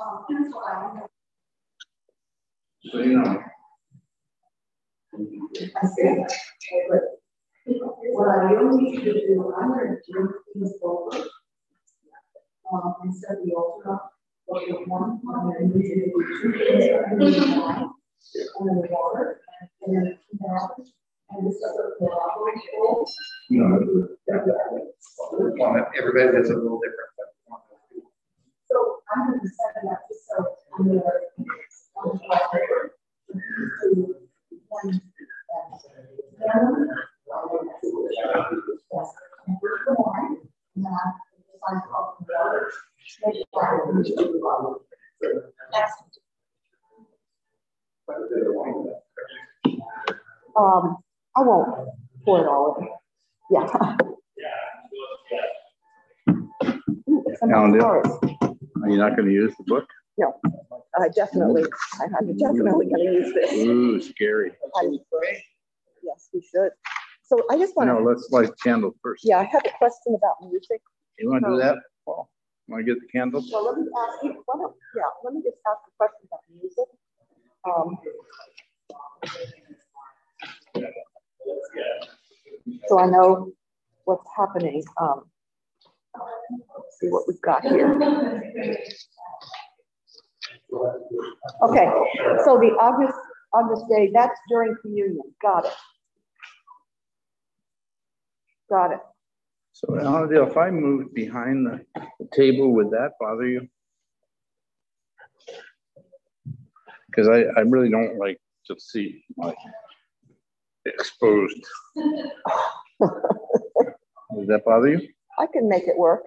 Um, 0.00 0.24
I 5.76 5.86
you 7.66 7.82
what 8.14 8.28
I 8.28 8.50
really 8.52 8.82
need 8.82 9.04
to 9.04 9.12
do, 9.12 9.54
I'm 9.56 9.68
gonna 9.68 9.96
do 10.06 10.34
things 10.52 10.72
over. 10.82 11.16
Um, 12.72 12.94
instead 13.04 13.38
of 13.38 13.44
the 13.44 13.52
altar, 13.52 13.98
what 14.46 14.66
the 14.66 14.74
one, 14.86 15.20
I'm 15.28 15.52
gonna 15.52 15.66
need 15.66 15.82
to 15.82 15.94
do 16.06 16.10
two 16.42 16.52
things, 16.52 16.84
and 17.10 17.20
then 17.20 17.32
the 18.80 18.88
water, 18.90 19.40
and 19.82 19.96
then 19.96 20.18
that, 20.40 20.70
and 21.30 21.46
this 21.46 21.62
other, 21.68 21.96
the 22.00 22.06
You 23.48 23.58
know, 23.58 24.08
one, 25.56 25.84
everybody 25.98 26.38
does 26.38 26.50
a 26.50 26.54
little 26.54 26.80
different. 26.80 27.12
So 28.72 28.78
I'm 29.14 29.26
gonna 29.26 29.40
set 29.44 29.82
it 29.82 29.88
up 29.90 30.00
just 30.08 30.24
so 30.28 30.56
I'm 30.78 30.86
gonna. 30.88 31.02
one, 34.68 35.00
family, 36.40 36.88
yes, 38.90 39.08
and 39.46 39.56
we're 39.60 39.78
the 39.86 39.92
one, 39.92 40.36
and 40.76 40.84
then 40.84 40.92
I 40.92 41.12
sign 41.68 41.82
off 41.94 42.16
the 42.18 42.24
water. 42.32 42.70
Make 43.26 43.34
sure 43.36 43.62
I 43.62 43.76
don't 43.76 43.96
lose 43.96 44.08
the 44.16 44.22
water. 44.42 44.80
Excellent. 45.74 46.16
Um, 50.56 50.96
I 51.36 51.40
won't 51.42 51.88
pour 52.24 52.40
it 52.40 52.46
all 52.46 52.76
in. 52.80 52.88
Yeah. 53.50 53.66
Ooh, 57.08 57.24
some 57.38 57.50
Alan, 57.52 57.72
do- 57.72 57.80
cards. 57.80 58.08
Are 58.82 58.88
you 58.90 58.96
not 58.98 59.16
gonna 59.16 59.30
use 59.30 59.54
the 59.56 59.64
book? 59.64 59.86
No, 60.18 60.40
I 60.98 61.08
definitely, 61.08 61.64
I- 62.00 62.04
I'm 62.18 62.36
definitely 62.36 62.86
gonna 62.86 63.02
use 63.04 63.32
this. 63.32 63.52
Ooh, 63.64 64.00
scary. 64.00 64.52
I'm- 64.76 64.98
Yes, 66.02 66.28
we 66.34 66.42
should. 66.42 66.72
So 67.22 67.40
I 67.48 67.56
just 67.56 67.76
want 67.76 67.88
to. 67.88 67.94
No, 67.94 68.00
to, 68.00 68.04
let's 68.04 68.28
light 68.30 68.48
the 68.48 68.56
candle 68.56 68.92
first. 69.02 69.24
yeah, 69.24 69.38
I 69.38 69.44
have 69.44 69.62
a 69.64 69.70
question 69.78 70.14
about 70.16 70.36
music. 70.50 70.82
You 71.18 71.30
wanna 71.30 71.48
do 71.48 71.56
that, 71.58 71.78
Paul? 72.04 72.28
You 72.66 72.72
wanna 72.72 72.84
get 72.84 73.00
the 73.00 73.06
candle? 73.06 73.42
Well, 73.52 73.64
let 73.66 73.78
me 73.78 73.86
ask 73.96 74.24
you, 74.24 74.44
yeah, 74.96 75.02
let 75.22 75.34
me 75.34 75.42
just 75.42 75.56
ask 75.66 75.80
a 75.86 75.92
question 75.96 76.26
about 76.26 76.40
music. 76.50 76.88
Um, 77.64 77.98
So 82.88 82.98
I 82.98 83.06
know 83.06 83.52
what's 84.04 84.28
happening. 84.36 84.82
Um, 85.00 85.24
let's 86.14 86.98
see 87.00 87.08
what 87.08 87.24
we've 87.26 87.40
got 87.42 87.62
here. 87.62 87.92
Okay, 91.62 91.86
so 92.44 92.58
the 92.58 92.74
August, 92.80 93.18
August 93.52 93.84
day, 93.90 94.10
that's 94.12 94.38
during 94.48 94.74
communion. 94.80 95.20
Got 95.40 95.66
it. 95.66 95.72
Got 98.70 98.92
it. 98.92 99.00
So 99.72 99.96
if 99.96 100.56
I 100.56 100.70
moved 100.70 101.14
behind 101.14 101.66
the 101.66 101.84
the 102.22 102.28
table, 102.32 102.72
would 102.74 102.90
that 102.90 103.12
bother 103.20 103.46
you? 103.46 103.68
Cause 107.14 107.28
I, 107.28 107.42
I 107.56 107.60
really 107.60 107.90
don't 107.90 108.16
like 108.16 108.40
to 108.68 108.76
see 108.78 109.22
my 109.36 109.54
exposed. 110.86 111.60
Does 111.96 112.30
that 114.48 114.62
bother 114.64 114.88
you? 114.88 115.08
I 115.42 115.46
can 115.52 115.68
make 115.68 115.88
it 115.88 115.98
work. 115.98 116.22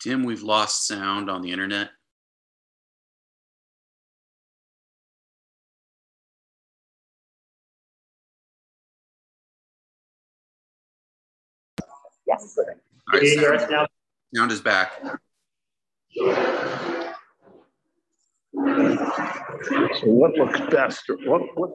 Tim, 0.00 0.24
we've 0.24 0.42
lost 0.42 0.86
sound 0.86 1.28
on 1.28 1.42
the 1.42 1.52
internet. 1.52 1.90
Yes. 12.26 12.56
All 12.58 12.64
right, 13.12 13.20
Can 13.20 13.24
you 13.24 13.38
hear 13.38 13.52
us 13.52 13.68
sound, 13.68 13.88
sound 14.34 14.50
is 14.50 14.60
back. 14.60 14.92
So 18.54 20.06
what 20.06 20.36
looks 20.36 20.60
best 20.70 21.08
or 21.08 21.16
what, 21.24 21.42
what, 21.56 21.70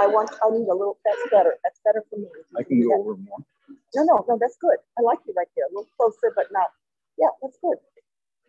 I 0.00 0.06
want, 0.06 0.30
I 0.42 0.50
need 0.50 0.66
a 0.68 0.72
little, 0.74 0.98
that's 1.04 1.20
better. 1.30 1.54
That's 1.62 1.80
better 1.84 2.02
for 2.10 2.18
me. 2.18 2.26
I 2.58 2.62
can 2.62 2.82
go 2.82 2.94
over 3.00 3.16
more. 3.16 3.38
No, 3.94 4.02
no, 4.04 4.24
no, 4.28 4.38
that's 4.40 4.56
good. 4.60 4.76
I 4.98 5.02
like 5.02 5.18
you 5.26 5.34
right 5.36 5.46
there. 5.56 5.66
A 5.66 5.68
little 5.70 5.88
closer, 5.96 6.32
but 6.34 6.46
not, 6.50 6.68
yeah, 7.18 7.28
that's 7.42 7.58
good. 7.60 7.76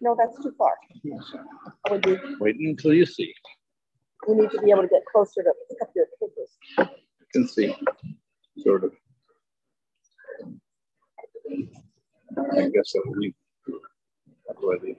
No, 0.01 0.15
that's 0.17 0.41
too 0.41 0.53
far. 0.57 0.73
I 1.87 1.91
would 1.91 2.01
be, 2.01 2.17
Wait 2.39 2.55
until 2.59 2.93
you 2.93 3.05
see. 3.05 3.33
you 4.27 4.35
need 4.35 4.51
to 4.51 4.61
be 4.61 4.71
able 4.71 4.83
to 4.83 4.87
get 4.87 5.03
closer 5.11 5.43
to 5.43 5.53
pick 5.69 5.81
up 5.81 5.89
your 5.95 6.05
papers. 6.19 6.51
You 6.77 7.25
can 7.33 7.47
see, 7.47 7.75
sort 8.59 8.83
of. 8.83 8.93
I 12.57 12.69
guess 12.69 12.93
I'll 12.95 13.11
leave. 13.13 13.33
How 14.47 14.53
do 14.59 14.73
I 14.73 14.83
leave 14.83 14.97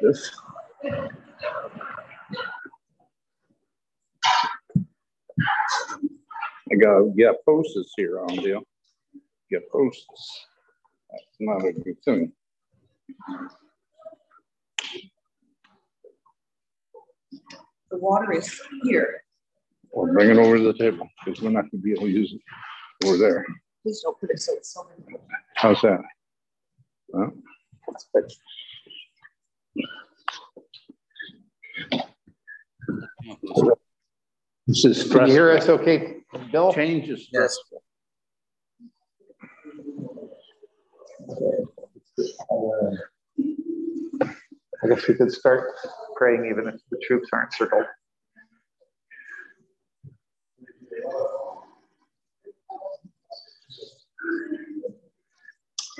this? 0.00 0.30
I 0.84 1.08
got, 6.80 7.04
yeah, 7.14 7.32
posters 7.46 7.92
here 7.96 8.20
on 8.20 8.28
deal. 8.28 8.62
Get 9.50 9.70
posters. 9.70 10.46
That's 11.10 11.24
not 11.40 11.64
a 11.64 11.72
good 11.72 11.96
thing. 12.04 12.32
The 17.90 17.98
water 17.98 18.32
is 18.32 18.60
here. 18.82 19.22
Or 19.90 20.12
bring 20.12 20.30
it 20.30 20.38
over 20.38 20.58
to 20.58 20.64
the 20.64 20.74
table, 20.74 21.08
because 21.24 21.40
we're 21.40 21.50
not 21.50 21.70
gonna 21.70 21.82
be 21.82 21.92
able 21.92 22.02
to 22.02 22.10
use 22.10 22.32
it 22.32 22.40
over 23.06 23.16
there. 23.16 23.46
Please 23.82 24.02
don't 24.02 24.18
put 24.20 24.30
it 24.30 24.40
so 24.40 24.52
it's 24.54 24.74
so 24.74 24.84
many. 24.84 25.18
How's 25.54 25.80
that? 25.82 26.00
Huh? 27.14 27.30
That's 27.86 28.08
good. 28.12 28.30
This 34.66 34.84
is 34.84 35.10
Can 35.12 35.26
you 35.26 35.32
hear 35.32 35.50
us 35.52 35.68
okay, 35.68 36.18
Bill? 36.50 36.72
Change 36.72 37.08
is 37.08 37.28
Yes. 37.32 37.56
stressful. 37.66 37.82
I 44.84 44.88
guess 44.88 45.06
we 45.08 45.14
could 45.14 45.32
start 45.32 45.70
praying 46.16 46.46
even 46.50 46.68
if 46.68 46.80
the 46.90 46.98
troops 47.06 47.28
aren't 47.32 47.52
circled. 47.52 47.84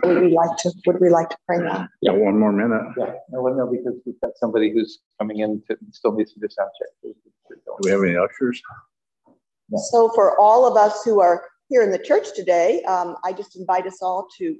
Would 0.06 0.22
we 0.22 0.33
like 0.33 0.56
to, 0.59 0.72
would 0.87 1.00
we 1.00 1.11
like 1.11 1.28
to 1.31 1.37
pray 1.47 1.59
now? 1.59 1.89
Yeah, 2.00 2.12
one 2.12 2.39
more 2.39 2.53
minute. 2.53 2.83
Yeah, 2.97 3.15
no, 3.31 3.43
well, 3.43 3.55
no, 3.55 3.67
because 3.67 3.94
we've 4.05 4.21
got 4.21 4.33
somebody 4.37 4.72
who's 4.72 5.00
coming 5.19 5.41
in 5.41 5.62
to, 5.69 5.77
still 5.93 6.12
needs 6.12 6.33
to 6.34 6.41
do 6.41 6.49
sound 6.49 6.71
check. 6.78 6.89
Do 7.03 7.15
we 7.81 7.91
have 7.91 8.03
any 8.03 8.17
ushers? 8.17 8.61
So 9.91 10.11
for 10.15 10.39
all 10.39 10.67
of 10.67 10.77
us 10.77 11.03
who 11.05 11.21
are 11.21 11.44
here 11.69 11.83
in 11.83 11.91
the 11.91 11.99
church 11.99 12.28
today, 12.34 12.83
um, 12.84 13.17
I 13.25 13.33
just 13.33 13.56
invite 13.56 13.87
us 13.87 14.00
all 14.00 14.28
to 14.39 14.56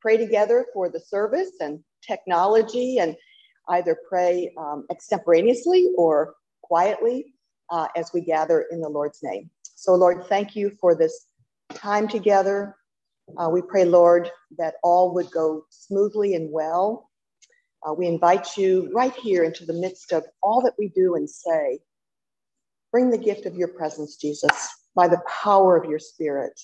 pray 0.00 0.16
together 0.16 0.66
for 0.74 0.88
the 0.88 1.00
service 1.00 1.52
and 1.60 1.80
technology 2.06 2.98
and 2.98 3.16
either 3.68 3.96
pray 4.08 4.52
um, 4.58 4.86
extemporaneously 4.90 5.90
or 5.96 6.34
quietly 6.62 7.34
uh, 7.70 7.86
as 7.96 8.10
we 8.12 8.20
gather 8.20 8.66
in 8.70 8.80
the 8.80 8.88
Lord's 8.88 9.20
name. 9.22 9.50
So 9.62 9.94
Lord, 9.94 10.26
thank 10.28 10.56
you 10.56 10.72
for 10.80 10.94
this 10.94 11.26
time 11.74 12.08
together. 12.08 12.74
Uh, 13.36 13.48
we 13.50 13.62
pray, 13.62 13.84
Lord, 13.84 14.30
that 14.56 14.74
all 14.82 15.14
would 15.14 15.30
go 15.30 15.64
smoothly 15.70 16.34
and 16.34 16.50
well. 16.50 17.10
Uh, 17.86 17.92
we 17.92 18.06
invite 18.06 18.56
you 18.56 18.90
right 18.94 19.14
here 19.14 19.44
into 19.44 19.64
the 19.64 19.74
midst 19.74 20.12
of 20.12 20.24
all 20.42 20.60
that 20.62 20.74
we 20.78 20.88
do 20.88 21.14
and 21.14 21.28
say. 21.28 21.78
Bring 22.90 23.10
the 23.10 23.18
gift 23.18 23.46
of 23.46 23.54
your 23.54 23.68
presence, 23.68 24.16
Jesus, 24.16 24.68
by 24.94 25.08
the 25.08 25.20
power 25.42 25.76
of 25.76 25.88
your 25.88 25.98
spirit. 25.98 26.58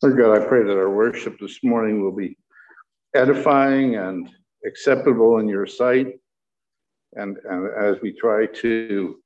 Lord 0.00 0.16
God, 0.18 0.40
I 0.40 0.46
pray 0.46 0.64
that 0.64 0.76
our 0.76 0.90
worship 0.90 1.38
this 1.38 1.58
morning 1.62 2.02
will 2.02 2.14
be 2.14 2.36
edifying 3.14 3.96
and 3.96 4.28
acceptable 4.66 5.38
in 5.38 5.48
your 5.48 5.66
sight. 5.66 6.18
And, 7.14 7.36
and 7.44 7.68
as 7.78 8.00
we 8.00 8.12
try 8.12 8.46
to 8.46 9.16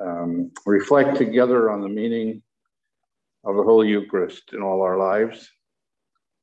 um, 0.00 0.50
reflect 0.66 1.16
together 1.16 1.70
on 1.70 1.80
the 1.80 1.88
meaning 1.88 2.42
of 3.44 3.56
the 3.56 3.62
Holy 3.62 3.88
Eucharist 3.88 4.52
in 4.52 4.62
all 4.62 4.82
our 4.82 4.98
lives, 4.98 5.50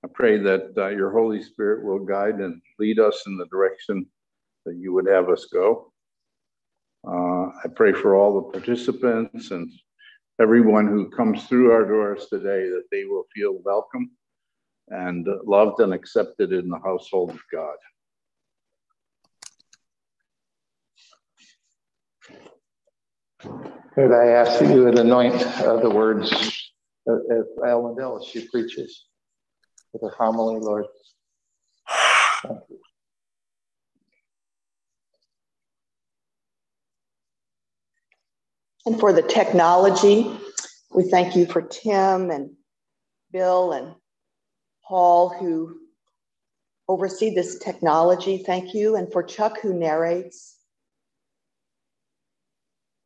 I 0.04 0.08
pray 0.14 0.38
that 0.38 0.74
uh, 0.78 0.88
your 0.88 1.12
Holy 1.12 1.44
Spirit 1.44 1.84
will 1.84 2.06
guide 2.06 2.36
and 2.36 2.62
lead 2.80 3.00
us 3.00 3.24
in 3.28 3.38
the 3.38 3.48
direction 3.48 4.06
that 4.66 4.76
you 4.78 4.94
would 4.94 5.08
have 5.08 5.30
us 5.30 5.46
go. 5.46 5.92
Uh, 7.08 7.48
I 7.64 7.68
pray 7.76 7.94
for 7.94 8.16
all 8.16 8.36
the 8.36 8.60
participants 8.60 9.52
and 9.52 9.70
everyone 10.42 10.88
who 10.88 11.10
comes 11.10 11.46
through 11.46 11.72
our 11.72 11.86
doors 11.86 12.28
today 12.28 12.70
that 12.70 12.86
they 12.92 13.04
will 13.04 13.26
feel 13.34 13.60
welcome 13.64 14.12
and 14.88 15.28
loved 15.46 15.82
and 15.82 15.94
accepted 15.94 16.52
in 16.52 16.70
the 16.70 16.80
household 16.80 17.32
of 17.32 17.42
God. 17.52 17.76
Could 23.42 24.12
I 24.12 24.28
ask 24.28 24.60
that 24.60 24.74
you 24.74 24.84
would 24.86 25.00
anoint 25.00 25.36
uh, 25.60 25.78
the 25.78 25.90
words 25.90 26.32
of, 27.08 27.20
of 27.32 27.46
Ellen 27.66 27.96
as 28.22 28.28
she 28.28 28.48
preaches 28.48 29.06
with 29.94 30.04
a 30.04 30.16
homily, 30.16 30.60
Lord? 30.60 30.86
Thank 32.44 32.60
you. 32.70 32.80
And 38.86 39.00
for 39.00 39.14
the 39.14 39.22
technology, 39.22 40.32
we 40.94 41.04
thank 41.04 41.36
you 41.36 41.46
for 41.46 41.62
Tim 41.62 42.32
and 42.32 42.52
Bill 43.32 43.74
and 43.74 43.94
Paul 44.88 45.30
who 45.30 45.78
oversee 46.88 47.34
this 47.34 47.60
technology. 47.60 48.40
Thank 48.40 48.74
you. 48.74 48.96
And 48.96 49.12
for 49.12 49.22
Chuck 49.22 49.60
who 49.62 49.74
narrates. 49.74 50.59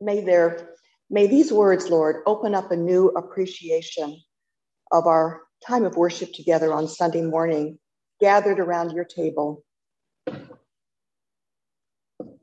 May 0.04 0.20
there 0.20 0.68
may 1.08 1.26
these 1.26 1.50
words, 1.50 1.88
Lord, 1.88 2.22
open 2.26 2.54
up 2.54 2.70
a 2.70 2.76
new 2.76 3.08
appreciation 3.08 4.20
of 4.92 5.06
our 5.06 5.40
time 5.66 5.86
of 5.86 5.96
worship 5.96 6.34
together 6.34 6.74
on 6.74 6.86
Sunday 6.86 7.22
morning, 7.22 7.78
gathered 8.20 8.60
around 8.60 8.92
your 8.92 9.04
table. 9.04 9.64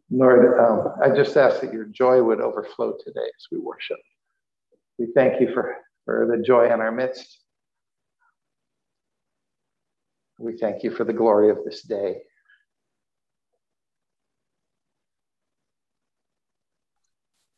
Lord, 0.10 0.60
um, 0.60 0.94
I 1.04 1.16
just 1.16 1.38
ask 1.38 1.62
that 1.62 1.72
your 1.72 1.86
joy 1.86 2.24
would 2.24 2.42
overflow 2.42 2.98
today 2.98 3.20
as 3.20 3.48
we 3.52 3.60
worship. 3.60 4.00
We 4.98 5.10
thank 5.14 5.40
you 5.40 5.54
for, 5.54 5.76
for 6.06 6.28
the 6.36 6.42
joy 6.42 6.66
in 6.66 6.82
our 6.82 6.92
midst. 6.92 7.42
We 10.40 10.58
thank 10.58 10.84
you 10.84 10.90
for 10.90 11.04
the 11.04 11.14
glory 11.14 11.52
of 11.52 11.60
this 11.64 11.84
day. 11.84 12.18
Lord, 12.18 12.22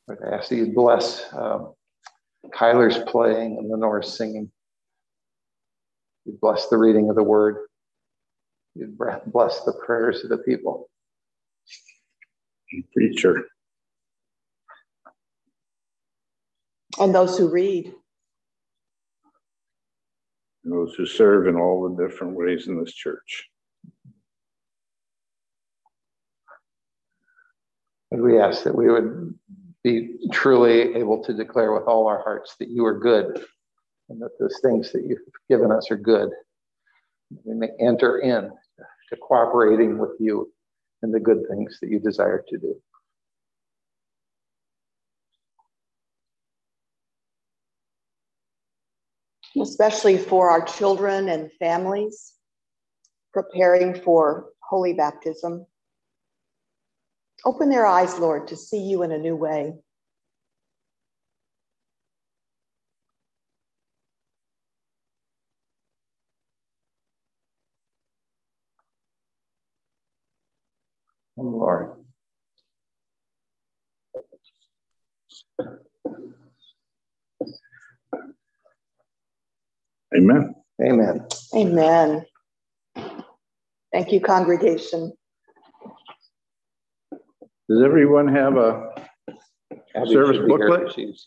I 0.10 0.36
ask 0.36 0.50
that 0.50 0.56
you 0.56 0.74
bless 0.74 1.24
um, 1.34 1.74
Kyler's 2.54 3.00
playing 3.10 3.58
and 3.58 3.70
Lenore's 3.70 4.18
singing. 4.18 4.52
You 6.26 6.38
bless 6.42 6.68
the 6.68 6.78
reading 6.78 7.10
of 7.10 7.16
the 7.16 7.24
word. 7.24 7.58
You 8.76 8.96
bless 9.28 9.62
the 9.62 9.74
prayers 9.86 10.24
of 10.24 10.30
the 10.30 10.40
people 10.40 10.90
preacher. 12.94 13.46
And 17.00 17.14
those 17.14 17.38
who 17.38 17.50
read. 17.50 17.94
Those 20.64 20.94
who 20.96 21.06
serve 21.06 21.48
in 21.48 21.56
all 21.56 21.90
the 21.90 22.08
different 22.08 22.36
ways 22.36 22.68
in 22.68 22.80
this 22.80 22.94
church. 22.94 23.50
And 28.12 28.22
we 28.22 28.40
ask 28.40 28.64
that 28.64 28.76
we 28.76 28.90
would 28.90 29.34
be 29.84 30.16
truly 30.32 30.96
able 30.96 31.24
to 31.24 31.34
declare 31.34 31.74
with 31.74 31.84
all 31.84 32.08
our 32.08 32.22
hearts 32.24 32.56
that 32.60 32.70
you 32.70 32.86
are 32.86 32.98
good 32.98 33.44
and 34.10 34.22
that 34.22 34.32
those 34.40 34.60
things 34.62 34.92
that 34.92 35.04
you've 35.04 35.20
given 35.50 35.72
us 35.72 35.92
are 35.92 35.98
good. 35.98 36.30
We 37.44 37.56
may 37.56 37.70
enter 37.80 38.20
in 38.20 38.52
to 39.10 39.16
cooperating 39.18 39.98
with 39.98 40.12
you 40.20 40.52
and 41.02 41.14
the 41.14 41.20
good 41.20 41.44
things 41.50 41.78
that 41.82 41.90
you 41.90 42.00
desire 42.00 42.44
to 42.48 42.58
do. 42.58 42.76
Especially 49.62 50.18
for 50.18 50.50
our 50.50 50.66
children 50.66 51.30
and 51.30 51.52
families 51.60 52.34
preparing 53.34 54.00
for 54.02 54.50
holy 54.62 54.94
baptism. 54.94 55.66
Open 57.46 57.70
their 57.70 57.86
eyes, 57.86 58.18
Lord, 58.20 58.48
to 58.48 58.56
see 58.56 58.80
you 58.80 59.04
in 59.04 59.12
a 59.12 59.18
new 59.18 59.36
way. 59.36 59.74
Oh, 71.38 71.44
Lord. 71.44 71.92
Amen. 80.16 80.56
Amen. 80.82 81.28
Amen. 81.56 82.26
Thank 83.92 84.12
you, 84.12 84.22
congregation. 84.22 85.14
Does 87.70 87.82
everyone 87.84 88.28
have 88.28 88.58
a 88.58 88.90
Abby 89.96 90.12
Service 90.12 90.38
should 90.38 90.48
be 90.48 90.54
here. 90.54 90.70
booklet? 90.70 90.94
She's 90.94 91.26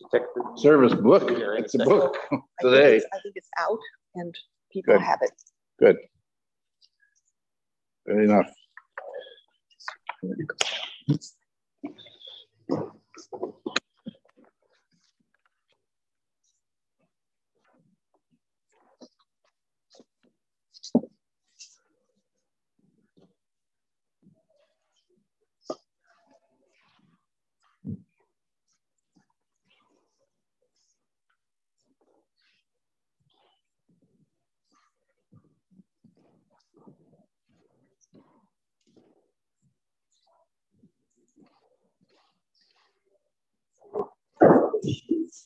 service 0.56 0.94
book? 0.94 1.30
Here 1.30 1.54
in 1.54 1.62
a 1.62 1.64
It's 1.64 1.74
a 1.74 1.78
second. 1.78 1.90
book 1.92 2.16
today. 2.60 2.96
I 3.12 3.18
think 3.22 3.34
it's 3.36 3.48
out 3.60 3.78
and 4.14 4.34
people 4.72 4.94
Good. 4.94 5.02
have 5.02 5.18
it. 5.22 5.32
Good. 5.78 5.96
Good 8.06 8.24
enough. 8.24 8.50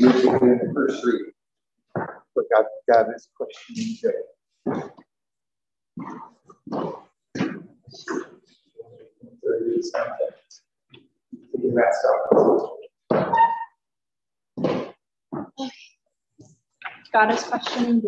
First 0.00 1.04
reading. 1.04 1.32
But 2.34 2.44
God, 2.54 2.66
God 2.92 3.06
is 3.16 3.28
questioning. 3.36 3.98
God 17.12 17.32
is 17.34 17.44
questioning. 17.44 18.02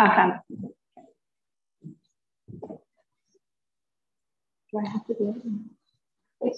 Okay. 0.00 0.28
Do 4.70 4.78
I 4.78 4.88
have 4.88 5.06
to 5.06 5.14
do 5.14 5.34
it? 6.40 6.56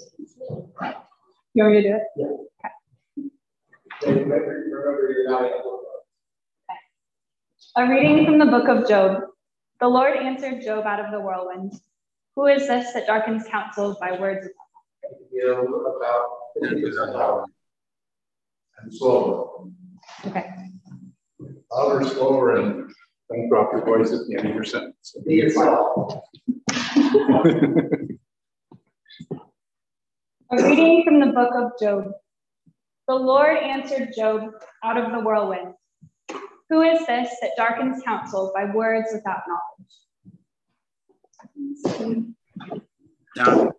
You 1.54 1.62
want 1.62 1.74
me 1.74 1.82
to 1.82 1.88
do 1.88 1.94
it? 1.94 2.02
A 7.76 7.86
reading 7.86 8.24
from 8.24 8.38
the 8.38 8.46
book 8.46 8.68
of 8.68 8.88
Job. 8.88 9.22
The 9.80 9.88
Lord 9.88 10.16
answered 10.16 10.62
Job 10.62 10.86
out 10.86 11.04
of 11.04 11.12
the 11.12 11.20
whirlwind. 11.20 11.74
Who 12.36 12.46
is 12.46 12.66
this 12.66 12.92
that 12.94 13.06
darkens 13.06 13.44
counsels 13.48 13.98
by 14.00 14.18
words 14.18 14.46
of 14.46 14.52
and 18.78 18.94
slower. 18.94 19.68
Okay. 20.26 20.52
Louder, 21.70 22.04
slower, 22.04 22.56
and 22.56 22.90
don't 23.28 23.48
drop 23.48 23.72
your 23.72 23.84
voice 23.84 24.12
at 24.12 24.26
the 24.26 24.36
end 24.36 24.48
of 24.48 24.54
your 24.54 24.64
sentence. 24.64 25.16
Be 25.26 25.34
yourself. 25.34 26.22
A 30.52 30.62
reading 30.62 31.02
from 31.04 31.18
the 31.18 31.26
book 31.26 31.50
of 31.56 31.72
Job. 31.80 32.12
The 33.08 33.14
Lord 33.14 33.56
answered 33.56 34.12
Job 34.16 34.52
out 34.84 34.96
of 34.96 35.10
the 35.10 35.18
whirlwind. 35.20 35.74
Who 36.70 36.82
is 36.82 37.04
this 37.06 37.34
that 37.40 37.50
darkens 37.56 38.02
counsel 38.04 38.52
by 38.54 38.66
words 38.66 39.08
without 39.12 39.42
knowledge? 39.48 39.96
Down. 43.34 43.72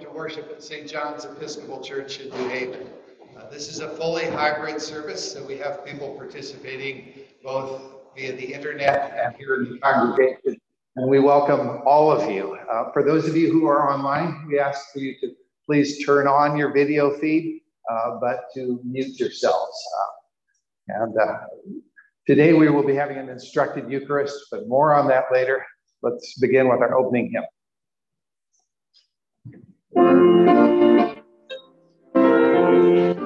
To 0.00 0.08
worship 0.08 0.50
at 0.50 0.62
St. 0.62 0.88
John's 0.88 1.26
Episcopal 1.26 1.82
Church 1.82 2.20
in 2.20 2.30
New 2.30 2.48
Haven. 2.48 2.86
Uh, 3.36 3.50
this 3.50 3.68
is 3.68 3.80
a 3.80 3.88
fully 3.88 4.24
hybrid 4.24 4.80
service, 4.80 5.32
so 5.32 5.44
we 5.44 5.58
have 5.58 5.84
people 5.84 6.14
participating 6.14 7.12
both 7.44 7.82
via 8.16 8.32
the 8.32 8.54
internet 8.54 9.14
and 9.22 9.36
here 9.36 9.56
in 9.56 9.72
the 9.72 9.78
congregation. 9.78 10.58
And 10.96 11.08
we 11.08 11.18
welcome 11.18 11.82
all 11.84 12.10
of 12.10 12.30
you. 12.30 12.56
Uh, 12.72 12.90
for 12.92 13.04
those 13.04 13.28
of 13.28 13.36
you 13.36 13.52
who 13.52 13.66
are 13.66 13.92
online, 13.92 14.46
we 14.48 14.58
ask 14.58 14.90
for 14.90 15.00
you 15.00 15.14
to 15.20 15.34
please 15.66 16.02
turn 16.04 16.26
on 16.26 16.56
your 16.56 16.72
video 16.72 17.10
feed, 17.18 17.60
uh, 17.90 18.18
but 18.22 18.44
to 18.54 18.80
mute 18.82 19.20
yourselves. 19.20 19.86
Uh, 19.98 21.02
and 21.02 21.14
uh, 21.18 21.38
today 22.26 22.54
we 22.54 22.70
will 22.70 22.86
be 22.86 22.94
having 22.94 23.18
an 23.18 23.28
instructed 23.28 23.90
Eucharist, 23.90 24.46
but 24.50 24.66
more 24.66 24.94
on 24.94 25.06
that 25.08 25.24
later. 25.30 25.62
Let's 26.02 26.38
begin 26.38 26.68
with 26.68 26.80
our 26.80 26.94
opening 26.94 27.32
hymn. 27.32 27.44
Thank 30.20 31.18
you. 33.18 33.19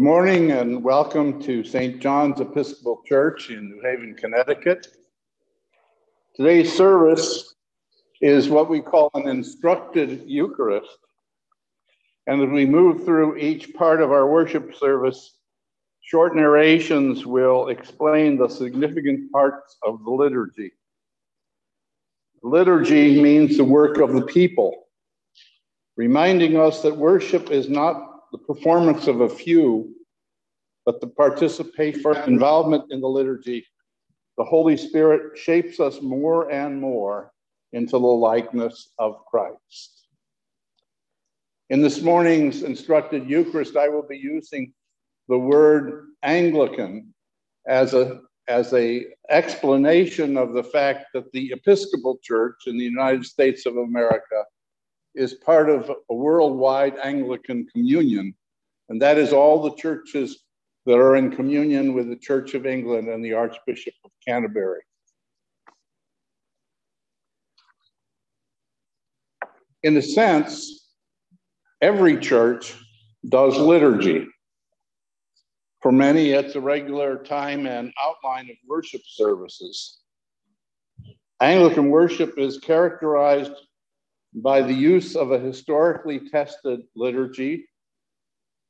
Good 0.00 0.06
morning 0.06 0.50
and 0.52 0.82
welcome 0.82 1.42
to 1.42 1.62
St. 1.62 2.00
John's 2.00 2.40
Episcopal 2.40 3.02
Church 3.04 3.50
in 3.50 3.68
New 3.68 3.82
Haven, 3.82 4.16
Connecticut. 4.18 4.86
Today's 6.34 6.74
service 6.74 7.54
is 8.22 8.48
what 8.48 8.70
we 8.70 8.80
call 8.80 9.10
an 9.12 9.28
instructed 9.28 10.22
Eucharist. 10.24 10.88
And 12.26 12.42
as 12.42 12.48
we 12.48 12.64
move 12.64 13.04
through 13.04 13.36
each 13.36 13.74
part 13.74 14.00
of 14.00 14.10
our 14.10 14.26
worship 14.26 14.74
service, 14.74 15.36
short 16.00 16.34
narrations 16.34 17.26
will 17.26 17.68
explain 17.68 18.38
the 18.38 18.48
significant 18.48 19.30
parts 19.30 19.76
of 19.82 20.02
the 20.02 20.10
liturgy. 20.10 20.72
Liturgy 22.42 23.20
means 23.20 23.58
the 23.58 23.64
work 23.64 23.98
of 23.98 24.14
the 24.14 24.22
people, 24.22 24.86
reminding 25.98 26.56
us 26.56 26.80
that 26.80 26.96
worship 26.96 27.50
is 27.50 27.68
not 27.68 28.09
the 28.32 28.38
performance 28.38 29.06
of 29.06 29.20
a 29.20 29.28
few, 29.28 29.94
but 30.84 31.00
the 31.00 31.06
participation, 31.06 32.16
involvement 32.26 32.84
in 32.90 33.00
the 33.00 33.08
liturgy. 33.08 33.66
The 34.38 34.44
Holy 34.44 34.76
Spirit 34.76 35.36
shapes 35.36 35.80
us 35.80 36.00
more 36.00 36.50
and 36.50 36.80
more 36.80 37.32
into 37.72 37.92
the 37.92 37.98
likeness 37.98 38.92
of 38.98 39.24
Christ. 39.26 40.08
In 41.68 41.82
this 41.82 42.00
morning's 42.00 42.62
instructed 42.62 43.28
Eucharist, 43.28 43.76
I 43.76 43.88
will 43.88 44.06
be 44.06 44.16
using 44.16 44.72
the 45.28 45.38
word 45.38 46.06
Anglican 46.22 47.14
as 47.66 47.94
a 47.94 48.20
as 48.48 48.72
a 48.74 49.06
explanation 49.28 50.36
of 50.36 50.54
the 50.54 50.64
fact 50.64 51.06
that 51.14 51.30
the 51.30 51.52
Episcopal 51.52 52.18
Church 52.20 52.56
in 52.66 52.76
the 52.76 52.84
United 52.84 53.24
States 53.24 53.64
of 53.64 53.76
America 53.76 54.44
is 55.14 55.34
part 55.34 55.68
of 55.68 55.90
a 56.10 56.14
worldwide 56.14 56.96
Anglican 57.02 57.66
communion, 57.66 58.34
and 58.88 59.00
that 59.02 59.18
is 59.18 59.32
all 59.32 59.62
the 59.62 59.74
churches 59.76 60.40
that 60.86 60.96
are 60.96 61.16
in 61.16 61.30
communion 61.30 61.94
with 61.94 62.08
the 62.08 62.16
Church 62.16 62.54
of 62.54 62.66
England 62.66 63.08
and 63.08 63.24
the 63.24 63.34
Archbishop 63.34 63.94
of 64.04 64.10
Canterbury. 64.26 64.82
in 69.82 69.96
a 69.96 70.02
sense, 70.02 70.88
every 71.80 72.18
church 72.18 72.74
does 73.28 73.56
liturgy. 73.56 74.26
For 75.80 75.92
many, 75.92 76.30
it's 76.30 76.54
a 76.54 76.60
regular 76.60 77.22
time 77.22 77.66
and 77.66 77.92
outline 78.02 78.50
of 78.50 78.56
worship 78.68 79.00
services. 79.06 80.00
Anglican 81.40 81.88
worship 81.88 82.38
is 82.38 82.58
characterized 82.58 83.52
by 84.34 84.62
the 84.62 84.74
use 84.74 85.16
of 85.16 85.32
a 85.32 85.38
historically 85.38 86.28
tested 86.28 86.80
liturgy, 86.94 87.66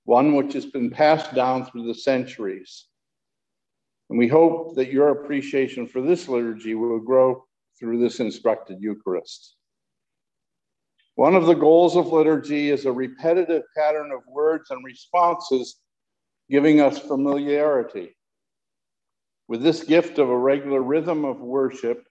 one 0.04 0.34
which 0.34 0.54
has 0.54 0.66
been 0.66 0.90
passed 0.90 1.34
down 1.34 1.66
through 1.66 1.86
the 1.86 1.94
centuries. 1.94 2.86
And 4.08 4.18
we 4.18 4.26
hope 4.26 4.74
that 4.76 4.92
your 4.92 5.10
appreciation 5.10 5.86
for 5.86 6.00
this 6.00 6.28
liturgy 6.28 6.74
will 6.74 6.98
grow 6.98 7.44
through 7.78 8.00
this 8.00 8.20
instructed 8.20 8.78
Eucharist. 8.80 9.56
One 11.14 11.34
of 11.34 11.46
the 11.46 11.54
goals 11.54 11.96
of 11.96 12.08
liturgy 12.08 12.70
is 12.70 12.86
a 12.86 12.92
repetitive 12.92 13.62
pattern 13.76 14.10
of 14.10 14.20
words 14.26 14.70
and 14.70 14.84
responses 14.84 15.76
giving 16.48 16.80
us 16.80 16.98
familiarity. 16.98 18.16
With 19.48 19.62
this 19.62 19.84
gift 19.84 20.18
of 20.18 20.30
a 20.30 20.36
regular 20.36 20.82
rhythm 20.82 21.24
of 21.24 21.40
worship, 21.40 22.06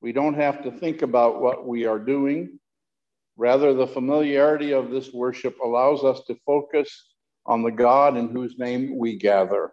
we 0.00 0.12
don't 0.12 0.34
have 0.34 0.62
to 0.64 0.70
think 0.70 1.02
about 1.02 1.40
what 1.40 1.66
we 1.66 1.86
are 1.86 1.98
doing. 1.98 2.58
Rather, 3.36 3.74
the 3.74 3.86
familiarity 3.86 4.72
of 4.72 4.90
this 4.90 5.12
worship 5.12 5.58
allows 5.64 6.04
us 6.04 6.22
to 6.26 6.36
focus 6.46 7.10
on 7.46 7.62
the 7.62 7.70
God 7.70 8.16
in 8.16 8.28
whose 8.28 8.58
name 8.58 8.96
we 8.96 9.16
gather. 9.16 9.72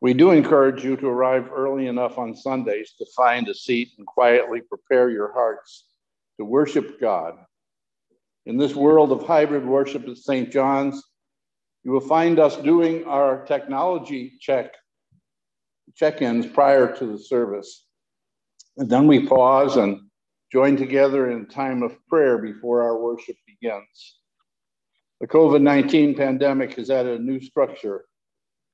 We 0.00 0.14
do 0.14 0.30
encourage 0.30 0.84
you 0.84 0.96
to 0.96 1.08
arrive 1.08 1.50
early 1.52 1.86
enough 1.86 2.18
on 2.18 2.36
Sundays 2.36 2.92
to 2.98 3.06
find 3.16 3.48
a 3.48 3.54
seat 3.54 3.90
and 3.98 4.06
quietly 4.06 4.60
prepare 4.60 5.10
your 5.10 5.32
hearts 5.32 5.86
to 6.38 6.44
worship 6.44 7.00
God 7.00 7.34
in 8.48 8.56
this 8.56 8.74
world 8.74 9.12
of 9.12 9.26
hybrid 9.26 9.66
worship 9.66 10.08
at 10.08 10.16
St. 10.16 10.50
John's, 10.50 11.04
you 11.84 11.90
will 11.90 12.00
find 12.00 12.38
us 12.38 12.56
doing 12.56 13.04
our 13.04 13.44
technology 13.44 14.38
check 14.40 14.74
check-ins 15.94 16.46
prior 16.46 16.94
to 16.96 17.06
the 17.06 17.18
service. 17.18 17.87
And 18.78 18.88
then 18.88 19.06
we 19.06 19.26
pause 19.26 19.76
and 19.76 20.00
join 20.52 20.76
together 20.76 21.30
in 21.30 21.46
time 21.46 21.82
of 21.82 21.96
prayer 22.08 22.38
before 22.38 22.82
our 22.82 22.98
worship 22.98 23.36
begins. 23.46 24.18
The 25.20 25.26
COVID-19 25.26 26.16
pandemic 26.16 26.74
has 26.74 26.90
added 26.90 27.20
a 27.20 27.22
new 27.22 27.40
structure 27.40 28.04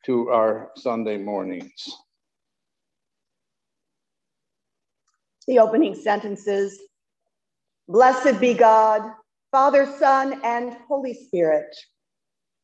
to 0.04 0.28
our 0.28 0.70
Sunday 0.76 1.16
mornings. 1.16 1.72
The 5.48 5.58
opening 5.58 5.94
sentences 5.94 6.78
Blessed 7.88 8.40
be 8.40 8.54
God, 8.54 9.02
Father, 9.52 9.86
Son, 9.98 10.40
and 10.42 10.76
Holy 10.88 11.12
Spirit. 11.12 11.76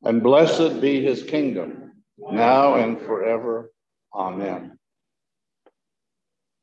And 0.02 0.22
blessed 0.22 0.80
be 0.80 1.02
his 1.02 1.22
kingdom, 1.22 1.92
now 2.18 2.76
and 2.76 2.98
forever. 2.98 3.70
Amen. 4.14 4.79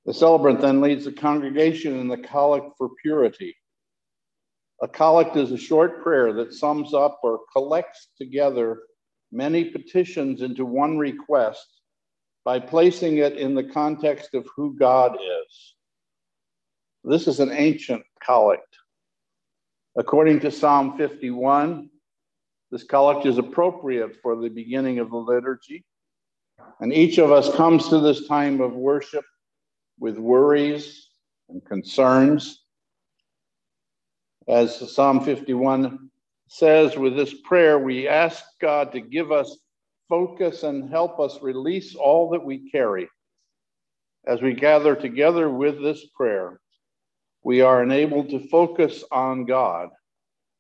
The 0.08 0.14
celebrant 0.14 0.62
then 0.62 0.80
leads 0.80 1.04
the 1.04 1.12
congregation 1.12 2.00
in 2.00 2.08
the 2.08 2.18
collect 2.18 2.78
for 2.78 2.92
purity. 3.04 3.54
A 4.82 4.88
collect 4.88 5.36
is 5.36 5.52
a 5.52 5.58
short 5.58 6.02
prayer 6.02 6.32
that 6.32 6.54
sums 6.54 6.94
up 6.94 7.20
or 7.24 7.42
collects 7.52 8.08
together 8.18 8.84
many 9.34 9.66
petitions 9.66 10.42
into 10.42 10.66
one 10.66 10.98
request 10.98 11.82
by 12.46 12.58
placing 12.58 13.18
it 13.18 13.34
in 13.34 13.54
the 13.54 13.66
context 13.66 14.34
of 14.34 14.48
who 14.56 14.78
God 14.78 15.16
is. 15.16 15.76
This 17.04 17.28
is 17.28 17.42
an 17.42 17.52
ancient 17.52 18.04
collect. 18.24 18.78
According 19.98 20.40
to 20.42 20.52
Psalm 20.52 20.98
51, 20.98 21.90
this 22.72 22.86
collect 22.86 23.26
is 23.26 23.40
appropriate 23.40 24.16
for 24.22 24.38
the 24.38 24.50
beginning 24.50 25.00
of 25.00 25.10
the 25.10 25.18
liturgy. 25.18 25.84
And 26.80 26.94
each 26.94 27.18
of 27.18 27.34
us 27.34 27.54
comes 27.54 27.90
to 27.90 28.00
this 28.00 28.26
time 28.30 28.62
of 28.62 28.72
worship 28.72 29.26
with 30.00 30.18
worries 30.18 31.10
and 31.50 31.64
concerns. 31.66 32.64
As 34.48 34.94
Psalm 34.94 35.24
51 35.24 36.10
says, 36.48 36.96
with 36.98 37.16
this 37.16 37.34
prayer, 37.42 37.80
we 37.80 38.08
ask 38.08 38.44
God 38.62 38.92
to 38.94 39.02
give 39.02 39.32
us 39.32 39.58
focus 40.08 40.64
and 40.64 40.90
help 40.90 41.20
us 41.20 41.42
release 41.42 41.96
all 41.96 42.30
that 42.30 42.44
we 42.44 42.70
carry. 42.70 43.10
As 44.26 44.42
we 44.42 44.54
gather 44.54 44.96
together 44.96 45.50
with 45.50 45.82
this 45.82 46.06
prayer, 46.16 46.60
we 47.44 47.62
are 47.62 47.84
enabled 47.84 48.30
to 48.30 48.48
focus 48.50 49.04
on 49.12 49.46
God 49.46 49.90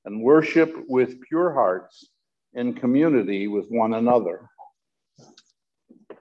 and 0.05 0.21
worship 0.21 0.73
with 0.87 1.21
pure 1.21 1.53
hearts 1.53 2.09
in 2.53 2.73
community 2.73 3.47
with 3.47 3.67
one 3.69 3.93
another. 3.93 4.49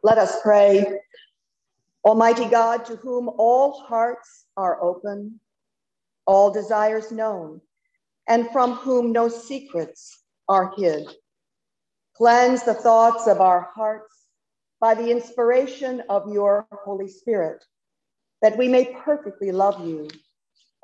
Let 0.02 0.18
us 0.18 0.40
pray. 0.42 1.00
Almighty 2.06 2.44
God, 2.44 2.84
to 2.84 2.94
whom 2.94 3.28
all 3.36 3.80
hearts 3.80 4.44
are 4.56 4.80
open, 4.80 5.40
all 6.24 6.52
desires 6.52 7.10
known, 7.10 7.60
and 8.28 8.48
from 8.52 8.74
whom 8.74 9.10
no 9.10 9.28
secrets 9.28 10.22
are 10.48 10.72
hid, 10.76 11.04
cleanse 12.16 12.62
the 12.62 12.74
thoughts 12.74 13.26
of 13.26 13.40
our 13.40 13.70
hearts 13.74 14.14
by 14.80 14.94
the 14.94 15.10
inspiration 15.10 16.00
of 16.08 16.32
your 16.32 16.68
Holy 16.70 17.08
Spirit, 17.08 17.64
that 18.40 18.56
we 18.56 18.68
may 18.68 18.94
perfectly 19.04 19.50
love 19.50 19.84
you 19.84 20.08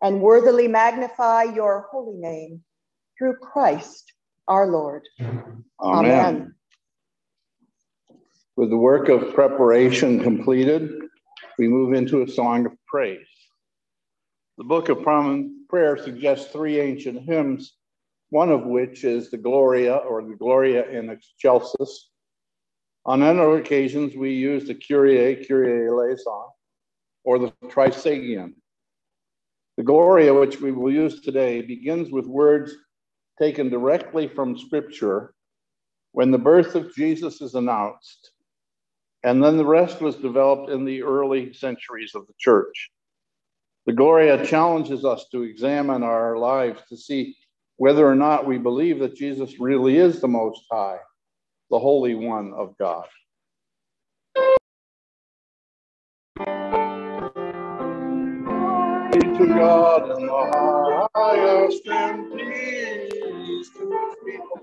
and 0.02 0.20
worthily 0.20 0.66
magnify 0.66 1.44
your 1.44 1.87
holy 1.92 2.18
name 2.18 2.64
through 3.16 3.37
Christ 3.37 4.12
our 4.48 4.66
Lord. 4.66 5.02
Amen. 5.20 5.54
Amen. 5.80 6.54
With 8.56 8.70
the 8.70 8.76
work 8.76 9.08
of 9.08 9.35
preparation 9.35 10.20
completed, 10.20 11.02
we 11.62 11.68
move 11.68 11.92
into 11.92 12.22
a 12.22 12.29
song 12.29 12.66
of 12.66 12.72
praise. 12.88 13.25
The 14.59 14.64
Book 14.64 14.88
of 14.88 15.05
Common 15.05 15.64
Prayer 15.68 15.96
suggests 15.96 16.51
three 16.51 16.81
ancient 16.81 17.22
hymns, 17.22 17.75
one 18.31 18.51
of 18.51 18.64
which 18.64 19.05
is 19.05 19.31
the 19.31 19.37
Gloria 19.37 19.94
or 19.94 20.25
the 20.25 20.35
Gloria 20.35 20.90
in 20.90 21.09
Excelsis. 21.09 22.11
On 23.07 23.22
other 23.22 23.59
occasions, 23.59 24.16
we 24.16 24.33
use 24.33 24.64
the 24.64 24.75
Kyrie, 24.75 25.46
Kyrie 25.46 25.87
eleison, 25.87 26.48
or 27.22 27.38
the 27.38 27.53
Trisagion. 27.66 28.55
The 29.77 29.85
Gloria, 29.85 30.35
which 30.35 30.61
we 30.61 30.72
will 30.72 30.90
use 30.90 31.20
today, 31.20 31.62
begins 31.62 32.11
with 32.11 32.27
words 32.27 32.75
taken 33.40 33.68
directly 33.68 34.27
from 34.27 34.59
Scripture 34.59 35.33
when 36.11 36.33
the 36.33 36.38
birth 36.38 36.75
of 36.75 36.92
Jesus 36.92 37.40
is 37.40 37.55
announced. 37.55 38.32
And 39.24 39.42
then 39.42 39.56
the 39.56 39.64
rest 39.64 40.00
was 40.00 40.16
developed 40.16 40.70
in 40.70 40.85
the 40.85 41.02
early 41.02 41.52
centuries 41.52 42.14
of 42.14 42.26
the 42.26 42.35
church. 42.38 42.90
The 43.87 43.92
Gloria 43.92 44.44
challenges 44.44 45.04
us 45.04 45.26
to 45.32 45.42
examine 45.42 46.02
our 46.02 46.37
lives 46.38 46.82
to 46.88 46.96
see 46.96 47.37
whether 47.76 48.06
or 48.06 48.14
not 48.14 48.46
we 48.46 48.58
believe 48.58 48.98
that 49.00 49.16
Jesus 49.16 49.58
really 49.58 49.96
is 49.96 50.20
the 50.20 50.28
Most 50.28 50.62
High, 50.70 50.98
the 51.70 51.78
Holy 51.78 52.14
One 52.14 52.52
of 52.54 52.76
God. 52.78 53.06
to 59.38 59.46
God 59.48 60.18
in 60.18 60.26
the 60.26 61.08
highest 61.14 61.87
and 61.88 62.32
peace 62.32 63.70
to 63.70 64.14
people. 64.24 64.62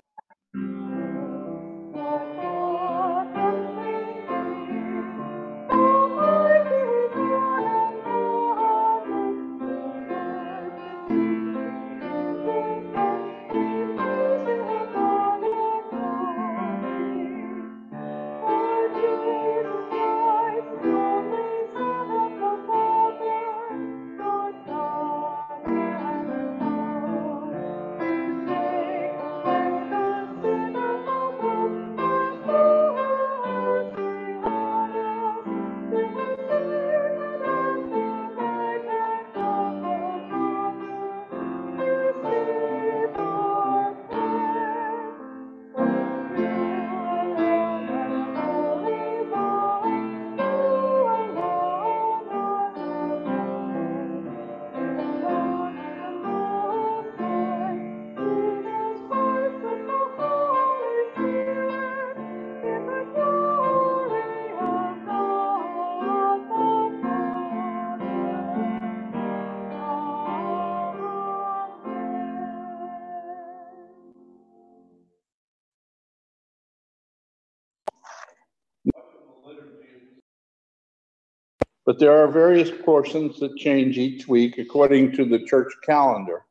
But 81.89 81.97
there 81.97 82.15
are 82.23 82.28
various 82.28 82.69
portions 82.86 83.39
that 83.39 83.58
change 83.58 83.97
each 83.97 84.28
week 84.28 84.60
according 84.60 85.12
to 85.12 85.25
the 85.25 85.43
church 85.45 85.73
calendar. 85.84 86.45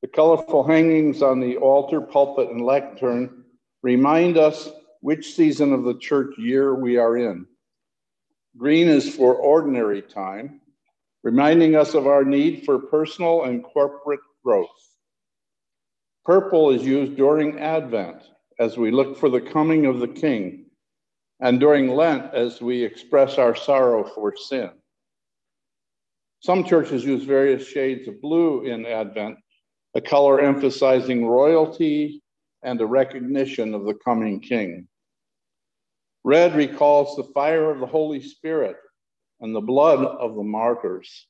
The 0.00 0.06
colorful 0.06 0.62
hangings 0.62 1.22
on 1.22 1.40
the 1.40 1.56
altar, 1.56 2.00
pulpit, 2.00 2.48
and 2.48 2.64
lectern 2.64 3.42
remind 3.82 4.38
us 4.38 4.70
which 5.00 5.34
season 5.34 5.72
of 5.72 5.82
the 5.82 5.98
church 5.98 6.38
year 6.38 6.76
we 6.76 6.98
are 6.98 7.16
in. 7.16 7.46
Green 8.56 8.86
is 8.86 9.12
for 9.12 9.34
ordinary 9.34 10.02
time, 10.02 10.60
reminding 11.24 11.74
us 11.74 11.94
of 11.94 12.06
our 12.06 12.22
need 12.22 12.64
for 12.64 12.78
personal 12.78 13.42
and 13.42 13.64
corporate 13.64 14.20
growth. 14.44 14.68
Purple 16.24 16.70
is 16.70 16.84
used 16.84 17.16
during 17.16 17.58
Advent 17.58 18.22
as 18.60 18.76
we 18.76 18.92
look 18.92 19.18
for 19.18 19.30
the 19.30 19.40
coming 19.40 19.86
of 19.86 19.98
the 19.98 20.06
King 20.06 20.66
and 21.40 21.60
during 21.60 21.88
Lent 21.88 22.34
as 22.34 22.60
we 22.60 22.82
express 22.82 23.38
our 23.38 23.54
sorrow 23.54 24.04
for 24.04 24.34
sin. 24.36 24.70
Some 26.40 26.64
churches 26.64 27.04
use 27.04 27.24
various 27.24 27.66
shades 27.66 28.08
of 28.08 28.20
blue 28.20 28.64
in 28.64 28.86
Advent, 28.86 29.38
a 29.94 30.00
color 30.00 30.40
emphasizing 30.40 31.26
royalty 31.26 32.22
and 32.62 32.80
a 32.80 32.86
recognition 32.86 33.74
of 33.74 33.84
the 33.84 33.94
coming 33.94 34.40
King. 34.40 34.88
Red 36.24 36.54
recalls 36.54 37.16
the 37.16 37.32
fire 37.32 37.70
of 37.70 37.80
the 37.80 37.86
Holy 37.86 38.20
Spirit 38.20 38.76
and 39.40 39.54
the 39.54 39.60
blood 39.60 40.04
of 40.04 40.34
the 40.34 40.42
martyrs. 40.42 41.26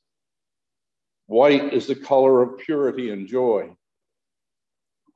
White 1.27 1.73
is 1.73 1.85
the 1.85 1.95
color 1.95 2.41
of 2.41 2.57
purity 2.59 3.11
and 3.11 3.27
joy 3.27 3.75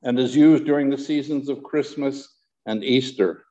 and 0.04 0.18
is 0.18 0.36
used 0.36 0.64
during 0.64 0.90
the 0.90 0.98
seasons 0.98 1.48
of 1.48 1.62
Christmas 1.62 2.28
and 2.66 2.84
Easter. 2.84 3.43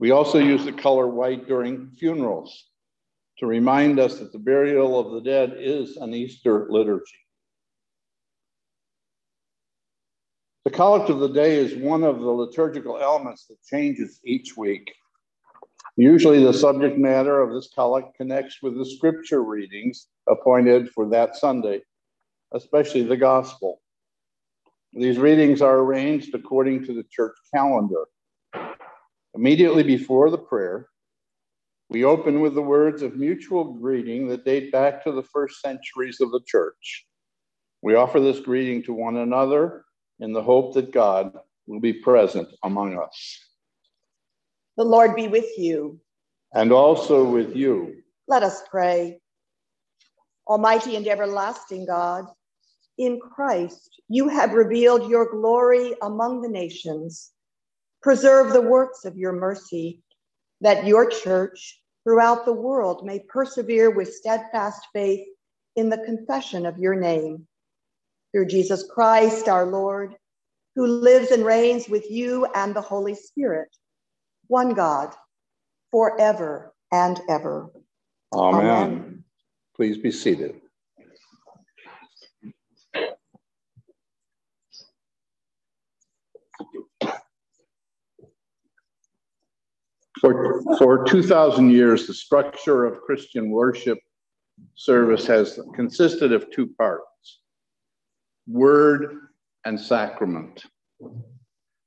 We 0.00 0.12
also 0.12 0.38
use 0.38 0.64
the 0.64 0.72
color 0.72 1.06
white 1.06 1.46
during 1.46 1.90
funerals 1.90 2.64
to 3.38 3.46
remind 3.46 4.00
us 4.00 4.18
that 4.18 4.32
the 4.32 4.38
burial 4.38 4.98
of 4.98 5.12
the 5.12 5.20
dead 5.20 5.54
is 5.58 5.98
an 5.98 6.14
Easter 6.14 6.66
liturgy. 6.70 7.04
The 10.64 10.70
collect 10.70 11.10
of 11.10 11.20
the 11.20 11.28
day 11.28 11.56
is 11.56 11.74
one 11.76 12.02
of 12.02 12.18
the 12.18 12.30
liturgical 12.30 12.98
elements 12.98 13.44
that 13.48 13.62
changes 13.62 14.20
each 14.24 14.56
week. 14.56 14.90
Usually, 15.96 16.42
the 16.42 16.54
subject 16.54 16.96
matter 16.96 17.42
of 17.42 17.52
this 17.52 17.68
collect 17.74 18.16
connects 18.16 18.62
with 18.62 18.78
the 18.78 18.86
scripture 18.86 19.42
readings 19.42 20.06
appointed 20.26 20.90
for 20.92 21.10
that 21.10 21.36
Sunday, 21.36 21.82
especially 22.54 23.02
the 23.02 23.18
gospel. 23.18 23.82
These 24.94 25.18
readings 25.18 25.60
are 25.60 25.80
arranged 25.80 26.34
according 26.34 26.86
to 26.86 26.94
the 26.94 27.04
church 27.10 27.36
calendar. 27.54 28.06
Immediately 29.34 29.84
before 29.84 30.30
the 30.30 30.38
prayer, 30.38 30.88
we 31.88 32.04
open 32.04 32.40
with 32.40 32.54
the 32.54 32.62
words 32.62 33.02
of 33.02 33.16
mutual 33.16 33.64
greeting 33.64 34.28
that 34.28 34.44
date 34.44 34.72
back 34.72 35.02
to 35.04 35.12
the 35.12 35.22
first 35.22 35.60
centuries 35.60 36.20
of 36.20 36.30
the 36.30 36.40
church. 36.46 37.06
We 37.82 37.94
offer 37.94 38.20
this 38.20 38.40
greeting 38.40 38.82
to 38.84 38.92
one 38.92 39.16
another 39.16 39.84
in 40.18 40.32
the 40.32 40.42
hope 40.42 40.74
that 40.74 40.92
God 40.92 41.36
will 41.66 41.80
be 41.80 41.92
present 41.92 42.48
among 42.62 42.98
us. 42.98 43.38
The 44.76 44.84
Lord 44.84 45.16
be 45.16 45.28
with 45.28 45.58
you. 45.58 46.00
And 46.52 46.72
also 46.72 47.24
with 47.24 47.54
you. 47.54 48.02
Let 48.26 48.42
us 48.42 48.62
pray. 48.70 49.20
Almighty 50.46 50.96
and 50.96 51.06
everlasting 51.06 51.86
God, 51.86 52.26
in 52.98 53.20
Christ 53.20 53.88
you 54.08 54.28
have 54.28 54.52
revealed 54.52 55.08
your 55.08 55.30
glory 55.30 55.94
among 56.02 56.42
the 56.42 56.48
nations. 56.48 57.30
Preserve 58.02 58.52
the 58.52 58.62
works 58.62 59.04
of 59.04 59.16
your 59.16 59.32
mercy, 59.32 60.02
that 60.60 60.86
your 60.86 61.08
church 61.08 61.80
throughout 62.04 62.44
the 62.44 62.52
world 62.52 63.04
may 63.04 63.20
persevere 63.28 63.90
with 63.90 64.14
steadfast 64.14 64.86
faith 64.92 65.26
in 65.76 65.90
the 65.90 65.98
confession 65.98 66.66
of 66.66 66.78
your 66.78 66.94
name. 66.94 67.46
Through 68.32 68.46
Jesus 68.46 68.84
Christ, 68.90 69.48
our 69.48 69.66
Lord, 69.66 70.14
who 70.76 70.86
lives 70.86 71.30
and 71.30 71.44
reigns 71.44 71.88
with 71.88 72.10
you 72.10 72.46
and 72.54 72.74
the 72.74 72.80
Holy 72.80 73.14
Spirit, 73.14 73.68
one 74.46 74.72
God, 74.72 75.14
forever 75.90 76.72
and 76.92 77.20
ever. 77.28 77.70
Amen. 78.32 78.64
Amen. 78.64 79.24
Please 79.74 79.98
be 79.98 80.10
seated. 80.10 80.60
For, 90.20 90.62
for 90.76 91.04
2,000 91.04 91.70
years, 91.70 92.06
the 92.06 92.12
structure 92.12 92.84
of 92.84 93.00
Christian 93.00 93.50
worship 93.50 93.98
service 94.74 95.26
has 95.26 95.58
consisted 95.74 96.32
of 96.32 96.50
two 96.50 96.66
parts 96.78 97.06
word 98.46 99.28
and 99.64 99.80
sacrament. 99.80 100.64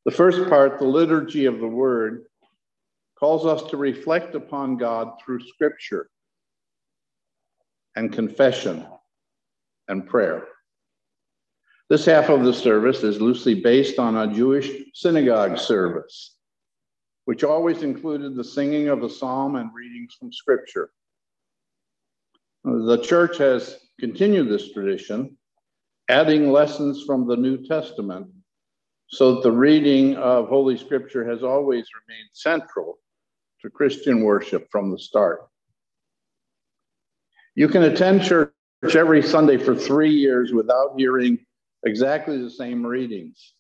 The 0.06 0.12
first 0.12 0.50
part, 0.50 0.80
the 0.80 0.86
liturgy 0.86 1.46
of 1.46 1.60
the 1.60 1.68
word, 1.68 2.24
calls 3.20 3.46
us 3.46 3.70
to 3.70 3.78
reflect 3.78 4.34
upon 4.34 4.78
God 4.78 5.14
through 5.24 5.42
scripture 5.48 6.10
and 7.96 8.12
confession 8.12 8.86
and 9.88 10.08
prayer. 10.08 10.48
This 11.90 12.06
half 12.06 12.30
of 12.30 12.44
the 12.44 12.54
service 12.54 13.04
is 13.04 13.22
loosely 13.22 13.62
based 13.62 14.00
on 14.00 14.18
a 14.18 14.34
Jewish 14.34 14.72
synagogue 14.94 15.58
service 15.58 16.38
which 17.26 17.44
always 17.44 17.84
included 17.84 18.36
the 18.36 18.44
singing 18.44 18.90
of 18.90 19.04
a 19.04 19.10
psalm 19.10 19.56
and 19.56 19.70
readings 19.74 20.16
from 20.20 20.32
scripture. 20.32 20.90
The 22.64 23.02
church 23.02 23.38
has 23.38 23.80
continued 24.00 24.50
this 24.50 24.72
tradition, 24.72 25.38
adding 26.10 26.52
lessons 26.52 27.04
from 27.06 27.28
the 27.28 27.36
New 27.36 27.66
Testament, 27.66 28.28
so 29.08 29.36
that 29.36 29.44
the 29.44 29.52
reading 29.52 30.16
of 30.16 30.48
Holy 30.48 30.78
Scripture 30.78 31.30
has 31.30 31.44
always 31.44 31.86
remained 32.08 32.30
central 32.34 33.00
to 33.62 33.70
Christian 33.70 34.24
worship 34.24 34.68
from 34.72 34.92
the 34.92 35.00
start. 35.00 35.48
You 37.56 37.68
can 37.68 37.84
attend 37.84 38.24
church 38.24 38.52
every 38.96 39.22
Sunday 39.22 39.58
for 39.58 39.76
three 39.76 40.12
years 40.12 40.52
without 40.52 40.96
hearing 40.98 41.38
exactly 41.86 42.42
the 42.42 42.50
same 42.50 42.86
readings. 42.86 43.54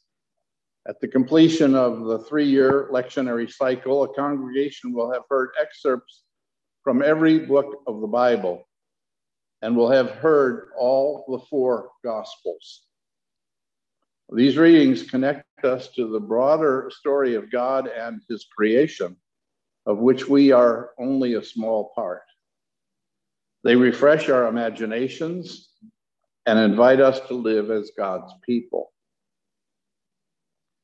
At 0.86 1.00
the 1.00 1.08
completion 1.08 1.76
of 1.76 2.06
the 2.06 2.20
three 2.20 2.46
year 2.48 2.90
lectionary 2.92 3.50
cycle, 3.50 4.04
a 4.04 4.14
congregation 4.14 4.92
will 4.92 5.12
have 5.12 5.24
heard 5.30 5.52
excerpts 5.62 6.24
from 6.84 7.02
every 7.02 7.40
book 7.40 7.84
of 7.88 8.02
the 8.02 8.08
Bible 8.08 8.68
and 9.62 9.78
will 9.78 9.90
have 9.90 10.12
heard 10.12 10.70
all 10.78 11.26
the 11.30 11.40
four 11.50 11.90
Gospels. 12.04 12.82
These 14.34 14.58
readings 14.58 15.10
connect 15.10 15.46
us 15.64 15.88
to 15.96 16.08
the 16.08 16.20
broader 16.20 16.92
story 16.94 17.36
of 17.36 17.52
God 17.52 17.88
and 17.88 18.22
His 18.30 18.46
creation, 18.56 19.16
of 19.86 20.00
which 20.00 20.28
we 20.28 20.52
are 20.52 20.92
only 21.00 21.36
a 21.36 21.44
small 21.44 21.92
part. 21.96 22.24
They 23.64 23.78
refresh 23.78 24.28
our 24.28 24.48
imaginations 24.48 25.70
and 26.46 26.60
invite 26.60 27.00
us 27.00 27.22
to 27.28 27.36
live 27.36 27.72
as 27.72 27.92
God's 27.98 28.34
people. 28.46 28.93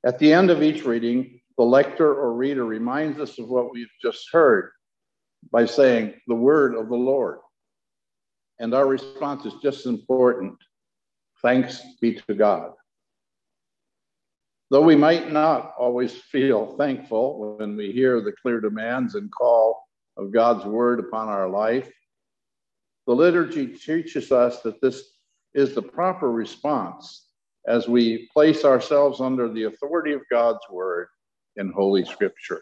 At 0.05 0.17
the 0.19 0.31
end 0.31 0.49
of 0.49 0.63
each 0.63 0.85
reading, 0.85 1.41
the 1.57 1.63
lector 1.63 2.13
or 2.13 2.33
reader 2.33 2.65
reminds 2.65 3.19
us 3.19 3.38
of 3.38 3.49
what 3.49 3.71
we've 3.73 3.91
just 4.01 4.27
heard 4.31 4.71
by 5.51 5.65
saying, 5.65 6.13
The 6.27 6.35
word 6.35 6.75
of 6.75 6.88
the 6.88 6.95
Lord. 6.95 7.39
And 8.59 8.73
our 8.73 8.88
response 8.88 9.45
is 9.45 9.53
just 9.62 9.79
as 9.81 9.85
important 9.88 10.55
thanks 11.41 11.81
be 12.01 12.15
to 12.27 12.33
God. 12.33 12.71
Though 14.71 14.83
we 14.83 14.95
might 14.95 15.31
not 15.31 15.73
always 15.77 16.13
feel 16.13 16.75
thankful 16.77 17.57
when 17.57 17.75
we 17.75 17.91
hear 17.91 18.21
the 18.21 18.33
clear 18.41 18.62
demands 18.62 19.15
and 19.15 19.31
call 19.31 19.83
of 20.15 20.31
God's 20.31 20.65
word 20.65 20.99
upon 20.99 21.27
our 21.27 21.49
life, 21.49 21.91
the 23.07 23.15
liturgy 23.15 23.67
teaches 23.67 24.31
us 24.31 24.62
that 24.62 24.79
this 24.81 25.03
is 25.53 25.73
the 25.73 25.81
proper 25.81 26.31
response 26.31 27.28
as 27.67 27.87
we 27.87 28.29
place 28.33 28.63
ourselves 28.65 29.21
under 29.21 29.51
the 29.51 29.63
authority 29.63 30.13
of 30.13 30.21
God's 30.31 30.59
word 30.71 31.07
in 31.55 31.71
Holy 31.71 32.05
Scripture. 32.05 32.61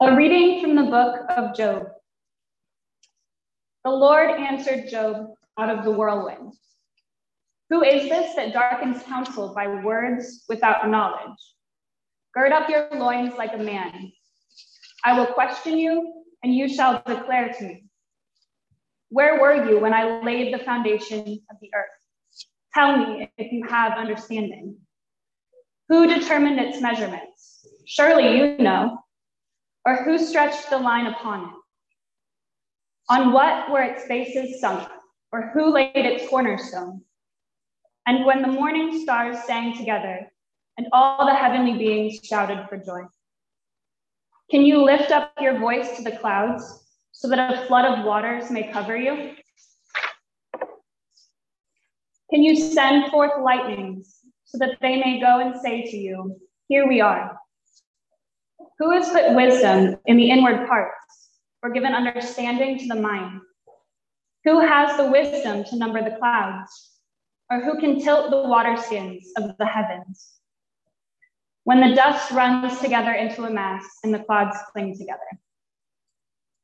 A 0.00 0.16
reading 0.16 0.60
from 0.60 0.74
the 0.74 0.90
book 0.90 1.20
of 1.30 1.56
Job. 1.56 1.86
The 3.84 3.90
Lord 3.90 4.30
answered 4.30 4.88
Job 4.90 5.28
out 5.58 5.70
of 5.70 5.84
the 5.84 5.92
whirlwind. 5.92 6.52
Who 7.70 7.82
is 7.82 8.08
this 8.08 8.34
that 8.34 8.52
darkens 8.52 9.02
counsel 9.04 9.54
by 9.54 9.66
words 9.82 10.44
without 10.48 10.88
knowledge? 10.88 11.38
Gird 12.34 12.52
up 12.52 12.68
your 12.68 12.88
loins 12.92 13.34
like 13.34 13.54
a 13.54 13.58
man 13.58 14.12
I 15.04 15.18
will 15.18 15.26
question 15.26 15.78
you, 15.78 16.24
and 16.42 16.54
you 16.54 16.68
shall 16.68 17.02
declare 17.06 17.52
to 17.58 17.64
me. 17.64 17.84
Where 19.08 19.40
were 19.40 19.68
you 19.68 19.78
when 19.78 19.92
I 19.92 20.22
laid 20.22 20.54
the 20.54 20.64
foundation 20.64 21.20
of 21.50 21.56
the 21.60 21.70
earth? 21.74 22.46
Tell 22.74 22.96
me 22.96 23.30
if 23.36 23.52
you 23.52 23.66
have 23.68 23.98
understanding. 23.98 24.76
Who 25.88 26.06
determined 26.06 26.58
its 26.58 26.80
measurements? 26.80 27.66
Surely 27.84 28.38
you 28.38 28.56
know. 28.58 28.98
Or 29.84 29.96
who 30.04 30.18
stretched 30.18 30.70
the 30.70 30.78
line 30.78 31.06
upon 31.06 31.48
it? 31.48 31.54
On 33.10 33.32
what 33.32 33.70
were 33.70 33.82
its 33.82 34.06
bases 34.06 34.60
sunk? 34.60 34.88
Or 35.32 35.50
who 35.52 35.72
laid 35.72 35.92
its 35.94 36.28
cornerstone? 36.30 37.02
And 38.06 38.24
when 38.24 38.42
the 38.42 38.48
morning 38.48 39.02
stars 39.02 39.44
sang 39.44 39.76
together, 39.76 40.32
and 40.78 40.86
all 40.92 41.26
the 41.26 41.34
heavenly 41.34 41.76
beings 41.76 42.20
shouted 42.24 42.66
for 42.68 42.78
joy. 42.78 43.02
Can 44.52 44.66
you 44.66 44.84
lift 44.84 45.10
up 45.12 45.32
your 45.40 45.58
voice 45.58 45.96
to 45.96 46.02
the 46.02 46.14
clouds 46.18 46.84
so 47.10 47.26
that 47.28 47.54
a 47.54 47.66
flood 47.66 47.86
of 47.86 48.04
waters 48.04 48.50
may 48.50 48.70
cover 48.70 48.94
you? 48.94 49.32
Can 52.30 52.42
you 52.42 52.54
send 52.54 53.10
forth 53.10 53.32
lightnings 53.42 54.18
so 54.44 54.58
that 54.58 54.76
they 54.82 54.96
may 54.98 55.18
go 55.18 55.40
and 55.40 55.58
say 55.58 55.90
to 55.90 55.96
you, 55.96 56.38
Here 56.68 56.86
we 56.86 57.00
are? 57.00 57.34
Who 58.78 58.90
has 58.90 59.08
put 59.08 59.34
wisdom 59.34 59.96
in 60.04 60.18
the 60.18 60.28
inward 60.28 60.68
parts, 60.68 61.30
or 61.62 61.70
given 61.70 61.94
understanding 61.94 62.78
to 62.78 62.88
the 62.88 63.00
mind? 63.00 63.40
Who 64.44 64.60
has 64.60 64.98
the 64.98 65.10
wisdom 65.10 65.64
to 65.64 65.76
number 65.78 66.04
the 66.04 66.18
clouds, 66.18 66.90
or 67.50 67.60
who 67.60 67.80
can 67.80 68.02
tilt 68.02 68.30
the 68.30 68.42
water 68.42 68.76
skins 68.76 69.32
of 69.38 69.56
the 69.56 69.64
heavens? 69.64 70.41
When 71.64 71.80
the 71.80 71.94
dust 71.94 72.30
runs 72.32 72.80
together 72.80 73.12
into 73.12 73.44
a 73.44 73.50
mass 73.50 73.84
and 74.02 74.12
the 74.12 74.18
clouds 74.18 74.56
cling 74.72 74.96
together. 74.98 75.20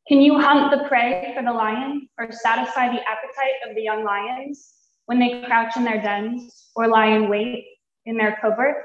Can 0.08 0.20
you 0.20 0.40
hunt 0.40 0.70
the 0.70 0.88
prey 0.88 1.32
for 1.36 1.42
the 1.42 1.52
lion, 1.52 2.08
or 2.18 2.32
satisfy 2.32 2.88
the 2.88 3.02
appetite 3.02 3.68
of 3.68 3.74
the 3.76 3.82
young 3.82 4.04
lions 4.04 4.72
when 5.04 5.18
they 5.18 5.42
crouch 5.46 5.76
in 5.76 5.84
their 5.84 6.00
dens 6.00 6.70
or 6.74 6.88
lie 6.88 7.08
in 7.08 7.28
wait 7.28 7.66
in 8.06 8.16
their 8.16 8.38
covert? 8.40 8.84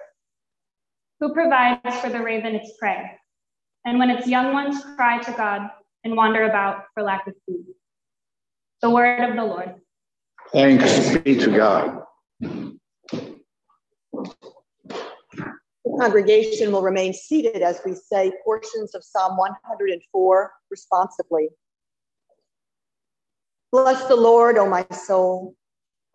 Who 1.19 1.33
provides 1.33 1.95
for 2.01 2.09
the 2.09 2.21
raven 2.21 2.55
its 2.55 2.73
prey? 2.77 3.11
And 3.85 3.97
when 3.97 4.09
its 4.09 4.27
young 4.27 4.53
ones 4.53 4.83
cry 4.95 5.19
to 5.23 5.31
God 5.31 5.69
and 6.03 6.15
wander 6.15 6.43
about 6.43 6.85
for 6.93 7.03
lack 7.03 7.25
of 7.27 7.33
food. 7.47 7.65
The 8.81 8.89
word 8.89 9.27
of 9.27 9.35
the 9.35 9.45
Lord. 9.45 9.75
Thanks 10.51 11.17
be 11.19 11.39
to 11.39 11.51
God. 11.51 12.03
The 15.85 15.97
congregation 15.99 16.71
will 16.71 16.81
remain 16.81 17.13
seated 17.13 17.61
as 17.61 17.81
we 17.85 17.93
say 17.93 18.31
portions 18.43 18.95
of 18.95 19.03
Psalm 19.03 19.37
104 19.37 20.51
responsively. 20.69 21.49
Bless 23.71 24.07
the 24.07 24.15
Lord, 24.15 24.57
O 24.57 24.69
my 24.69 24.85
soul. 24.91 25.55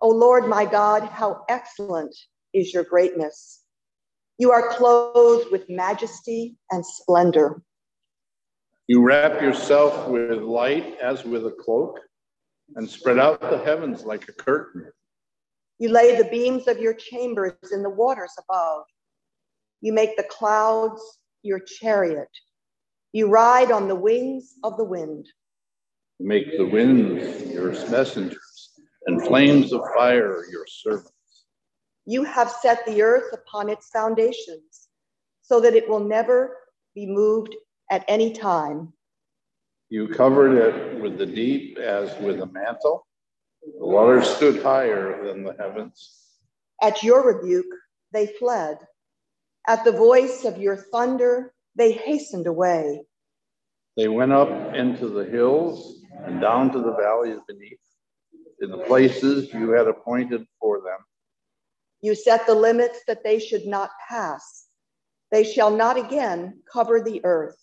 O 0.01 0.09
Lord, 0.09 0.49
my 0.49 0.65
God, 0.65 1.03
how 1.05 1.45
excellent 1.49 2.15
is 2.55 2.73
your 2.73 2.85
greatness. 2.85 3.65
You 4.39 4.53
are 4.53 4.69
clothed 4.77 5.51
with 5.51 5.69
majesty 5.69 6.57
and 6.71 6.87
splendor. 6.87 7.61
You 8.87 9.03
wrap 9.03 9.43
yourself 9.43 10.09
with 10.09 10.41
light 10.41 10.97
as 11.03 11.25
with 11.25 11.45
a 11.47 11.51
cloak 11.51 11.99
and 12.77 12.89
spread 12.89 13.19
out 13.19 13.41
the 13.41 13.59
heavens 13.59 14.05
like 14.05 14.29
a 14.29 14.33
curtain. 14.33 14.91
You 15.79 15.91
lay 15.91 16.17
the 16.17 16.29
beams 16.29 16.69
of 16.69 16.79
your 16.79 16.95
chambers 16.95 17.73
in 17.73 17.83
the 17.83 17.91
waters 17.91 18.33
above. 18.39 18.85
You 19.81 19.93
make 19.93 20.17
the 20.17 20.25
clouds 20.25 21.01
your 21.43 21.61
chariot. 21.61 22.29
You 23.13 23.29
ride 23.29 23.71
on 23.71 23.89
the 23.89 23.95
wings 23.95 24.55
of 24.65 24.77
the 24.77 24.85
wind. 24.85 25.27
You 26.19 26.27
make 26.27 26.57
the 26.57 26.67
winds 26.67 27.53
your 27.53 27.71
messengers 27.91 28.71
and 29.07 29.23
flames 29.23 29.73
of 29.73 29.83
fire 29.97 30.45
your 30.51 30.67
servants. 30.67 31.13
You 32.07 32.25
have 32.25 32.51
set 32.51 32.85
the 32.87 33.03
earth 33.03 33.33
upon 33.33 33.69
its 33.69 33.89
foundations 33.91 34.89
so 35.43 35.61
that 35.61 35.75
it 35.75 35.89
will 35.89 36.01
never 36.01 36.57
be 36.95 37.07
moved 37.07 37.55
at 37.91 38.05
any 38.09 38.33
time. 38.33 38.93
You 39.91 40.09
covered 40.09 40.57
it 40.57 41.01
with 41.01 41.17
the 41.17 41.27
deep 41.27 41.79
as 41.79 42.15
with 42.21 42.41
a 42.41 42.47
mantle. 42.47 43.07
The 43.63 43.87
waters 43.87 44.29
stood 44.29 44.63
higher 44.63 45.25
than 45.25 45.45
the 45.45 45.55
heavens. 45.59 46.27
At 46.83 47.03
your 47.03 47.25
rebuke, 47.25 47.73
they 48.13 48.27
fled. 48.39 48.79
At 49.69 49.85
the 49.85 49.93
voice 49.93 50.47
of 50.47 50.57
your 50.57 50.77
thunder, 50.77 51.53
they 51.77 51.93
hastened 51.93 52.47
away. 52.47 53.03
They 53.99 54.09
went 54.09 54.33
up 54.33 54.75
into 54.75 55.09
the 55.09 55.27
hills 55.27 56.01
and 56.25 56.41
down 56.41 56.73
to 56.73 56.79
the 56.79 56.95
valleys 56.95 57.39
beneath, 57.47 57.79
in 58.63 58.71
the 58.71 58.79
places 58.79 59.53
you 59.53 59.73
had 59.73 59.87
appointed 59.87 60.47
for 60.59 60.79
them. 60.79 60.97
You 62.01 62.15
set 62.15 62.47
the 62.47 62.55
limits 62.55 63.01
that 63.09 63.23
they 63.23 63.39
should 63.39 63.67
not 63.67 63.91
pass. 64.09 64.69
They 65.31 65.45
shall 65.45 65.77
not 65.77 65.99
again 65.99 66.63
cover 66.73 67.03
the 67.03 67.21
earth. 67.25 67.59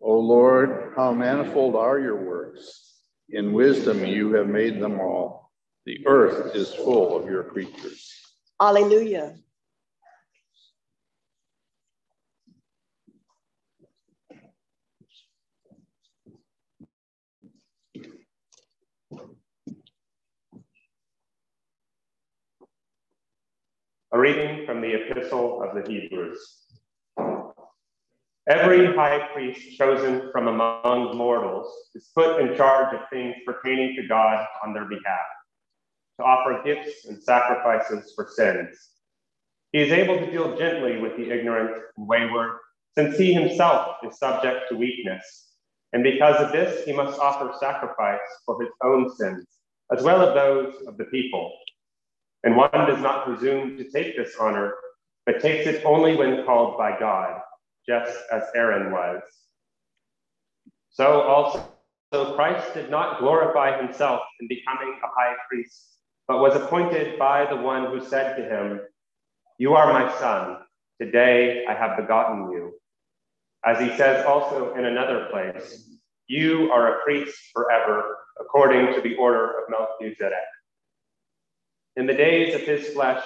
O 0.00 0.16
Lord, 0.16 0.92
how 0.94 1.12
manifold 1.12 1.74
are 1.74 1.98
your 1.98 2.24
works. 2.24 3.00
In 3.30 3.52
wisdom 3.52 4.04
you 4.04 4.32
have 4.34 4.46
made 4.46 4.80
them 4.80 5.00
all. 5.00 5.50
The 5.86 6.06
earth 6.06 6.54
is 6.54 6.72
full 6.72 7.16
of 7.16 7.28
your 7.28 7.42
creatures. 7.42 8.12
Alleluia. 8.60 9.34
A 24.14 24.16
reading 24.16 24.64
from 24.64 24.80
the 24.80 24.94
Epistle 24.94 25.60
of 25.60 25.74
the 25.74 25.90
Hebrews. 25.90 26.38
Every 28.48 28.94
high 28.94 29.26
priest 29.34 29.76
chosen 29.76 30.30
from 30.30 30.46
among 30.46 31.16
mortals 31.16 31.66
is 31.96 32.12
put 32.14 32.40
in 32.40 32.56
charge 32.56 32.94
of 32.94 33.08
things 33.10 33.34
pertaining 33.44 33.96
to 33.96 34.06
God 34.06 34.46
on 34.64 34.72
their 34.72 34.84
behalf, 34.84 35.26
to 36.20 36.24
offer 36.24 36.62
gifts 36.64 37.06
and 37.06 37.20
sacrifices 37.20 38.12
for 38.14 38.28
sins. 38.36 38.90
He 39.72 39.80
is 39.80 39.90
able 39.90 40.16
to 40.20 40.30
deal 40.30 40.56
gently 40.56 40.98
with 40.98 41.16
the 41.16 41.32
ignorant 41.32 41.74
and 41.96 42.06
wayward, 42.06 42.58
since 42.96 43.18
he 43.18 43.34
himself 43.34 43.96
is 44.08 44.16
subject 44.20 44.66
to 44.68 44.76
weakness. 44.76 45.56
And 45.92 46.04
because 46.04 46.40
of 46.40 46.52
this, 46.52 46.84
he 46.84 46.92
must 46.92 47.18
offer 47.18 47.52
sacrifice 47.58 48.20
for 48.46 48.62
his 48.62 48.70
own 48.84 49.12
sins, 49.16 49.44
as 49.90 50.04
well 50.04 50.22
as 50.22 50.36
those 50.36 50.86
of 50.86 50.98
the 50.98 51.06
people. 51.06 51.52
And 52.44 52.56
one 52.56 52.70
does 52.72 53.00
not 53.00 53.24
presume 53.24 53.78
to 53.78 53.90
take 53.90 54.16
this 54.16 54.36
honor, 54.38 54.74
but 55.24 55.40
takes 55.40 55.66
it 55.66 55.84
only 55.84 56.14
when 56.14 56.44
called 56.44 56.76
by 56.76 56.98
God 56.98 57.40
just 57.88 58.16
as 58.30 58.42
Aaron 58.54 58.92
was. 58.92 59.22
So 60.90 61.22
also 61.22 61.66
Christ 62.36 62.74
did 62.74 62.90
not 62.90 63.18
glorify 63.18 63.80
himself 63.80 64.20
in 64.40 64.48
becoming 64.48 65.00
a 65.02 65.08
high 65.08 65.34
priest, 65.48 65.96
but 66.28 66.38
was 66.38 66.54
appointed 66.54 67.18
by 67.18 67.46
the 67.46 67.56
one 67.56 67.86
who 67.86 68.04
said 68.04 68.36
to 68.36 68.44
him, 68.44 68.80
You 69.58 69.74
are 69.74 69.92
my 69.92 70.12
son, 70.18 70.58
today 71.00 71.64
I 71.66 71.74
have 71.74 71.96
begotten 71.96 72.50
you. 72.52 72.74
As 73.64 73.80
he 73.80 73.96
says 73.96 74.24
also 74.26 74.74
in 74.74 74.84
another 74.84 75.28
place, 75.30 75.88
You 76.28 76.70
are 76.72 76.94
a 76.94 77.04
priest 77.04 77.36
forever, 77.52 78.18
according 78.38 78.94
to 78.94 79.00
the 79.00 79.16
order 79.16 79.46
of 79.46 79.70
Melchizedek. 79.70 80.53
In 81.96 82.06
the 82.06 82.14
days 82.14 82.56
of 82.56 82.62
his 82.62 82.88
flesh, 82.88 83.22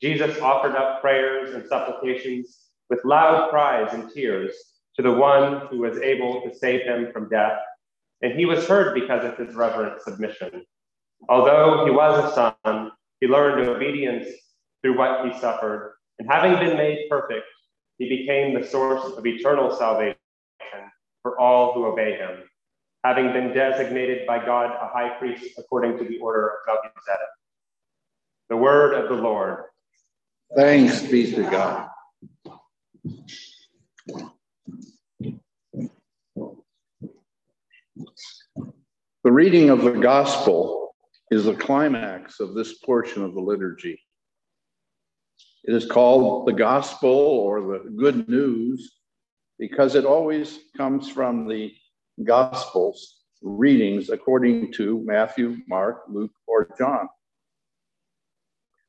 Jesus 0.00 0.40
offered 0.40 0.74
up 0.74 1.02
prayers 1.02 1.54
and 1.54 1.66
supplications 1.66 2.60
with 2.88 3.04
loud 3.04 3.50
cries 3.50 3.92
and 3.92 4.10
tears 4.10 4.54
to 4.96 5.02
the 5.02 5.12
one 5.12 5.66
who 5.66 5.78
was 5.78 5.98
able 5.98 6.40
to 6.40 6.56
save 6.56 6.80
him 6.82 7.12
from 7.12 7.28
death, 7.28 7.58
and 8.22 8.32
he 8.32 8.46
was 8.46 8.66
heard 8.66 8.94
because 8.94 9.22
of 9.22 9.36
his 9.36 9.54
reverent 9.54 10.00
submission. 10.00 10.64
Although 11.28 11.84
he 11.84 11.90
was 11.90 12.24
a 12.24 12.54
son, 12.64 12.90
he 13.20 13.26
learned 13.26 13.68
obedience 13.68 14.26
through 14.80 14.96
what 14.96 15.26
he 15.26 15.38
suffered, 15.38 15.96
and 16.18 16.26
having 16.30 16.54
been 16.58 16.78
made 16.78 17.10
perfect, 17.10 17.44
he 17.98 18.08
became 18.08 18.54
the 18.54 18.66
source 18.66 19.04
of 19.04 19.26
eternal 19.26 19.76
salvation 19.76 20.16
for 21.22 21.38
all 21.38 21.74
who 21.74 21.84
obey 21.84 22.16
him, 22.16 22.44
having 23.04 23.32
been 23.34 23.52
designated 23.52 24.26
by 24.26 24.42
God 24.42 24.70
a 24.70 24.88
high 24.88 25.18
priest 25.18 25.44
according 25.58 25.98
to 25.98 26.04
the 26.04 26.18
order 26.18 26.48
of 26.48 26.54
Melchizedek. 26.66 27.35
The 28.48 28.56
word 28.56 28.94
of 28.94 29.08
the 29.08 29.20
Lord. 29.20 29.64
Thanks 30.54 31.02
be 31.02 31.32
to 31.32 31.42
God. 31.42 31.88
The 39.24 39.32
reading 39.32 39.70
of 39.70 39.82
the 39.82 39.90
gospel 39.90 40.94
is 41.32 41.44
the 41.44 41.54
climax 41.54 42.38
of 42.38 42.54
this 42.54 42.78
portion 42.78 43.24
of 43.24 43.34
the 43.34 43.40
liturgy. 43.40 44.00
It 45.64 45.74
is 45.74 45.84
called 45.84 46.46
the 46.46 46.52
gospel 46.52 47.10
or 47.10 47.60
the 47.60 47.90
good 47.96 48.28
news 48.28 48.92
because 49.58 49.96
it 49.96 50.04
always 50.04 50.60
comes 50.76 51.08
from 51.08 51.48
the 51.48 51.74
gospels 52.22 53.24
readings 53.42 54.10
according 54.10 54.72
to 54.74 55.02
Matthew, 55.04 55.56
Mark, 55.66 56.02
Luke, 56.08 56.30
or 56.46 56.72
John. 56.78 57.08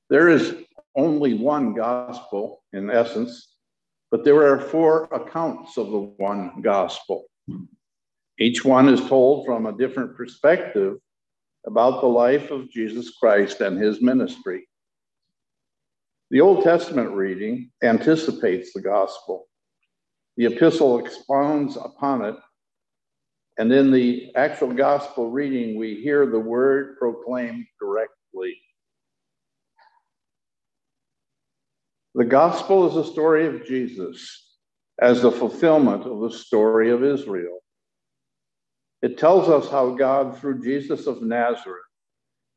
There 0.09 0.29
is 0.29 0.55
only 0.95 1.33
one 1.33 1.73
gospel 1.73 2.63
in 2.73 2.89
essence, 2.89 3.55
but 4.09 4.23
there 4.23 4.47
are 4.47 4.59
four 4.59 5.05
accounts 5.11 5.77
of 5.77 5.91
the 5.91 5.99
one 6.17 6.61
gospel. 6.61 7.25
Each 8.39 8.63
one 8.63 8.87
is 8.87 9.01
told 9.07 9.45
from 9.45 9.65
a 9.65 9.77
different 9.77 10.15
perspective 10.15 10.97
about 11.65 12.01
the 12.01 12.07
life 12.07 12.51
of 12.51 12.71
Jesus 12.71 13.17
Christ 13.17 13.61
and 13.61 13.77
his 13.79 14.01
ministry. 14.01 14.67
The 16.29 16.41
Old 16.41 16.63
Testament 16.63 17.11
reading 17.11 17.71
anticipates 17.83 18.73
the 18.73 18.81
gospel. 18.81 19.47
The 20.37 20.45
epistle 20.45 20.99
expounds 20.99 21.77
upon 21.77 22.23
it. 22.23 22.35
And 23.57 23.71
in 23.73 23.91
the 23.91 24.31
actual 24.35 24.71
gospel 24.71 25.31
reading, 25.31 25.77
we 25.77 25.95
hear 25.95 26.25
the 26.25 26.39
word 26.39 26.97
proclaimed 26.97 27.65
directly. 27.81 28.55
The 32.17 32.25
gospel 32.25 32.89
is 32.89 32.95
a 32.95 33.11
story 33.11 33.45
of 33.45 33.63
Jesus 33.63 34.55
as 34.99 35.21
the 35.21 35.31
fulfillment 35.31 36.03
of 36.03 36.19
the 36.19 36.35
story 36.35 36.89
of 36.89 37.03
Israel. 37.03 37.59
It 39.03 39.19
tells 39.19 39.49
us 39.49 39.69
how 39.69 39.91
God, 39.91 40.35
through 40.35 40.63
Jesus 40.63 41.05
of 41.05 41.21
Nazareth, 41.21 41.85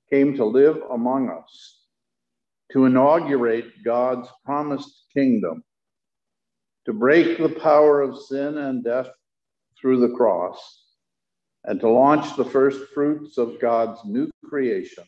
came 0.08 0.34
to 0.36 0.46
live 0.46 0.80
among 0.90 1.28
us 1.28 1.84
to 2.72 2.86
inaugurate 2.86 3.84
God's 3.84 4.30
promised 4.46 5.04
kingdom, 5.12 5.62
to 6.86 6.94
break 6.94 7.36
the 7.36 7.50
power 7.50 8.00
of 8.00 8.18
sin 8.18 8.56
and 8.56 8.82
death 8.82 9.11
through 9.78 10.00
the 10.00 10.16
cross, 10.16 10.86
and 11.64 11.78
to 11.80 11.88
launch 11.90 12.34
the 12.34 12.46
first 12.46 12.80
fruits 12.94 13.36
of 13.36 13.61
God's 13.61 14.00
new 14.06 14.30
creation 14.42 15.04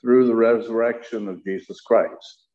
through 0.00 0.28
the 0.28 0.36
resurrection 0.36 1.26
of 1.26 1.42
Jesus 1.42 1.80
Christ. 1.80 2.46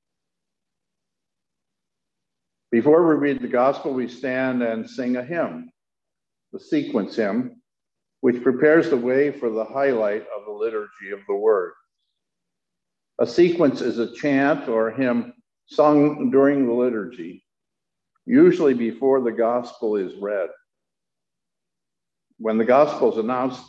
Before 2.76 3.08
we 3.08 3.16
read 3.16 3.42
the 3.42 3.48
gospel, 3.48 3.94
we 3.94 4.10
stand 4.10 4.62
and 4.62 4.90
sing 4.90 5.16
a 5.16 5.24
hymn, 5.24 5.72
the 6.52 6.60
sequence 6.60 7.16
hymn, 7.16 7.62
which 8.20 8.44
prepares 8.44 8.90
the 8.90 8.98
way 8.98 9.32
for 9.32 9.50
the 9.50 9.64
highlight 9.64 10.24
of 10.24 10.44
the 10.46 10.52
liturgy 10.52 11.12
of 11.14 11.20
the 11.26 11.36
word. 11.36 11.72
A 13.18 13.26
sequence 13.26 13.80
is 13.80 13.98
a 13.98 14.14
chant 14.14 14.68
or 14.68 14.92
hymn 14.92 15.32
sung 15.68 16.30
during 16.32 16.66
the 16.66 16.74
liturgy, 16.74 17.46
usually 18.26 18.74
before 18.74 19.22
the 19.22 19.32
gospel 19.32 19.96
is 19.96 20.12
read. 20.22 20.50
When 22.40 22.58
the 22.58 22.66
gospel 22.66 23.10
is 23.14 23.18
announced, 23.18 23.64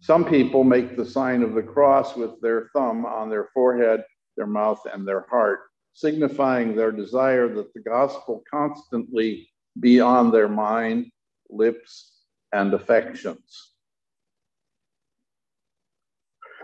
some 0.00 0.24
people 0.24 0.64
make 0.64 0.96
the 0.96 1.06
sign 1.06 1.44
of 1.44 1.54
the 1.54 1.62
cross 1.62 2.16
with 2.16 2.40
their 2.40 2.68
thumb 2.74 3.06
on 3.06 3.30
their 3.30 3.50
forehead, 3.54 4.02
their 4.36 4.48
mouth, 4.48 4.80
and 4.92 5.06
their 5.06 5.24
heart, 5.30 5.60
signifying 5.94 6.74
their 6.76 6.92
desire 6.92 7.48
that 7.54 7.72
the 7.72 7.80
gospel 7.80 8.42
constantly 8.50 9.48
be 9.80 10.00
on 10.00 10.30
their 10.30 10.48
mind, 10.48 11.10
lips, 11.48 12.12
and 12.52 12.74
affections. 12.74 13.72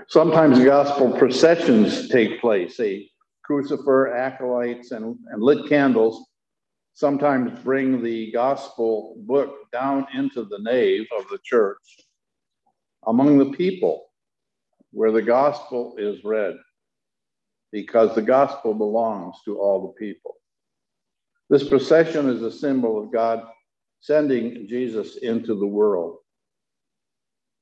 Sometimes 0.08 0.58
gospel 0.64 1.16
processions 1.16 2.08
take 2.08 2.40
place. 2.40 2.78
A 2.80 3.08
crucifer, 3.48 4.12
acolytes, 4.16 4.90
and, 4.90 5.16
and 5.30 5.42
lit 5.42 5.68
candles 5.68 6.26
sometimes 6.94 7.58
bring 7.60 8.02
the 8.02 8.30
gospel 8.32 9.14
book 9.20 9.54
down 9.72 10.06
into 10.14 10.44
the 10.44 10.58
nave 10.58 11.06
of 11.16 11.24
the 11.30 11.38
church 11.44 11.78
among 13.06 13.38
the 13.38 13.56
people 13.56 14.06
where 14.90 15.12
the 15.12 15.22
gospel 15.22 15.94
is 15.98 16.22
read 16.24 16.56
because 17.72 18.14
the 18.14 18.22
gospel 18.22 18.74
belongs 18.74 19.36
to 19.44 19.58
all 19.58 19.82
the 19.82 19.92
people. 19.94 20.36
This 21.48 21.68
procession 21.68 22.28
is 22.28 22.42
a 22.42 22.52
symbol 22.52 23.02
of 23.02 23.12
God 23.12 23.44
sending 24.00 24.68
Jesus 24.68 25.16
into 25.16 25.54
the 25.54 25.66
world. 25.66 26.18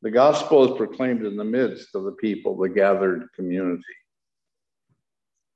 The 0.02 0.10
gospel 0.10 0.70
is 0.70 0.76
proclaimed 0.76 1.26
in 1.26 1.36
the 1.36 1.44
midst 1.44 1.94
of 1.94 2.04
the 2.04 2.12
people, 2.12 2.56
the 2.56 2.68
gathered 2.68 3.28
community. 3.34 3.82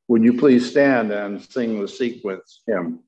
Would 0.09 0.25
you 0.25 0.37
please 0.39 0.69
stand 0.69 1.13
and 1.13 1.41
sing 1.41 1.81
the 1.81 1.89
sequence 1.89 2.63
hymn? 2.67 3.01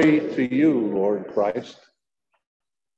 Glory 0.00 0.34
to 0.34 0.54
you, 0.54 0.80
Lord 0.80 1.26
Christ. 1.34 1.76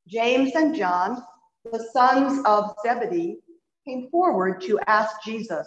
James 0.07 0.55
and 0.55 0.73
John, 0.73 1.21
the 1.65 1.85
sons 1.93 2.41
of 2.45 2.77
Zebedee, 2.87 3.41
came 3.85 4.09
forward 4.09 4.61
to 4.63 4.79
ask 4.87 5.17
Jesus, 5.25 5.67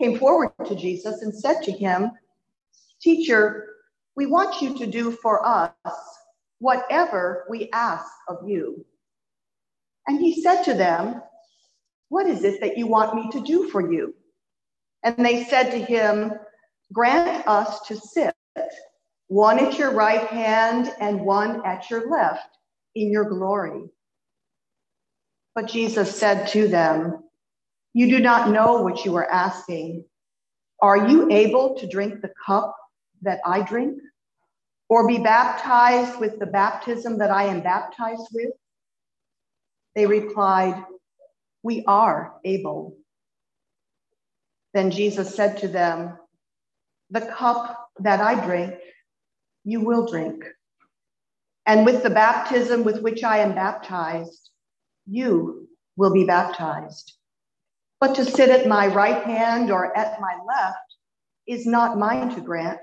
came 0.00 0.18
forward 0.18 0.52
to 0.64 0.74
Jesus 0.74 1.20
and 1.20 1.34
said 1.34 1.60
to 1.64 1.72
him, 1.72 2.12
Teacher, 3.02 3.74
we 4.16 4.24
want 4.24 4.62
you 4.62 4.74
to 4.78 4.86
do 4.86 5.10
for 5.10 5.46
us 5.46 5.72
whatever 6.60 7.44
we 7.50 7.68
ask 7.74 8.10
of 8.28 8.48
you. 8.48 8.86
And 10.06 10.18
he 10.18 10.40
said 10.40 10.62
to 10.62 10.72
them, 10.72 11.20
What 12.08 12.26
is 12.26 12.42
it 12.42 12.62
that 12.62 12.78
you 12.78 12.86
want 12.86 13.14
me 13.14 13.30
to 13.32 13.40
do 13.42 13.68
for 13.68 13.92
you? 13.92 14.14
And 15.02 15.22
they 15.26 15.44
said 15.44 15.72
to 15.72 15.78
him, 15.78 16.32
Grant 16.90 17.46
us 17.46 17.80
to 17.88 17.96
sit, 17.96 18.33
one 19.34 19.58
at 19.58 19.76
your 19.76 19.90
right 19.90 20.28
hand 20.28 20.94
and 21.00 21.20
one 21.20 21.60
at 21.66 21.90
your 21.90 22.08
left, 22.08 22.56
in 22.94 23.10
your 23.10 23.24
glory. 23.24 23.82
But 25.56 25.66
Jesus 25.66 26.16
said 26.16 26.46
to 26.50 26.68
them, 26.68 27.24
You 27.94 28.08
do 28.10 28.20
not 28.20 28.50
know 28.50 28.82
what 28.82 29.04
you 29.04 29.16
are 29.16 29.28
asking. 29.28 30.04
Are 30.80 31.08
you 31.08 31.32
able 31.32 31.74
to 31.78 31.88
drink 31.88 32.20
the 32.20 32.30
cup 32.46 32.76
that 33.22 33.40
I 33.44 33.62
drink? 33.62 33.98
Or 34.88 35.08
be 35.08 35.18
baptized 35.18 36.20
with 36.20 36.38
the 36.38 36.46
baptism 36.46 37.18
that 37.18 37.32
I 37.32 37.46
am 37.46 37.60
baptized 37.60 38.28
with? 38.32 38.52
They 39.96 40.06
replied, 40.06 40.80
We 41.64 41.82
are 41.88 42.34
able. 42.44 42.96
Then 44.74 44.92
Jesus 44.92 45.34
said 45.34 45.58
to 45.58 45.66
them, 45.66 46.18
The 47.10 47.22
cup 47.22 47.90
that 47.98 48.20
I 48.20 48.46
drink, 48.46 48.74
you 49.64 49.80
will 49.80 50.06
drink. 50.06 50.44
And 51.66 51.86
with 51.86 52.02
the 52.02 52.10
baptism 52.10 52.84
with 52.84 53.00
which 53.00 53.24
I 53.24 53.38
am 53.38 53.54
baptized, 53.54 54.50
you 55.06 55.68
will 55.96 56.12
be 56.12 56.24
baptized. 56.24 57.14
But 58.00 58.14
to 58.16 58.24
sit 58.24 58.50
at 58.50 58.68
my 58.68 58.86
right 58.88 59.24
hand 59.24 59.70
or 59.70 59.96
at 59.96 60.20
my 60.20 60.36
left 60.46 60.78
is 61.46 61.66
not 61.66 61.98
mine 61.98 62.34
to 62.34 62.40
grant, 62.40 62.80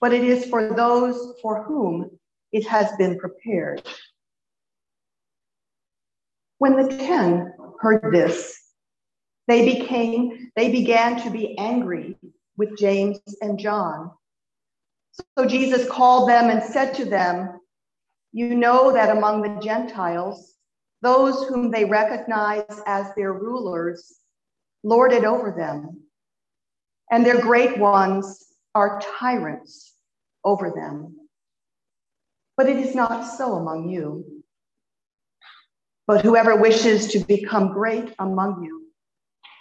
but 0.00 0.12
it 0.12 0.24
is 0.24 0.46
for 0.46 0.74
those 0.74 1.34
for 1.40 1.62
whom 1.62 2.10
it 2.50 2.66
has 2.66 2.90
been 2.96 3.18
prepared. 3.18 3.82
When 6.58 6.76
the 6.76 6.96
ten 6.96 7.52
heard 7.80 8.12
this, 8.12 8.58
they 9.48 9.64
became, 9.64 10.50
they 10.56 10.70
began 10.70 11.22
to 11.22 11.30
be 11.30 11.56
angry 11.58 12.16
with 12.56 12.78
James 12.78 13.20
and 13.40 13.58
John. 13.58 14.12
So 15.38 15.46
Jesus 15.46 15.88
called 15.88 16.28
them 16.28 16.50
and 16.50 16.62
said 16.62 16.94
to 16.94 17.04
them, 17.04 17.60
You 18.32 18.54
know 18.54 18.92
that 18.92 19.16
among 19.16 19.42
the 19.42 19.60
Gentiles, 19.60 20.54
those 21.02 21.46
whom 21.48 21.70
they 21.70 21.84
recognize 21.84 22.80
as 22.86 23.14
their 23.14 23.32
rulers 23.32 24.20
lord 24.82 25.12
it 25.12 25.24
over 25.24 25.54
them, 25.56 26.02
and 27.10 27.26
their 27.26 27.40
great 27.40 27.78
ones 27.78 28.44
are 28.74 29.00
tyrants 29.18 29.94
over 30.44 30.72
them. 30.74 31.16
But 32.56 32.68
it 32.68 32.76
is 32.76 32.94
not 32.94 33.24
so 33.24 33.54
among 33.54 33.90
you. 33.90 34.42
But 36.06 36.24
whoever 36.24 36.56
wishes 36.56 37.08
to 37.08 37.20
become 37.20 37.72
great 37.72 38.14
among 38.18 38.62
you 38.64 38.88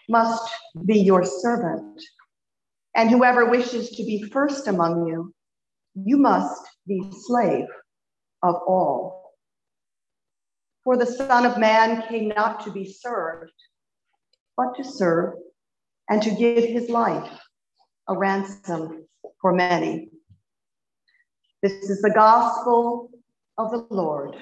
must 0.10 0.50
be 0.86 1.00
your 1.00 1.24
servant. 1.24 2.02
And 2.96 3.10
whoever 3.10 3.50
wishes 3.50 3.92
to 3.92 4.04
be 4.04 4.24
first 4.24 4.68
among 4.68 5.08
you, 5.08 5.34
you 5.96 6.18
must 6.18 6.62
be 6.88 7.02
slave 7.12 7.68
of 8.44 8.56
all. 8.68 9.36
For 10.84 10.98
the 10.98 11.06
Son 11.06 11.46
of 11.46 11.58
Man 11.58 12.04
came 12.08 12.30
not 12.30 12.64
to 12.66 12.72
be 12.72 12.92
served, 12.92 13.52
but 14.58 14.74
to 14.78 14.84
serve 14.84 15.36
and 16.10 16.22
to 16.24 16.32
give 16.32 16.64
his 16.64 16.90
life 16.90 17.40
a 18.08 18.18
ransom 18.18 19.08
for 19.40 19.54
many. 19.54 20.10
This 21.62 21.74
is 21.90 22.02
the 22.02 22.10
gospel 22.10 23.12
of 23.58 23.72
the 23.72 23.86
Lord. 23.92 24.36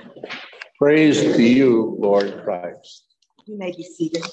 Praise 0.78 1.22
to 1.22 1.44
you, 1.44 1.98
Lord 2.00 2.42
Christ. 2.44 3.04
You 3.46 3.58
may 3.58 3.72
be 3.72 3.84
seated. 3.84 4.24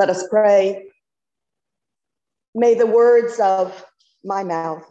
Let 0.00 0.08
us 0.08 0.26
pray. 0.28 0.86
May 2.54 2.72
the 2.72 2.86
words 2.86 3.38
of 3.38 3.84
my 4.24 4.42
mouth 4.42 4.82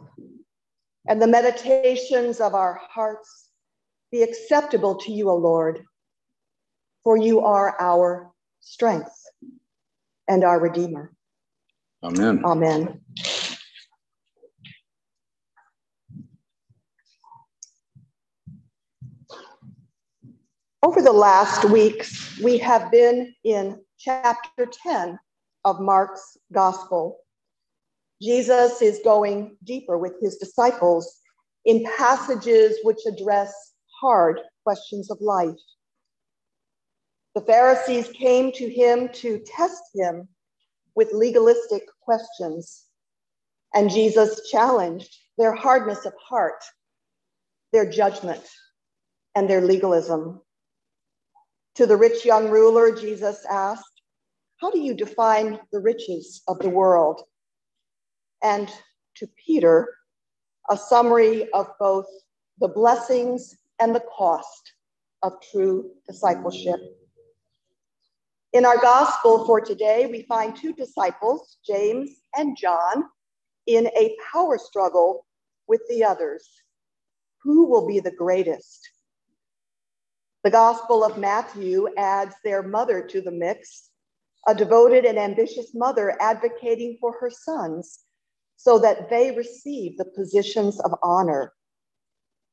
and 1.08 1.20
the 1.20 1.26
meditations 1.26 2.38
of 2.38 2.54
our 2.54 2.80
hearts 2.88 3.48
be 4.12 4.22
acceptable 4.22 4.94
to 4.98 5.10
you, 5.10 5.28
O 5.28 5.34
Lord, 5.34 5.84
for 7.02 7.16
you 7.16 7.40
are 7.40 7.74
our 7.80 8.30
strength 8.60 9.10
and 10.28 10.44
our 10.44 10.60
Redeemer. 10.60 11.12
Amen. 12.04 12.44
Amen. 12.44 13.00
Over 20.84 21.02
the 21.02 21.10
last 21.10 21.64
weeks, 21.64 22.38
we 22.38 22.58
have 22.58 22.92
been 22.92 23.34
in 23.42 23.80
chapter 24.02 24.64
10 24.64 25.18
of 25.66 25.78
Mark's 25.78 26.38
Gospel. 26.52 27.18
Jesus 28.22 28.80
is 28.80 29.00
going 29.04 29.58
deeper 29.62 29.98
with 29.98 30.14
his 30.22 30.38
disciples 30.38 31.18
in 31.66 31.84
passages 31.98 32.78
which 32.82 33.00
address 33.06 33.52
hard 34.00 34.40
questions 34.64 35.10
of 35.10 35.20
life. 35.20 35.50
The 37.34 37.42
Pharisees 37.42 38.08
came 38.08 38.52
to 38.52 38.70
him 38.70 39.10
to 39.16 39.38
test 39.40 39.82
him 39.94 40.28
with 40.94 41.12
legalistic 41.12 41.82
questions, 42.00 42.86
and 43.74 43.90
Jesus 43.90 44.48
challenged 44.50 45.14
their 45.36 45.54
hardness 45.54 46.06
of 46.06 46.14
heart, 46.26 46.64
their 47.72 47.88
judgment, 47.88 48.42
and 49.34 49.48
their 49.48 49.60
legalism. 49.60 50.40
To 51.76 51.86
the 51.86 51.96
rich 51.96 52.24
young 52.24 52.50
ruler, 52.50 52.94
Jesus 52.94 53.44
asked, 53.48 53.89
How 54.60 54.70
do 54.70 54.78
you 54.78 54.92
define 54.92 55.58
the 55.72 55.80
riches 55.80 56.42
of 56.46 56.58
the 56.58 56.68
world? 56.68 57.22
And 58.42 58.70
to 59.16 59.26
Peter, 59.46 59.88
a 60.68 60.76
summary 60.76 61.50
of 61.52 61.66
both 61.78 62.06
the 62.58 62.68
blessings 62.68 63.56
and 63.80 63.94
the 63.94 64.04
cost 64.16 64.72
of 65.22 65.32
true 65.50 65.90
discipleship. 66.06 66.78
In 68.52 68.66
our 68.66 68.78
gospel 68.78 69.46
for 69.46 69.60
today, 69.62 70.06
we 70.06 70.22
find 70.22 70.54
two 70.54 70.74
disciples, 70.74 71.56
James 71.66 72.10
and 72.36 72.56
John, 72.56 73.04
in 73.66 73.86
a 73.96 74.14
power 74.30 74.58
struggle 74.58 75.26
with 75.68 75.80
the 75.88 76.04
others. 76.04 76.46
Who 77.44 77.66
will 77.66 77.86
be 77.86 78.00
the 78.00 78.10
greatest? 78.10 78.86
The 80.42 80.50
Gospel 80.50 81.04
of 81.04 81.16
Matthew 81.16 81.88
adds 81.96 82.34
their 82.44 82.62
mother 82.62 83.06
to 83.06 83.20
the 83.20 83.30
mix, 83.30 83.89
a 84.48 84.54
devoted 84.54 85.04
and 85.04 85.18
ambitious 85.18 85.74
mother 85.74 86.16
advocating 86.20 86.96
for 87.00 87.12
her 87.20 87.30
sons 87.30 88.00
so 88.56 88.78
that 88.78 89.08
they 89.10 89.30
receive 89.36 89.96
the 89.96 90.04
positions 90.04 90.80
of 90.80 90.92
honor, 91.02 91.52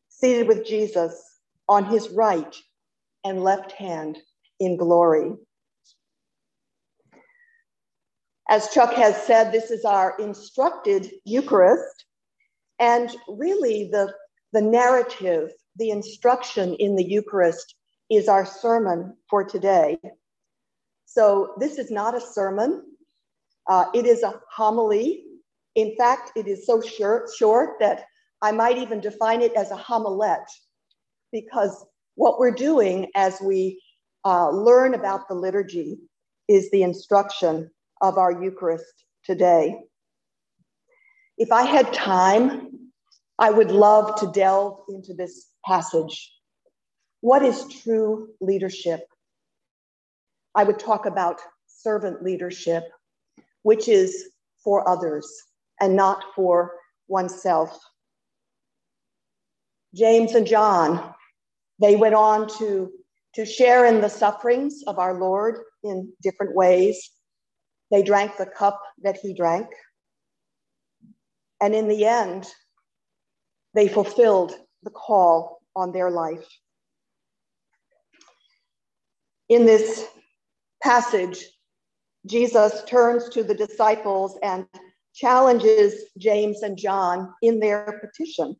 seated 0.10 0.48
with 0.48 0.66
Jesus 0.66 1.40
on 1.68 1.86
his 1.86 2.10
right 2.10 2.56
and 3.24 3.44
left 3.44 3.72
hand 3.74 4.18
in 4.60 4.78
glory. 4.78 5.34
As 8.50 8.70
Chuck 8.70 8.94
has 8.94 9.22
said, 9.24 9.52
this 9.52 9.72
is 9.72 9.84
our 9.84 10.16
instructed 10.20 11.12
Eucharist. 11.26 12.06
And 12.80 13.14
really, 13.28 13.90
the, 13.92 14.14
the 14.54 14.62
narrative, 14.62 15.52
the 15.76 15.90
instruction 15.90 16.76
in 16.76 16.96
the 16.96 17.04
Eucharist 17.04 17.76
is 18.10 18.30
our 18.30 18.46
sermon 18.46 19.18
for 19.30 19.44
today. 19.44 19.98
So, 21.10 21.54
this 21.58 21.78
is 21.78 21.90
not 21.90 22.16
a 22.16 22.22
sermon, 22.22 22.84
uh, 23.68 23.86
it 23.94 24.06
is 24.06 24.24
a 24.24 24.40
homily. 24.52 25.24
In 25.76 25.96
fact, 25.96 26.32
it 26.36 26.48
is 26.48 26.66
so 26.66 26.82
short, 26.82 27.30
short 27.38 27.80
that 27.80 28.06
I 28.42 28.52
might 28.52 28.78
even 28.78 29.00
define 29.00 29.42
it 29.42 29.54
as 29.54 29.72
a 29.72 29.78
homilette, 29.78 30.50
because 31.32 31.86
what 32.16 32.40
we're 32.40 32.52
doing 32.52 33.10
as 33.16 33.40
we 33.42 33.82
uh, 34.26 34.50
learn 34.50 34.96
about 34.96 35.28
the 35.28 35.36
liturgy 35.36 36.00
is 36.48 36.70
the 36.72 36.84
instruction 36.84 37.70
of 38.02 38.18
our 38.18 38.44
Eucharist 38.44 39.06
today. 39.24 39.80
If 41.38 41.52
I 41.52 41.64
had 41.64 41.94
time, 41.94 42.92
I 43.40 43.52
would 43.52 43.72
love 43.72 44.20
to 44.20 44.32
delve 44.32 44.80
into 44.90 45.14
this 45.14 45.48
passage. 45.66 46.34
What 47.22 47.44
is 47.44 47.66
true 47.82 48.30
leadership? 48.42 49.08
I 50.58 50.64
would 50.64 50.80
talk 50.80 51.06
about 51.06 51.40
servant 51.68 52.24
leadership, 52.24 52.84
which 53.62 53.88
is 53.88 54.32
for 54.64 54.90
others 54.90 55.32
and 55.80 55.96
not 55.96 56.24
for 56.36 56.74
oneself. 57.08 57.80
James 59.94 60.34
and 60.34 60.48
John, 60.48 61.14
they 61.80 61.96
went 61.96 62.16
on 62.16 62.50
to, 62.58 62.92
to 63.36 63.46
share 63.46 63.86
in 63.86 64.02
the 64.02 64.10
sufferings 64.10 64.84
of 64.88 64.98
our 64.98 65.14
Lord 65.14 65.60
in 65.84 66.12
different 66.24 66.56
ways. 66.56 67.12
They 67.92 68.02
drank 68.02 68.38
the 68.38 68.48
cup 68.48 68.82
that 69.04 69.18
he 69.18 69.36
drank. 69.36 69.68
And 71.62 71.76
in 71.76 71.88
the 71.88 72.06
end, 72.06 72.48
they 73.76 73.88
fulfilled 73.88 74.56
the 74.82 74.90
call 74.90 75.60
on 75.76 75.92
their 75.92 76.10
life. 76.10 76.48
In 79.50 79.68
this 79.68 80.08
passage, 80.82 81.46
Jesus 82.26 82.84
turns 82.86 83.30
to 83.30 83.44
the 83.44 83.56
disciples 83.56 84.38
and 84.44 84.66
challenges 85.14 86.06
James 86.18 86.62
and 86.62 86.78
John 86.78 87.34
in 87.42 87.60
their 87.60 88.00
petition. 88.02 88.56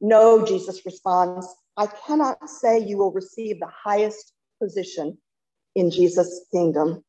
No, 0.00 0.44
Jesus 0.44 0.84
responds, 0.84 1.46
I 1.76 1.86
cannot 1.86 2.48
say 2.48 2.78
you 2.78 2.98
will 2.98 3.12
receive 3.12 3.60
the 3.60 3.70
highest 3.72 4.32
position 4.60 5.18
in 5.74 5.90
Jesus' 5.90 6.46
kingdom. 6.52 7.04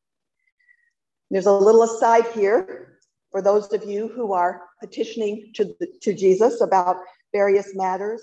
There's 1.30 1.46
a 1.46 1.52
little 1.52 1.84
aside 1.84 2.28
here 2.34 3.00
for 3.32 3.42
those 3.42 3.74
of 3.74 3.84
you 3.84 4.10
who 4.10 4.34
are 4.34 4.62
petitioning 4.80 5.52
to, 5.56 5.66
the, 5.66 5.88
to 6.02 6.14
Jesus 6.14 6.62
about 6.62 6.98
various 7.34 7.76
matters. 7.76 8.22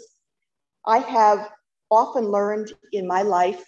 I 0.87 0.99
have 0.99 1.51
often 1.91 2.27
learned 2.27 2.73
in 2.93 3.07
my 3.07 3.23
life 3.23 3.65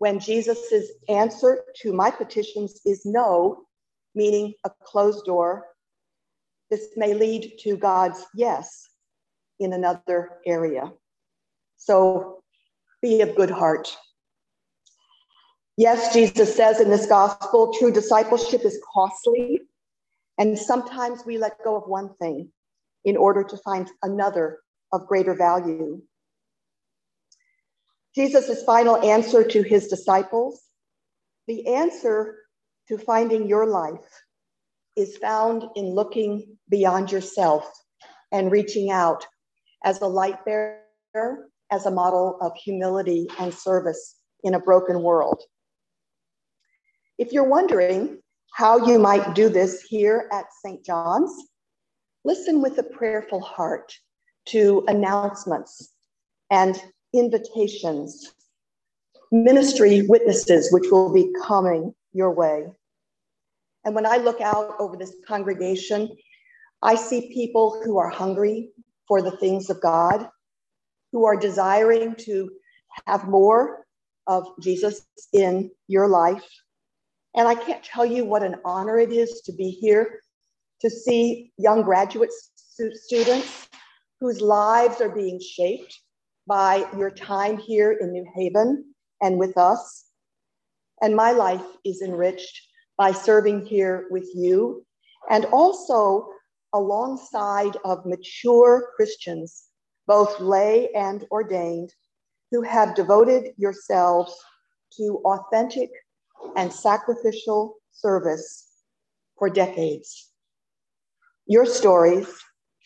when 0.00 0.18
Jesus' 0.18 0.92
answer 1.10 1.62
to 1.82 1.92
my 1.92 2.10
petitions 2.10 2.80
is 2.86 3.04
no, 3.04 3.64
meaning 4.14 4.54
a 4.64 4.70
closed 4.82 5.26
door, 5.26 5.66
this 6.70 6.88
may 6.96 7.12
lead 7.12 7.58
to 7.60 7.76
God's 7.76 8.24
yes 8.34 8.88
in 9.58 9.74
another 9.74 10.38
area. 10.46 10.90
So 11.76 12.42
be 13.02 13.20
of 13.20 13.36
good 13.36 13.50
heart. 13.50 13.94
Yes, 15.76 16.14
Jesus 16.14 16.56
says 16.56 16.80
in 16.80 16.88
this 16.88 17.04
gospel, 17.04 17.74
true 17.78 17.92
discipleship 17.92 18.64
is 18.64 18.80
costly. 18.94 19.60
And 20.38 20.58
sometimes 20.58 21.26
we 21.26 21.36
let 21.36 21.62
go 21.62 21.76
of 21.76 21.86
one 21.86 22.14
thing 22.14 22.50
in 23.04 23.18
order 23.18 23.44
to 23.44 23.56
find 23.58 23.90
another 24.02 24.60
of 24.94 25.06
greater 25.06 25.34
value. 25.34 26.00
Jesus' 28.14 28.64
final 28.64 28.96
answer 28.96 29.44
to 29.44 29.62
his 29.62 29.88
disciples, 29.88 30.62
the 31.46 31.66
answer 31.66 32.36
to 32.88 32.98
finding 32.98 33.46
your 33.46 33.66
life 33.66 34.06
is 34.96 35.16
found 35.16 35.64
in 35.76 35.94
looking 35.94 36.58
beyond 36.68 37.12
yourself 37.12 37.70
and 38.32 38.50
reaching 38.50 38.90
out 38.90 39.26
as 39.84 40.00
a 40.00 40.06
light 40.06 40.44
bearer, 40.44 41.48
as 41.70 41.86
a 41.86 41.90
model 41.90 42.36
of 42.40 42.52
humility 42.56 43.28
and 43.38 43.54
service 43.54 44.16
in 44.42 44.54
a 44.54 44.60
broken 44.60 45.02
world. 45.02 45.40
If 47.18 47.32
you're 47.32 47.48
wondering 47.48 48.18
how 48.52 48.86
you 48.86 48.98
might 48.98 49.34
do 49.34 49.48
this 49.48 49.82
here 49.82 50.28
at 50.32 50.46
St. 50.64 50.84
John's, 50.84 51.32
listen 52.24 52.60
with 52.60 52.78
a 52.78 52.82
prayerful 52.82 53.40
heart 53.40 53.92
to 54.46 54.84
announcements 54.88 55.92
and 56.50 56.82
invitations, 57.12 58.32
ministry 59.32 60.06
witnesses, 60.06 60.72
which 60.72 60.90
will 60.90 61.12
be 61.12 61.32
coming 61.44 61.94
your 62.12 62.32
way. 62.32 62.66
And 63.84 63.94
when 63.94 64.06
I 64.06 64.16
look 64.18 64.40
out 64.40 64.74
over 64.78 64.96
this 64.96 65.14
congregation, 65.26 66.16
I 66.82 66.94
see 66.94 67.32
people 67.32 67.80
who 67.84 67.98
are 67.98 68.08
hungry 68.08 68.70
for 69.08 69.22
the 69.22 69.36
things 69.38 69.70
of 69.70 69.80
God, 69.80 70.28
who 71.12 71.24
are 71.24 71.36
desiring 71.36 72.14
to 72.20 72.50
have 73.06 73.28
more 73.28 73.86
of 74.26 74.46
Jesus 74.60 75.06
in 75.32 75.70
your 75.88 76.08
life. 76.08 76.44
And 77.34 77.48
I 77.48 77.54
can't 77.54 77.82
tell 77.82 78.06
you 78.06 78.24
what 78.24 78.42
an 78.42 78.56
honor 78.64 78.98
it 78.98 79.12
is 79.12 79.40
to 79.42 79.52
be 79.52 79.70
here 79.70 80.20
to 80.80 80.90
see 80.90 81.52
young 81.58 81.82
graduate 81.82 82.30
students 82.94 83.68
whose 84.20 84.40
lives 84.40 85.00
are 85.00 85.08
being 85.08 85.40
shaped 85.40 85.98
by 86.46 86.86
your 86.96 87.10
time 87.10 87.58
here 87.58 87.92
in 87.92 88.12
New 88.12 88.26
Haven 88.34 88.94
and 89.20 89.38
with 89.38 89.56
us. 89.56 90.06
And 91.02 91.16
my 91.16 91.32
life 91.32 91.64
is 91.84 92.02
enriched 92.02 92.60
by 92.96 93.12
serving 93.12 93.64
here 93.66 94.06
with 94.10 94.28
you 94.34 94.84
and 95.30 95.44
also 95.46 96.28
alongside 96.74 97.76
of 97.84 98.06
mature 98.06 98.90
Christians, 98.96 99.64
both 100.06 100.38
lay 100.40 100.90
and 100.92 101.26
ordained, 101.30 101.92
who 102.50 102.62
have 102.62 102.94
devoted 102.94 103.52
yourselves 103.56 104.34
to 104.96 105.20
authentic 105.24 105.90
and 106.56 106.72
sacrificial 106.72 107.76
service 107.92 108.68
for 109.38 109.48
decades. 109.48 110.30
Your 111.46 111.66
stories, 111.66 112.28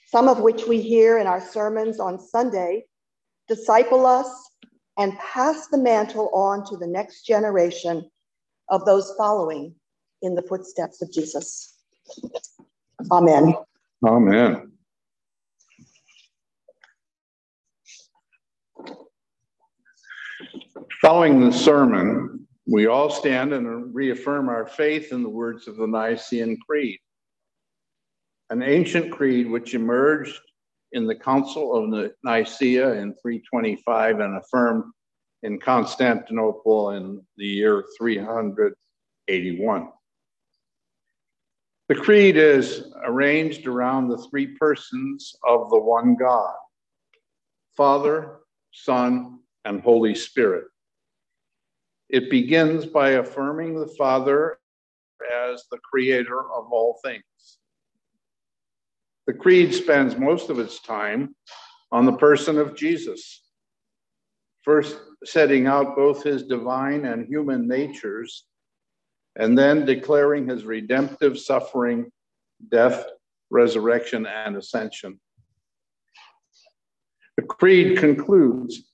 some 0.09 0.29
of 0.29 0.41
which 0.41 0.67
we 0.67 0.81
hear 0.81 1.19
in 1.19 1.27
our 1.27 1.41
sermons 1.41 1.99
on 1.99 2.19
Sunday, 2.19 2.85
disciple 3.49 4.07
us, 4.07 4.29
and 4.97 5.19
pass 5.19 5.67
the 5.69 5.79
mantle 5.79 6.31
on 6.33 6.65
to 6.67 6.77
the 6.77 6.87
next 6.87 7.23
generation 7.27 8.09
of 8.69 8.85
those 8.85 9.13
following 9.19 9.75
in 10.23 10.35
the 10.35 10.43
footsteps 10.43 11.03
of 11.03 11.13
Jesus. 11.13 11.75
Amen. 13.11 13.55
Amen. 14.07 14.71
Following 21.01 21.41
the 21.41 21.53
sermon, 21.53 22.47
we 22.67 22.87
all 22.87 23.11
stand 23.11 23.53
and 23.53 23.95
reaffirm 23.95 24.49
our 24.49 24.67
faith 24.67 25.13
in 25.13 25.23
the 25.23 25.29
words 25.29 25.69
of 25.69 25.77
the 25.77 25.87
Nicene 25.87 26.59
Creed, 26.67 26.99
an 28.49 28.63
ancient 28.63 29.13
creed 29.13 29.51
which 29.51 29.75
emerged 29.75 30.41
in 30.95 31.07
the 31.07 31.15
Council 31.15 31.75
of 31.75 32.13
Nicaea 32.23 32.93
in 32.95 33.15
325 33.21 34.21
and 34.21 34.37
affirmed 34.39 34.85
in 35.43 35.59
Constantinople 35.59 36.91
in 36.91 37.21
the 37.37 37.45
year 37.45 37.85
381. 37.99 39.89
The 41.89 41.95
creed 41.95 42.37
is 42.37 42.93
arranged 43.05 43.67
around 43.67 44.09
the 44.09 44.25
three 44.31 44.57
persons 44.57 45.35
of 45.47 45.69
the 45.69 45.79
one 45.79 46.17
God 46.17 46.55
Father, 47.77 48.39
Son, 48.73 49.41
and 49.65 49.81
Holy 49.81 50.15
Spirit. 50.15 50.67
It 52.09 52.31
begins 52.31 52.87
by 52.87 53.11
affirming 53.11 53.79
the 53.79 53.93
Father 53.99 54.59
as 55.51 55.65
the 55.71 55.79
creator 55.79 56.41
of 56.41 56.71
all 56.71 57.01
things. 57.05 57.25
The 59.27 59.33
Creed 59.33 59.75
spends 59.75 60.19
most 60.19 60.51
of 60.51 60.59
its 60.59 60.81
time 60.81 61.35
on 61.91 62.05
the 62.05 62.17
person 62.17 62.59
of 62.59 62.77
Jesus, 62.77 63.43
first 64.63 64.99
setting 65.25 65.67
out 65.67 65.97
both 65.97 66.23
his 66.23 66.43
divine 66.43 67.07
and 67.07 67.27
human 67.27 67.67
natures, 67.67 68.45
and 69.37 69.57
then 69.57 69.87
declaring 69.87 70.49
his 70.49 70.65
redemptive 70.65 71.39
suffering, 71.39 72.11
death, 72.71 73.07
resurrection, 73.51 74.27
and 74.27 74.57
ascension. 74.57 75.19
The 77.37 77.45
Creed 77.45 77.99
concludes 77.99 78.91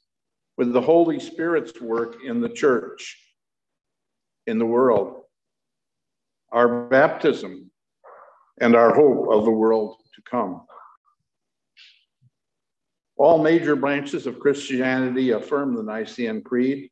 with 0.56 0.72
the 0.72 0.80
Holy 0.80 1.18
Spirit's 1.18 1.80
work 1.80 2.18
in 2.24 2.40
the 2.40 2.48
church, 2.48 3.18
in 4.46 4.58
the 4.58 4.66
world, 4.66 5.22
our 6.52 6.86
baptism, 6.86 7.70
and 8.60 8.76
our 8.76 8.94
hope 8.94 9.28
of 9.30 9.44
the 9.44 9.50
world 9.50 9.96
to 10.20 10.30
come. 10.30 10.62
All 13.16 13.42
major 13.42 13.76
branches 13.76 14.26
of 14.26 14.40
Christianity 14.40 15.30
affirm 15.30 15.74
the 15.74 15.82
Nicene 15.82 16.42
Creed. 16.42 16.90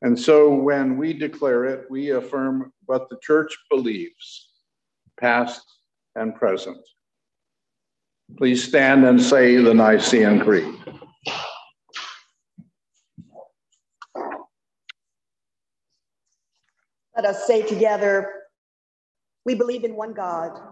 And 0.00 0.18
so 0.18 0.54
when 0.54 0.96
we 0.96 1.12
declare 1.12 1.64
it, 1.66 1.90
we 1.90 2.10
affirm 2.10 2.72
what 2.86 3.08
the 3.08 3.18
church 3.22 3.56
believes, 3.70 4.48
past 5.20 5.62
and 6.16 6.34
present. 6.34 6.78
Please 8.38 8.64
stand 8.64 9.04
and 9.04 9.20
say 9.20 9.56
the 9.56 9.74
Nicene 9.74 10.40
Creed. 10.40 10.74
Let 17.14 17.26
us 17.26 17.46
say 17.46 17.62
together, 17.62 18.32
we 19.44 19.54
believe 19.54 19.84
in 19.84 19.94
one 19.94 20.14
God 20.14 20.71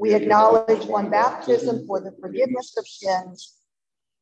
We 0.00 0.14
acknowledge 0.14 0.86
one 0.86 1.10
baptism 1.10 1.86
for 1.86 2.00
the 2.00 2.12
forgiveness 2.22 2.74
of 2.78 2.88
sins. 2.88 3.56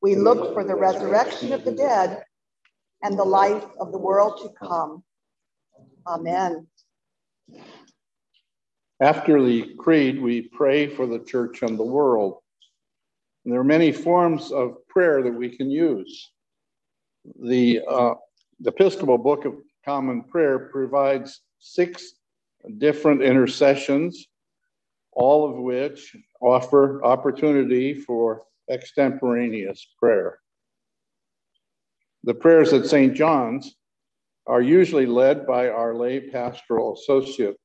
We 0.02 0.16
look 0.16 0.52
for 0.52 0.64
the 0.64 0.74
resurrection 0.74 1.52
of 1.52 1.64
the 1.64 1.70
dead 1.70 2.24
and 3.04 3.16
the 3.16 3.22
life 3.22 3.64
of 3.78 3.92
the 3.92 3.98
world 3.98 4.40
to 4.42 4.48
come. 4.58 5.04
Amen. 6.04 6.66
After 9.00 9.40
the 9.40 9.72
creed, 9.78 10.20
we 10.20 10.48
pray 10.48 10.88
for 10.88 11.06
the 11.06 11.20
church 11.20 11.62
and 11.62 11.78
the 11.78 11.84
world. 11.84 12.38
And 13.44 13.52
there 13.52 13.60
are 13.60 13.64
many 13.78 13.92
forms 13.92 14.50
of 14.50 14.84
prayer 14.88 15.22
that 15.22 15.30
we 15.30 15.56
can 15.56 15.70
use. 15.70 16.28
The, 17.40 17.82
uh, 17.88 18.14
the 18.58 18.70
Episcopal 18.70 19.18
Book 19.18 19.44
of 19.44 19.54
Common 19.84 20.24
Prayer 20.24 20.58
provides 20.58 21.40
six 21.60 22.14
different 22.78 23.22
intercessions, 23.22 24.26
all 25.18 25.50
of 25.50 25.56
which 25.56 26.16
offer 26.40 27.04
opportunity 27.04 27.92
for 27.92 28.44
extemporaneous 28.70 29.84
prayer. 29.98 30.38
The 32.22 32.34
prayers 32.34 32.72
at 32.72 32.86
St. 32.86 33.14
John's 33.14 33.74
are 34.46 34.62
usually 34.62 35.06
led 35.06 35.44
by 35.44 35.68
our 35.68 35.94
lay 35.94 36.20
pastoral 36.20 36.94
associate, 36.94 37.56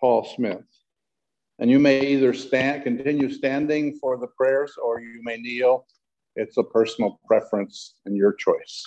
Paul 0.00 0.24
Smith. 0.34 0.64
And 1.58 1.70
you 1.70 1.78
may 1.78 2.00
either 2.06 2.32
stand, 2.32 2.82
continue 2.82 3.30
standing 3.30 3.98
for 4.00 4.18
the 4.18 4.28
prayers 4.28 4.72
or 4.82 5.00
you 5.00 5.20
may 5.22 5.36
kneel. 5.36 5.86
It's 6.34 6.56
a 6.56 6.64
personal 6.64 7.20
preference 7.26 7.96
and 8.06 8.16
your 8.16 8.32
choice. 8.32 8.86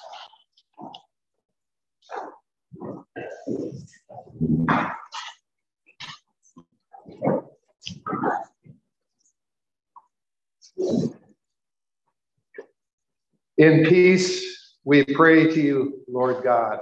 In 13.58 13.86
peace, 13.86 14.78
we 14.84 15.04
pray 15.04 15.54
to 15.54 15.62
you, 15.62 16.04
Lord 16.08 16.44
God. 16.44 16.80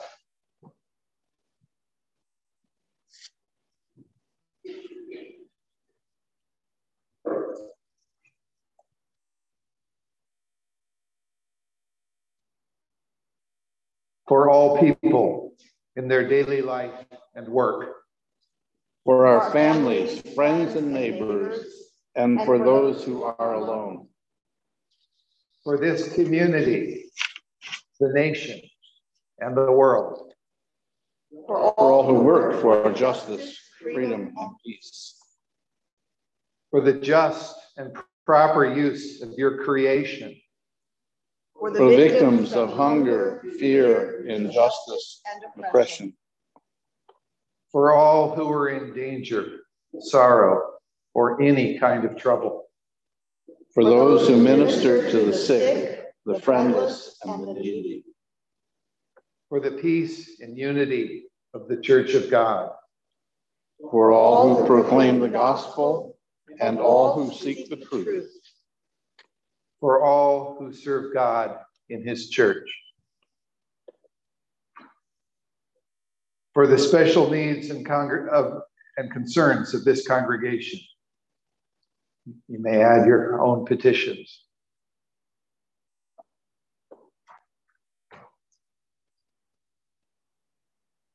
For 14.28 14.50
all 14.50 14.80
people 14.80 15.56
in 15.98 16.08
their 16.08 16.28
daily 16.28 16.62
life 16.62 16.92
and 17.36 17.48
work. 17.50 18.01
For 19.04 19.26
our 19.26 19.52
families, 19.52 20.22
friends, 20.36 20.76
and 20.76 20.94
neighbors, 20.94 21.66
and 22.16 22.40
for 22.46 22.60
those 22.60 23.04
who 23.04 23.24
are 23.24 23.56
alone. 23.56 24.08
For 25.64 25.78
this 25.78 26.14
community, 26.14 27.06
the 28.00 28.14
nation, 28.14 28.62
and 29.40 29.58
the 29.58 29.72
world. 29.72 30.34
For 31.48 31.58
all 31.60 32.06
who 32.06 32.22
work 32.22 32.62
for 32.62 32.92
justice, 32.94 33.58
freedom, 33.82 34.34
and 34.38 34.52
peace. 34.66 35.18
For 36.70 36.82
the 36.82 36.94
just 36.94 37.56
and 37.78 37.96
proper 38.26 38.72
use 38.72 39.22
of 39.22 39.34
your 39.38 39.64
creation. 39.64 40.36
For 41.60 41.72
the 41.72 41.88
victims 41.88 42.54
of 42.54 42.74
hunger, 42.74 43.44
fear, 43.60 44.26
injustice, 44.28 45.22
and 45.32 45.66
oppression. 45.66 46.14
For 47.72 47.94
all 47.94 48.36
who 48.36 48.52
are 48.52 48.70
in 48.70 48.94
danger, 48.94 49.62
sorrow, 50.00 50.74
or 51.14 51.42
any 51.42 51.80
kind 51.80 52.06
of 52.06 52.18
trouble. 52.18 52.66
For 53.74 53.84
those 53.84 54.28
who 54.28 54.36
minister 54.36 55.10
to 55.10 55.26
the 55.26 55.34
sick, 55.34 56.06
the 56.26 56.40
friendless, 56.40 57.18
and 57.24 57.48
the 57.48 57.54
needy. 57.54 58.04
For 59.48 59.60
the 59.60 59.72
peace 59.72 60.42
and 60.42 60.58
unity 60.58 61.26
of 61.54 61.68
the 61.68 61.78
Church 61.78 62.14
of 62.14 62.30
God. 62.30 62.72
For 63.90 64.12
all 64.12 64.56
who 64.56 64.66
proclaim 64.68 65.20
the 65.20 65.30
gospel 65.30 66.18
and 66.60 66.80
all 66.80 67.14
who 67.14 67.34
seek 67.34 67.70
the 67.70 67.78
truth. 67.78 68.32
For 69.80 70.04
all 70.04 70.58
who 70.60 70.74
serve 70.74 71.14
God 71.14 71.58
in 71.90 72.06
his 72.06 72.30
church. 72.30 72.70
For 76.54 76.68
the 76.68 76.78
special 76.78 77.30
needs 77.30 77.70
and, 77.70 77.88
of, 77.90 78.62
and 78.98 79.12
concerns 79.12 79.74
of 79.74 79.86
this 79.86 80.06
congregation. 80.06 80.80
You 82.48 82.60
may 82.60 82.82
add 82.82 83.06
your 83.06 83.42
own 83.42 83.66
petitions. 83.66 84.44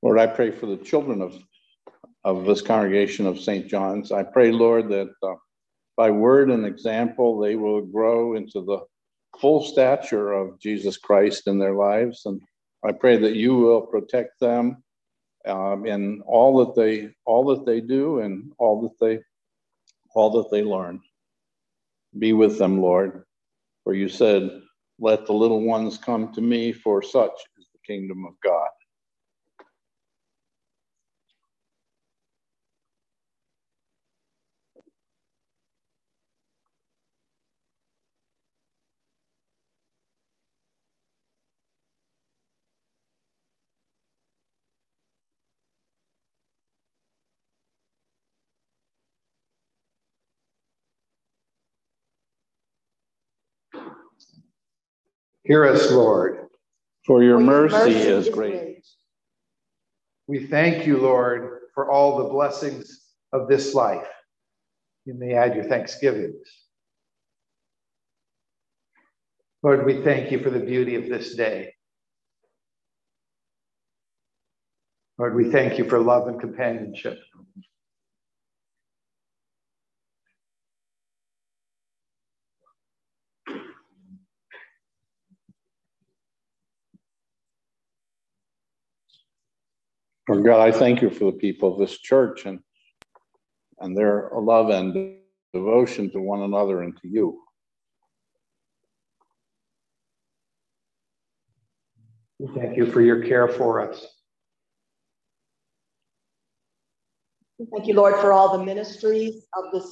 Lord, 0.03 0.18
I 0.18 0.26
pray 0.26 0.51
for 0.51 0.66
the 0.66 0.76
children 0.76 1.20
of, 1.20 1.37
of 2.24 2.45
this 2.45 2.62
congregation 2.62 3.26
of 3.26 3.41
St. 3.41 3.66
John's. 3.66 4.12
I 4.12 4.22
pray, 4.22 4.53
Lord, 4.53 4.89
that 4.91 5.11
uh, 5.22 5.34
by 5.97 6.11
word 6.11 6.51
and 6.51 6.64
example, 6.64 7.39
they 7.41 7.57
will 7.57 7.82
grow 7.82 8.37
into 8.37 8.64
the 8.64 8.80
full 9.41 9.64
stature 9.64 10.32
of 10.32 10.61
Jesus 10.61 10.97
Christ 10.97 11.47
in 11.47 11.59
their 11.59 11.74
lives. 11.74 12.22
And 12.24 12.41
I 12.84 12.93
pray 12.93 13.16
that 13.16 13.34
you 13.34 13.57
will 13.57 13.82
protect 13.82 14.39
them 14.41 14.82
um, 15.47 15.86
in 15.86 16.22
all 16.26 16.64
that 16.64 16.74
they 16.80 17.11
all 17.24 17.44
that 17.55 17.66
they 17.66 17.80
do 17.80 18.20
and 18.20 18.53
all 18.59 18.82
that 18.82 18.99
they 19.05 19.22
all 20.14 20.30
that 20.42 20.51
they 20.51 20.62
learn. 20.62 21.01
Be 22.18 22.32
with 22.32 22.59
them, 22.59 22.80
Lord. 22.80 23.24
For 23.84 23.94
you 23.94 24.09
said, 24.09 24.62
Let 24.99 25.26
the 25.26 25.32
little 25.32 25.62
ones 25.62 25.99
come 25.99 26.32
to 26.32 26.40
me, 26.40 26.72
for 26.72 27.03
such 27.03 27.32
is 27.59 27.66
the 27.72 27.80
kingdom 27.86 28.24
of 28.26 28.34
God. 28.42 28.68
Hear 55.47 55.64
us, 55.64 55.90
Lord. 55.92 56.49
For 57.07 57.22
your 57.22 57.38
For 57.38 57.40
your 57.40 57.40
mercy, 57.40 57.76
mercy 57.76 57.94
is 57.94 58.26
is 58.26 58.34
great. 58.34 58.53
great. 58.53 58.86
We 60.26 60.47
thank 60.47 60.86
you, 60.86 60.99
Lord, 60.99 61.61
for 61.74 61.90
all 61.90 62.18
the 62.18 62.30
blessings 62.30 63.01
of 63.32 63.49
this 63.49 63.74
life. 63.74 64.09
You 65.05 65.14
may 65.14 65.34
add 65.34 65.55
your 65.55 65.64
thanksgivings. 65.64 66.49
Lord, 69.62 69.86
we 69.86 70.03
thank 70.03 70.32
you 70.32 70.40
for 70.40 70.51
the 70.51 70.59
beauty 70.61 70.97
of 70.97 71.09
this 71.09 71.36
day. 71.36 71.72
Lord, 75.18 75.34
we 75.34 75.51
thank 75.51 75.78
you 75.78 75.88
for 75.88 76.01
love 76.01 76.26
and 76.26 76.40
companionship. 76.40 77.18
Lord 90.37 90.49
God, 90.49 90.61
I 90.61 90.70
thank 90.70 91.01
you 91.01 91.09
for 91.09 91.32
the 91.32 91.39
people 91.39 91.72
of 91.72 91.78
this 91.78 91.99
church 91.99 92.45
and 92.45 92.61
and 93.80 93.97
their 93.97 94.30
love 94.34 94.68
and 94.68 95.16
devotion 95.55 96.11
to 96.11 96.20
one 96.20 96.43
another 96.43 96.82
and 96.82 96.95
to 97.01 97.09
you. 97.09 97.41
We 102.39 102.49
thank 102.55 102.76
you 102.76 102.84
for 102.84 103.01
your 103.01 103.22
care 103.22 103.49
for 103.49 103.80
us. 103.80 104.07
Thank 107.72 107.87
you, 107.87 107.95
Lord, 107.95 108.16
for 108.16 108.30
all 108.30 108.59
the 108.59 108.62
ministries 108.62 109.47
of 109.57 109.72
this 109.72 109.91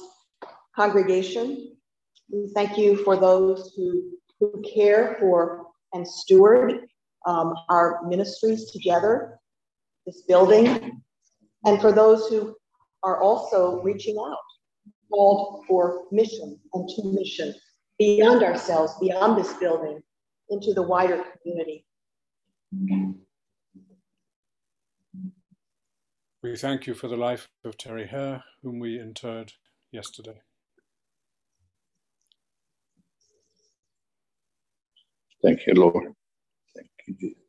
congregation. 0.75 1.75
We 2.31 2.51
thank 2.53 2.77
you 2.77 2.97
for 2.97 3.17
those 3.17 3.73
who, 3.75 4.11
who 4.39 4.61
care 4.61 5.17
for 5.19 5.65
and 5.93 6.07
steward 6.07 6.85
um, 7.25 7.55
our 7.67 8.01
ministries 8.07 8.69
together 8.69 9.39
this 10.05 10.21
building, 10.27 11.01
and 11.65 11.81
for 11.81 11.91
those 11.91 12.27
who 12.27 12.55
are 13.03 13.21
also 13.21 13.81
reaching 13.81 14.17
out, 14.17 14.37
called 15.11 15.65
for 15.67 16.03
mission 16.11 16.59
and 16.73 16.89
to 16.89 17.03
mission 17.05 17.53
beyond 17.97 18.43
ourselves, 18.43 18.93
beyond 18.99 19.37
this 19.37 19.53
building, 19.53 20.01
into 20.49 20.73
the 20.73 20.81
wider 20.81 21.23
community. 21.41 21.85
We 26.43 26.55
thank 26.57 26.85
you 26.85 26.93
for 26.93 27.07
the 27.07 27.17
life 27.17 27.47
of 27.63 27.77
Terry 27.77 28.05
Hare, 28.05 28.43
whom 28.61 28.79
we 28.79 28.99
interred 28.99 29.53
yesterday. 29.91 30.39
Thank 35.41 35.65
you, 35.65 35.73
Lord. 35.73 36.13
Thank 36.75 36.89
you, 37.07 37.15
Jesus. 37.19 37.44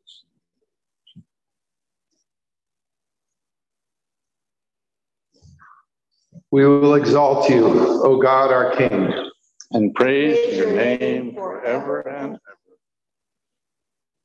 We 6.49 6.65
will 6.65 6.95
exalt 6.95 7.49
you, 7.49 7.65
O 8.03 8.21
God, 8.21 8.53
our 8.53 8.73
King, 8.75 9.29
and 9.71 9.93
praise 9.93 10.55
your 10.55 10.71
name 10.71 11.33
forever 11.33 11.99
and 12.07 12.35
ever. 12.35 12.41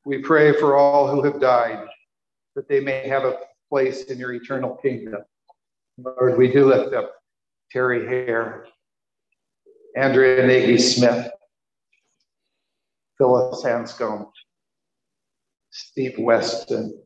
We 0.05 0.19
pray 0.19 0.53
for 0.53 0.77
all 0.77 1.11
who 1.11 1.25
have 1.25 1.41
died, 1.41 1.85
that 2.55 2.69
they 2.69 2.79
may 2.79 3.09
have 3.09 3.25
a 3.25 3.39
place 3.69 4.05
in 4.05 4.19
your 4.19 4.33
eternal 4.35 4.77
kingdom. 4.77 5.23
Lord, 5.99 6.39
we 6.39 6.53
do 6.53 6.67
lift 6.67 6.95
up 6.95 7.13
Terry 7.73 8.07
Hare, 8.07 8.67
Andrea 9.97 10.47
Nagy 10.47 10.79
Smith, 10.79 11.29
Phyllis 13.19 13.65
Hanscom, 13.65 14.31
Steve 15.71 16.15
Weston, 16.19 17.03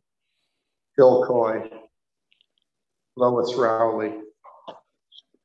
Phil 0.94 1.24
Coy, 1.26 1.70
Lois 3.16 3.54
Rowley, 3.54 4.12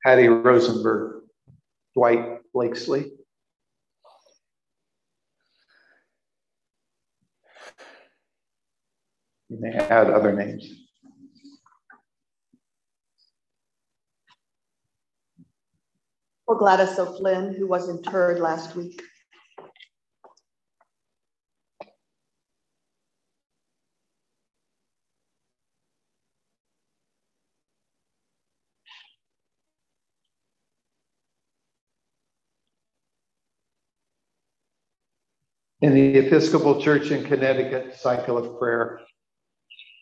Hattie 0.04 0.28
Rosenberg, 0.28 1.24
Dwight 1.93 2.39
Blakesley. 2.54 3.12
You 9.49 9.58
may 9.60 9.74
add 9.74 10.10
other 10.10 10.32
names. 10.32 10.68
For 16.45 16.58
Gladys 16.58 16.97
O'Flynn, 16.97 17.54
who 17.54 17.68
was 17.68 17.88
interred 17.88 18.39
last 18.39 18.76
week. 18.76 19.02
In 35.82 35.96
the 35.96 36.20
Episcopal 36.20 36.80
Church 36.80 37.10
in 37.10 37.24
Connecticut 37.24 37.96
cycle 37.98 38.38
of 38.38 38.60
prayer, 38.60 39.00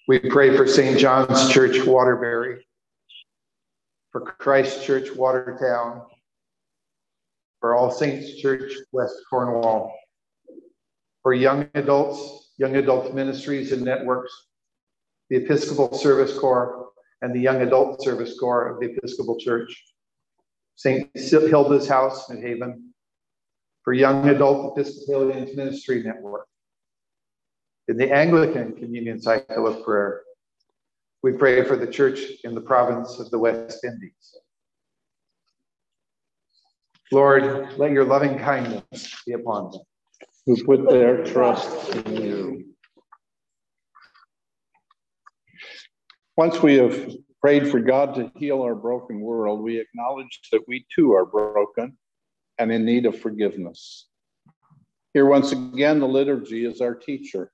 we 0.09 0.19
pray 0.19 0.57
for 0.57 0.67
St. 0.67 0.99
John's 0.99 1.49
Church, 1.49 1.85
Waterbury, 1.85 2.67
for 4.11 4.19
Christ 4.19 4.83
Church, 4.83 5.15
Watertown, 5.15 6.01
for 7.61 7.77
All 7.77 7.91
Saints 7.91 8.35
Church, 8.41 8.73
West 8.91 9.15
Cornwall, 9.29 9.95
for 11.23 11.33
young 11.33 11.69
adults, 11.75 12.51
young 12.57 12.75
adult 12.75 13.15
ministries 13.15 13.71
and 13.71 13.81
networks, 13.81 14.33
the 15.29 15.37
Episcopal 15.37 15.97
Service 15.97 16.37
Corps, 16.37 16.89
and 17.21 17.33
the 17.33 17.39
Young 17.39 17.61
Adult 17.61 18.03
Service 18.03 18.37
Corps 18.37 18.67
of 18.67 18.81
the 18.81 18.87
Episcopal 18.87 19.39
Church, 19.39 19.81
St. 20.75 21.09
Hilda's 21.15 21.87
House 21.87 22.29
in 22.29 22.41
Haven, 22.41 22.88
for 23.83 23.93
Young 23.93 24.27
Adult 24.29 24.77
Episcopalians 24.77 25.55
Ministry 25.55 26.03
Network. 26.03 26.47
In 27.87 27.97
the 27.97 28.11
Anglican 28.11 28.73
Communion 28.75 29.21
Cycle 29.21 29.67
of 29.67 29.83
Prayer, 29.83 30.21
we 31.23 31.31
pray 31.33 31.63
for 31.63 31.75
the 31.75 31.87
church 31.87 32.19
in 32.43 32.53
the 32.53 32.61
province 32.61 33.19
of 33.19 33.29
the 33.31 33.39
West 33.39 33.83
Indies. 33.83 34.37
Lord, 37.11 37.77
let 37.77 37.91
your 37.91 38.05
loving 38.05 38.37
kindness 38.37 39.15
be 39.25 39.33
upon 39.33 39.71
them. 39.71 39.81
Who 40.45 40.63
put 40.63 40.89
their 40.89 41.23
trust 41.25 41.89
in 41.95 42.15
you. 42.15 42.65
Once 46.37 46.61
we 46.61 46.75
have 46.75 47.11
prayed 47.41 47.69
for 47.69 47.79
God 47.79 48.15
to 48.15 48.31
heal 48.35 48.61
our 48.61 48.75
broken 48.75 49.19
world, 49.19 49.61
we 49.61 49.79
acknowledge 49.79 50.39
that 50.51 50.61
we 50.67 50.85
too 50.95 51.13
are 51.13 51.25
broken 51.25 51.97
and 52.59 52.71
in 52.71 52.85
need 52.85 53.05
of 53.05 53.19
forgiveness. 53.19 54.07
Here, 55.13 55.25
once 55.25 55.51
again, 55.51 55.99
the 55.99 56.07
liturgy 56.07 56.65
is 56.65 56.81
our 56.81 56.93
teacher, 56.93 57.51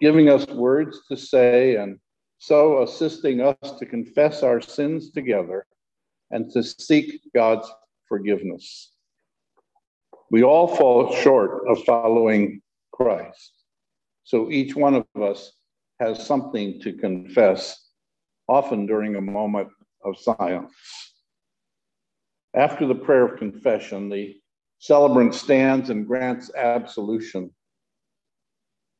giving 0.00 0.28
us 0.28 0.46
words 0.46 0.98
to 1.08 1.16
say 1.16 1.76
and 1.76 1.98
so 2.38 2.82
assisting 2.82 3.40
us 3.40 3.78
to 3.78 3.86
confess 3.86 4.42
our 4.42 4.60
sins 4.60 5.12
together 5.12 5.66
and 6.30 6.50
to 6.52 6.62
seek 6.62 7.20
God's 7.34 7.70
forgiveness. 8.08 8.92
We 10.30 10.42
all 10.42 10.66
fall 10.66 11.14
short 11.14 11.68
of 11.68 11.84
following 11.84 12.60
Christ. 12.92 13.52
So 14.24 14.50
each 14.50 14.74
one 14.74 14.94
of 14.94 15.06
us 15.22 15.52
has 16.00 16.26
something 16.26 16.80
to 16.80 16.92
confess, 16.94 17.90
often 18.48 18.86
during 18.86 19.16
a 19.16 19.20
moment 19.20 19.68
of 20.04 20.18
silence. 20.18 20.74
After 22.54 22.86
the 22.86 22.94
prayer 22.94 23.24
of 23.24 23.38
confession, 23.38 24.08
the 24.08 24.36
celebrant 24.78 25.34
stands 25.34 25.90
and 25.90 26.06
grants 26.06 26.52
absolution. 26.54 27.50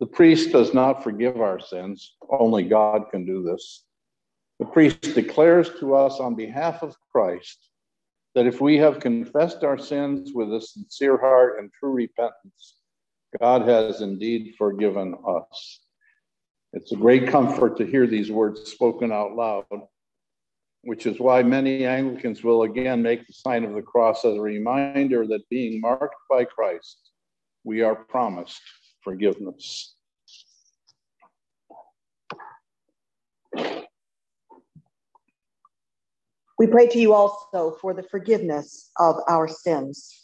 The 0.00 0.06
priest 0.06 0.50
does 0.50 0.74
not 0.74 1.04
forgive 1.04 1.40
our 1.40 1.60
sins, 1.60 2.16
only 2.28 2.64
God 2.64 3.10
can 3.12 3.24
do 3.24 3.44
this. 3.44 3.84
The 4.58 4.66
priest 4.66 5.02
declares 5.14 5.70
to 5.78 5.94
us 5.94 6.18
on 6.18 6.34
behalf 6.34 6.82
of 6.82 6.96
Christ 7.12 7.70
that 8.34 8.46
if 8.46 8.60
we 8.60 8.76
have 8.78 8.98
confessed 8.98 9.62
our 9.62 9.78
sins 9.78 10.32
with 10.34 10.52
a 10.52 10.60
sincere 10.60 11.16
heart 11.16 11.60
and 11.60 11.70
true 11.72 11.92
repentance, 11.92 12.76
God 13.40 13.68
has 13.68 14.00
indeed 14.00 14.54
forgiven 14.58 15.14
us. 15.26 15.80
It's 16.72 16.90
a 16.90 16.96
great 16.96 17.28
comfort 17.28 17.76
to 17.78 17.86
hear 17.86 18.08
these 18.08 18.32
words 18.32 18.72
spoken 18.72 19.12
out 19.12 19.36
loud 19.36 19.64
which 20.84 21.06
is 21.06 21.18
why 21.18 21.42
many 21.42 21.86
Anglicans 21.86 22.44
will 22.44 22.62
again 22.62 23.02
make 23.02 23.26
the 23.26 23.32
sign 23.32 23.64
of 23.64 23.74
the 23.74 23.82
cross 23.82 24.24
as 24.24 24.36
a 24.36 24.40
reminder 24.40 25.26
that 25.26 25.48
being 25.48 25.80
marked 25.80 26.16
by 26.28 26.44
Christ, 26.44 27.10
we 27.64 27.82
are 27.82 27.94
promised 27.94 28.60
forgiveness. 29.02 29.94
We 36.56 36.68
pray 36.68 36.86
to 36.88 36.98
you 36.98 37.14
also 37.14 37.76
for 37.80 37.94
the 37.94 38.04
forgiveness 38.04 38.90
of 38.98 39.16
our 39.28 39.48
sins. 39.48 40.23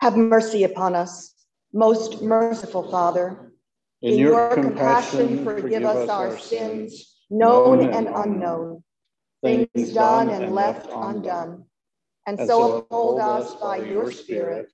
Have 0.00 0.16
mercy 0.16 0.64
upon 0.64 0.94
us, 0.94 1.34
most 1.72 2.22
merciful 2.22 2.90
Father. 2.90 3.52
In, 4.00 4.18
your, 4.18 4.54
compassion, 4.54 5.44
forgive 5.44 5.84
us 5.84 6.08
our 6.08 6.38
sins, 6.38 7.20
known 7.28 7.90
and 7.90 8.08
unknown, 8.08 8.82
things 9.44 9.92
done 9.92 10.30
and 10.30 10.54
left 10.54 10.88
undone. 10.90 11.66
And 12.26 12.38
so 12.38 12.78
uphold 12.78 13.20
us 13.20 13.54
by 13.56 13.76
your 13.76 14.10
Spirit, 14.10 14.70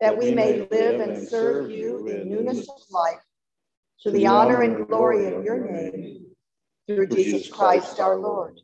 that 0.00 0.16
we 0.16 0.32
may 0.32 0.66
live 0.70 1.00
and 1.00 1.28
serve 1.28 1.70
you 1.70 2.06
in 2.06 2.30
newness 2.30 2.66
of 2.66 2.80
life, 2.90 3.20
to 4.00 4.10
the 4.10 4.26
honor 4.26 4.62
and 4.62 4.86
glory 4.86 5.26
of 5.26 5.44
your 5.44 5.58
name, 5.70 6.24
through 6.86 7.08
Jesus 7.08 7.50
Christ 7.50 8.00
our 8.00 8.16
Lord. 8.16 8.58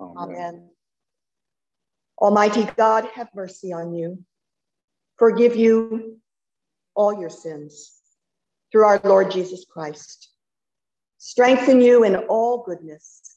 Amen. 0.00 0.70
Almighty 2.18 2.66
God, 2.76 3.06
have 3.14 3.28
mercy 3.34 3.72
on 3.72 3.92
you. 3.92 4.24
Forgive 5.20 5.54
you 5.54 6.16
all 6.94 7.20
your 7.20 7.28
sins 7.28 8.00
through 8.72 8.86
our 8.86 8.98
Lord 9.04 9.30
Jesus 9.30 9.66
Christ. 9.70 10.30
Strengthen 11.18 11.82
you 11.82 12.04
in 12.04 12.16
all 12.16 12.62
goodness, 12.62 13.36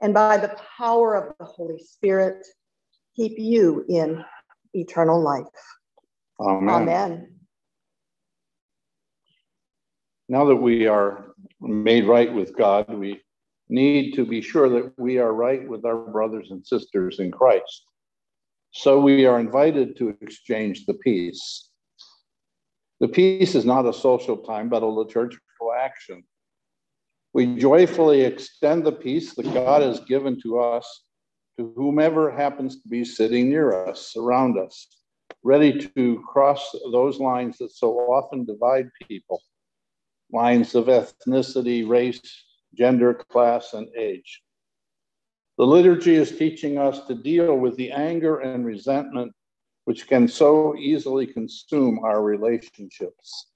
and 0.00 0.12
by 0.12 0.36
the 0.36 0.56
power 0.76 1.14
of 1.14 1.32
the 1.38 1.44
Holy 1.44 1.78
Spirit, 1.78 2.44
keep 3.14 3.38
you 3.38 3.84
in 3.88 4.24
eternal 4.74 5.22
life. 5.22 5.44
Amen. 6.40 6.68
Amen. 6.68 7.34
Now 10.28 10.44
that 10.46 10.56
we 10.56 10.88
are 10.88 11.26
made 11.60 12.08
right 12.08 12.34
with 12.34 12.56
God, 12.56 12.92
we 12.92 13.20
need 13.68 14.14
to 14.14 14.26
be 14.26 14.40
sure 14.40 14.68
that 14.68 14.92
we 14.98 15.18
are 15.18 15.32
right 15.32 15.68
with 15.68 15.84
our 15.84 15.98
brothers 15.98 16.50
and 16.50 16.66
sisters 16.66 17.20
in 17.20 17.30
Christ. 17.30 17.84
So 18.72 19.00
we 19.00 19.26
are 19.26 19.38
invited 19.38 19.96
to 19.98 20.16
exchange 20.22 20.86
the 20.86 20.94
peace. 20.94 21.68
The 23.00 23.08
peace 23.08 23.54
is 23.54 23.66
not 23.66 23.86
a 23.86 23.92
social 23.92 24.38
time, 24.38 24.68
but 24.68 24.82
a 24.82 24.86
liturgical 24.86 25.72
action. 25.78 26.24
We 27.34 27.56
joyfully 27.56 28.22
extend 28.22 28.84
the 28.84 28.92
peace 28.92 29.34
that 29.34 29.52
God 29.52 29.82
has 29.82 30.00
given 30.00 30.40
to 30.42 30.58
us 30.58 31.04
to 31.58 31.72
whomever 31.76 32.30
happens 32.30 32.80
to 32.80 32.88
be 32.88 33.04
sitting 33.04 33.50
near 33.50 33.86
us, 33.86 34.14
around 34.16 34.58
us, 34.58 34.88
ready 35.42 35.90
to 35.94 36.24
cross 36.26 36.74
those 36.92 37.20
lines 37.20 37.58
that 37.58 37.72
so 37.72 37.98
often 37.98 38.44
divide 38.44 38.88
people 39.06 39.42
lines 40.32 40.74
of 40.74 40.86
ethnicity, 40.86 41.86
race, 41.86 42.22
gender, 42.74 43.12
class, 43.12 43.74
and 43.74 43.88
age. 43.98 44.42
The 45.58 45.66
liturgy 45.66 46.14
is 46.14 46.36
teaching 46.38 46.78
us 46.78 47.06
to 47.06 47.14
deal 47.14 47.56
with 47.56 47.76
the 47.76 47.92
anger 47.92 48.40
and 48.40 48.64
resentment 48.64 49.32
which 49.84 50.06
can 50.06 50.28
so 50.28 50.76
easily 50.76 51.26
consume 51.26 52.00
our 52.04 52.22
relationships. 52.22 53.48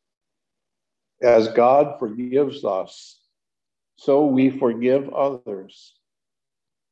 As 1.22 1.48
God 1.48 1.98
forgives 1.98 2.64
us, 2.64 3.20
so 3.96 4.26
we 4.26 4.50
forgive 4.50 5.08
others. 5.10 5.94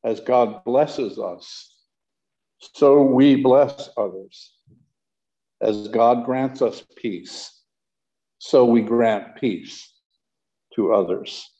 As 0.05 0.21
God 0.21 0.65
blesses 0.65 1.19
us, 1.19 1.75
so 2.59 3.03
we 3.03 3.37
bless 3.37 3.91
others. 3.97 4.53
As 5.61 5.89
God 5.89 6.25
grants 6.25 6.63
us 6.63 6.85
peace, 6.97 7.63
so 8.39 8.65
we 8.65 8.83
grant 8.83 9.37
peace 9.37 9.93
to 10.75 10.93
others. 10.93 11.51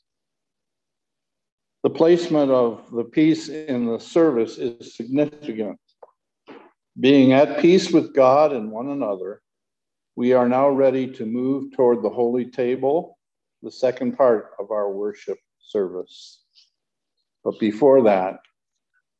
The 1.85 1.91
placement 1.91 2.49
of 2.49 2.89
the 2.89 3.03
peace 3.03 3.47
in 3.47 3.85
the 3.85 3.99
service 3.99 4.57
is 4.57 4.95
significant. 4.95 5.79
Being 6.99 7.33
at 7.33 7.59
peace 7.59 7.91
with 7.91 8.11
God 8.11 8.53
and 8.53 8.71
one 8.71 8.89
another, 8.89 9.43
we 10.15 10.33
are 10.33 10.49
now 10.49 10.67
ready 10.67 11.05
to 11.13 11.27
move 11.27 11.73
toward 11.73 12.01
the 12.01 12.09
holy 12.09 12.45
table, 12.45 13.19
the 13.61 13.69
second 13.69 14.17
part 14.17 14.53
of 14.57 14.71
our 14.71 14.91
worship 14.91 15.37
service. 15.59 16.41
But 17.43 17.59
before 17.59 18.01
that, 18.01 18.39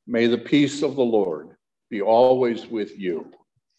may 0.08 0.26
the 0.26 0.40
peace 0.40 0.82
of 0.82 0.96
the 0.96 1.06
Lord 1.06 1.50
be 1.92 2.02
always 2.02 2.66
with 2.66 2.98
you. 2.98 3.32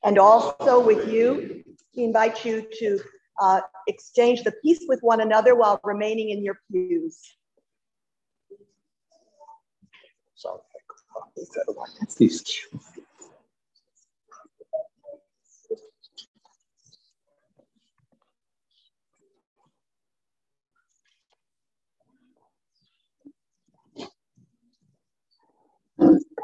And 0.04 0.16
also 0.16 0.78
with 0.78 1.12
you, 1.12 1.64
we 1.96 2.04
invite 2.04 2.44
you 2.44 2.64
to 2.78 3.00
uh, 3.42 3.62
exchange 3.88 4.44
the 4.44 4.52
peace 4.62 4.84
with 4.86 5.00
one 5.00 5.22
another 5.22 5.56
while 5.56 5.80
remaining 5.82 6.30
in 6.30 6.44
your 6.44 6.60
pews. 6.70 7.20
Sorry, 10.36 10.60
Peace. 12.18 12.44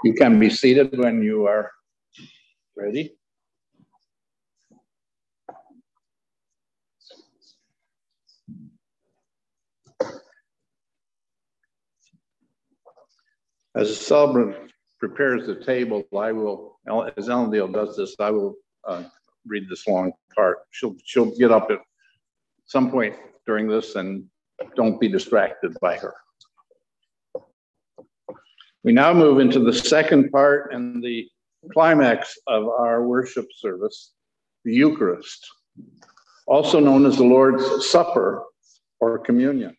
You 0.04 0.14
can 0.14 0.38
be 0.40 0.50
seated 0.50 0.98
when 0.98 1.22
you 1.22 1.46
are 1.46 1.70
ready. 2.76 3.14
As 13.74 13.90
a 13.90 13.94
celebrant 13.94 14.72
prepares 14.98 15.46
the 15.46 15.54
table, 15.56 16.04
I 16.16 16.32
will, 16.32 16.78
as 17.16 17.28
Ellendale 17.28 17.72
does 17.72 17.96
this, 17.96 18.14
I 18.20 18.30
will 18.30 18.54
uh, 18.86 19.04
read 19.46 19.68
this 19.68 19.86
long 19.86 20.12
part. 20.34 20.58
She'll 20.70 20.94
she'll 21.04 21.34
get 21.36 21.50
up 21.50 21.70
at 21.70 21.78
some 22.66 22.90
point 22.90 23.16
during 23.46 23.68
this, 23.68 23.96
and 23.96 24.24
don't 24.76 25.00
be 25.00 25.08
distracted 25.08 25.76
by 25.80 25.96
her. 25.96 26.14
We 28.84 28.92
now 28.92 29.14
move 29.14 29.38
into 29.38 29.60
the 29.60 29.72
second 29.72 30.30
part 30.30 30.72
and 30.72 31.02
the 31.02 31.28
climax 31.72 32.36
of 32.46 32.64
our 32.64 33.06
worship 33.06 33.46
service, 33.54 34.12
the 34.64 34.74
Eucharist, 34.74 35.48
also 36.46 36.80
known 36.80 37.06
as 37.06 37.16
the 37.16 37.24
Lord's 37.24 37.88
Supper 37.88 38.44
or 39.00 39.18
communion. 39.18 39.76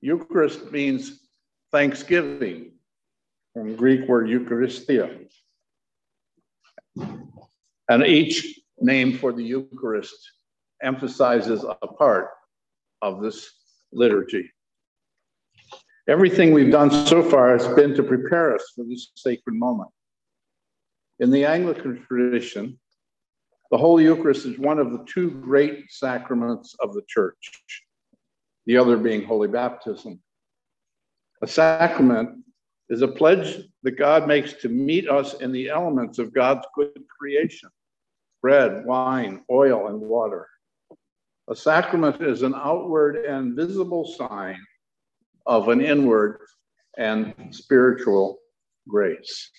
Eucharist 0.00 0.72
means 0.72 1.21
thanksgiving, 1.72 2.72
from 3.54 3.76
Greek 3.76 4.08
word 4.08 4.28
Eucharistia. 4.28 5.26
And 7.88 8.06
each 8.06 8.60
name 8.80 9.18
for 9.18 9.32
the 9.32 9.42
Eucharist 9.42 10.16
emphasizes 10.82 11.64
a 11.64 11.86
part 11.86 12.28
of 13.00 13.22
this 13.22 13.50
liturgy. 13.92 14.50
Everything 16.08 16.52
we've 16.52 16.72
done 16.72 16.90
so 17.06 17.22
far 17.22 17.56
has 17.56 17.66
been 17.74 17.94
to 17.94 18.02
prepare 18.02 18.54
us 18.54 18.72
for 18.74 18.84
this 18.84 19.12
sacred 19.14 19.54
moment. 19.54 19.90
In 21.20 21.30
the 21.30 21.44
Anglican 21.44 22.04
tradition, 22.06 22.78
the 23.70 23.78
Holy 23.78 24.04
Eucharist 24.04 24.44
is 24.44 24.58
one 24.58 24.78
of 24.78 24.92
the 24.92 25.04
two 25.06 25.30
great 25.30 25.90
sacraments 25.90 26.74
of 26.80 26.94
the 26.94 27.02
church, 27.08 27.52
the 28.66 28.76
other 28.76 28.96
being 28.96 29.24
Holy 29.24 29.48
Baptism. 29.48 30.21
A 31.42 31.46
sacrament 31.46 32.44
is 32.88 33.02
a 33.02 33.08
pledge 33.08 33.58
that 33.82 33.98
God 33.98 34.28
makes 34.28 34.52
to 34.54 34.68
meet 34.68 35.08
us 35.08 35.34
in 35.34 35.50
the 35.50 35.68
elements 35.68 36.20
of 36.20 36.32
God's 36.32 36.66
good 36.74 37.02
creation 37.18 37.68
bread, 38.40 38.84
wine, 38.84 39.44
oil, 39.50 39.88
and 39.88 40.00
water. 40.00 40.48
A 41.48 41.54
sacrament 41.54 42.20
is 42.20 42.42
an 42.42 42.54
outward 42.54 43.24
and 43.24 43.56
visible 43.56 44.04
sign 44.04 44.58
of 45.46 45.68
an 45.68 45.80
inward 45.80 46.38
and 46.98 47.34
spiritual 47.50 48.38
grace. 48.88 49.50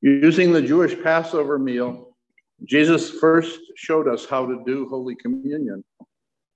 Using 0.00 0.52
the 0.52 0.62
Jewish 0.62 1.00
Passover 1.02 1.58
meal, 1.58 2.16
Jesus 2.64 3.10
first 3.10 3.60
showed 3.76 4.08
us 4.08 4.26
how 4.26 4.46
to 4.46 4.62
do 4.66 4.88
Holy 4.88 5.14
Communion, 5.16 5.84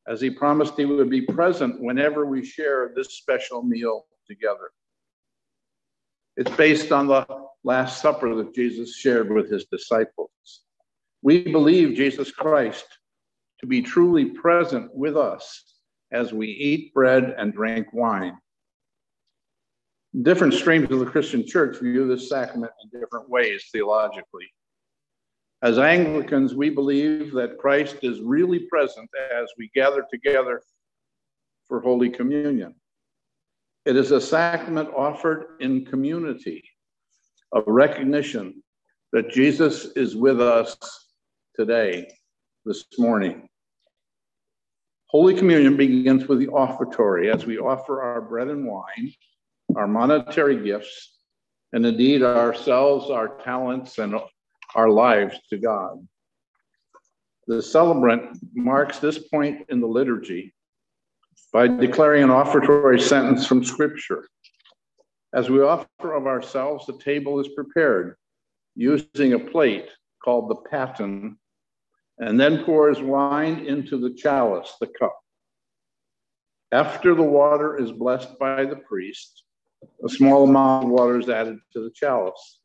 as 0.09 0.21
he 0.21 0.31
promised 0.31 0.75
he 0.77 0.85
would 0.85 1.11
be 1.11 1.23
present 1.23 1.81
whenever 1.81 2.27
we 2.27 2.45
share 2.45 2.93
this 2.95 3.15
special 3.15 3.63
meal 3.63 4.07
together. 4.27 4.71
It's 6.37 6.51
based 6.57 6.93
on 6.93 7.07
the 7.07 7.27
Last 7.65 8.01
Supper 8.01 8.35
that 8.37 8.55
Jesus 8.55 8.97
shared 8.97 9.31
with 9.31 9.51
his 9.51 9.67
disciples. 9.67 10.31
We 11.23 11.43
believe 11.43 11.97
Jesus 11.97 12.31
Christ 12.31 12.87
to 13.61 13.67
be 13.67 13.83
truly 13.83 14.27
present 14.27 14.93
with 14.95 15.17
us 15.17 15.77
as 16.11 16.33
we 16.33 16.49
eat 16.49 16.93
bread 16.93 17.35
and 17.39 17.53
drink 17.53 17.93
wine. 17.93 18.37
Different 20.23 20.53
streams 20.53 20.91
of 20.91 20.99
the 20.99 21.07
Christian 21.07 21.47
church 21.47 21.79
view 21.79 22.09
this 22.09 22.29
sacrament 22.29 22.73
in 22.83 23.01
different 23.01 23.31
ways 23.31 23.69
theologically. 23.73 24.53
As 25.63 25.79
Anglicans, 25.79 26.57
we 26.57 26.71
believe 26.71 27.33
that 27.35 27.57
Christ 27.57 27.99
is 28.03 28.21
really 28.21 28.59
present 28.69 29.09
as 29.33 29.49
we 29.57 29.71
gather 29.77 30.05
together 30.11 30.61
for 31.69 31.81
Holy 31.81 32.11
Communion. 32.11 32.75
It 33.87 33.95
is 33.95 34.11
a 34.11 34.21
sacrament 34.21 34.91
offered 34.97 35.57
in 35.61 35.85
community, 35.85 36.65
a 37.55 37.63
recognition 37.65 38.61
that 39.13 39.31
Jesus 39.31 39.85
is 39.95 40.17
with 40.17 40.41
us 40.41 40.77
today, 41.55 42.09
this 42.65 42.85
morning. 42.99 43.49
Holy 45.07 45.35
Communion 45.35 45.77
begins 45.77 46.27
with 46.27 46.41
the 46.41 46.49
offertory 46.49 47.31
as 47.33 47.47
we 47.47 47.59
offer 47.59 48.03
our 48.03 48.21
bread 48.21 48.49
and 48.49 48.67
wine, 48.67 49.13
our 49.77 49.87
monetary 49.87 50.65
gifts, 50.65 51.19
and 51.73 51.87
indeed 51.87 52.25
ourselves, 52.25 53.11
our 53.11 53.39
talents, 53.45 53.99
and 53.99 54.17
our 54.75 54.89
lives 54.89 55.39
to 55.51 55.59
God. 55.59 56.07
The 57.47 57.63
celebrant 57.63 58.39
marks 58.55 58.99
this 58.99 59.19
point 59.19 59.67
in 59.69 59.81
the 59.81 59.87
liturgy 59.87 60.55
by 61.53 61.69
declaring 61.69 62.23
an 62.23 62.31
offertory 62.31 63.01
sentence 63.01 63.47
from 63.47 63.65
Scripture. 63.65 64.27
As 65.35 65.51
we 65.51 65.61
offer 65.61 66.15
of 66.15 66.27
ourselves, 66.27 66.87
the 66.87 66.99
table 66.99 67.41
is 67.41 67.49
prepared 67.49 68.17
using 68.75 69.33
a 69.33 69.39
plate 69.39 69.89
called 70.25 70.49
the 70.49 70.69
paten, 70.71 71.39
and 72.19 72.39
then 72.39 72.65
pours 72.65 73.01
wine 73.01 73.67
into 73.67 73.99
the 73.99 74.15
chalice, 74.15 74.75
the 74.81 74.87
cup. 74.87 75.19
After 76.71 77.15
the 77.15 77.23
water 77.23 77.79
is 77.79 77.93
blessed 77.93 78.39
by 78.39 78.65
the 78.65 78.77
priest, 78.77 79.45
a 80.05 80.09
small 80.09 80.45
amount 80.45 80.87
of 80.87 80.91
water 80.91 81.19
is 81.19 81.29
added 81.29 81.59
to 81.73 81.81
the 81.81 81.91
chalice. 81.91 82.61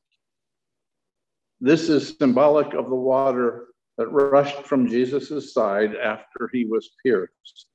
This 1.59 1.89
is 1.89 2.15
symbolic 2.17 2.73
of 2.73 2.89
the 2.89 2.95
water 2.95 3.67
that 3.97 4.07
rushed 4.09 4.63
from 4.65 4.87
Jesus' 4.87 5.53
side 5.53 5.95
after 5.95 6.49
he 6.53 6.65
was 6.65 6.91
pierced. 7.03 7.67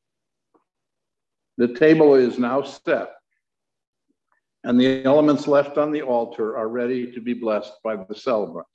The 1.58 1.74
table 1.74 2.14
is 2.14 2.38
now 2.38 2.62
set, 2.62 3.10
and 4.64 4.80
the 4.80 5.04
elements 5.04 5.48
left 5.48 5.78
on 5.78 5.90
the 5.90 6.02
altar 6.02 6.56
are 6.56 6.68
ready 6.68 7.10
to 7.12 7.20
be 7.20 7.34
blessed 7.34 7.72
by 7.82 7.96
the 7.96 8.14
celebrant. 8.14 8.68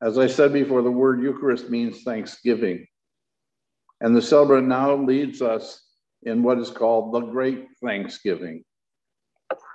As 0.00 0.18
I 0.18 0.26
said 0.26 0.52
before, 0.52 0.82
the 0.82 0.90
word 0.90 1.22
Eucharist 1.22 1.70
means 1.70 2.02
thanksgiving. 2.02 2.86
And 4.00 4.16
the 4.16 4.22
celebrant 4.22 4.66
now 4.66 4.96
leads 4.96 5.42
us 5.42 5.80
in 6.24 6.42
what 6.42 6.58
is 6.58 6.70
called 6.70 7.12
the 7.12 7.20
Great 7.20 7.68
Thanksgiving. 7.84 8.64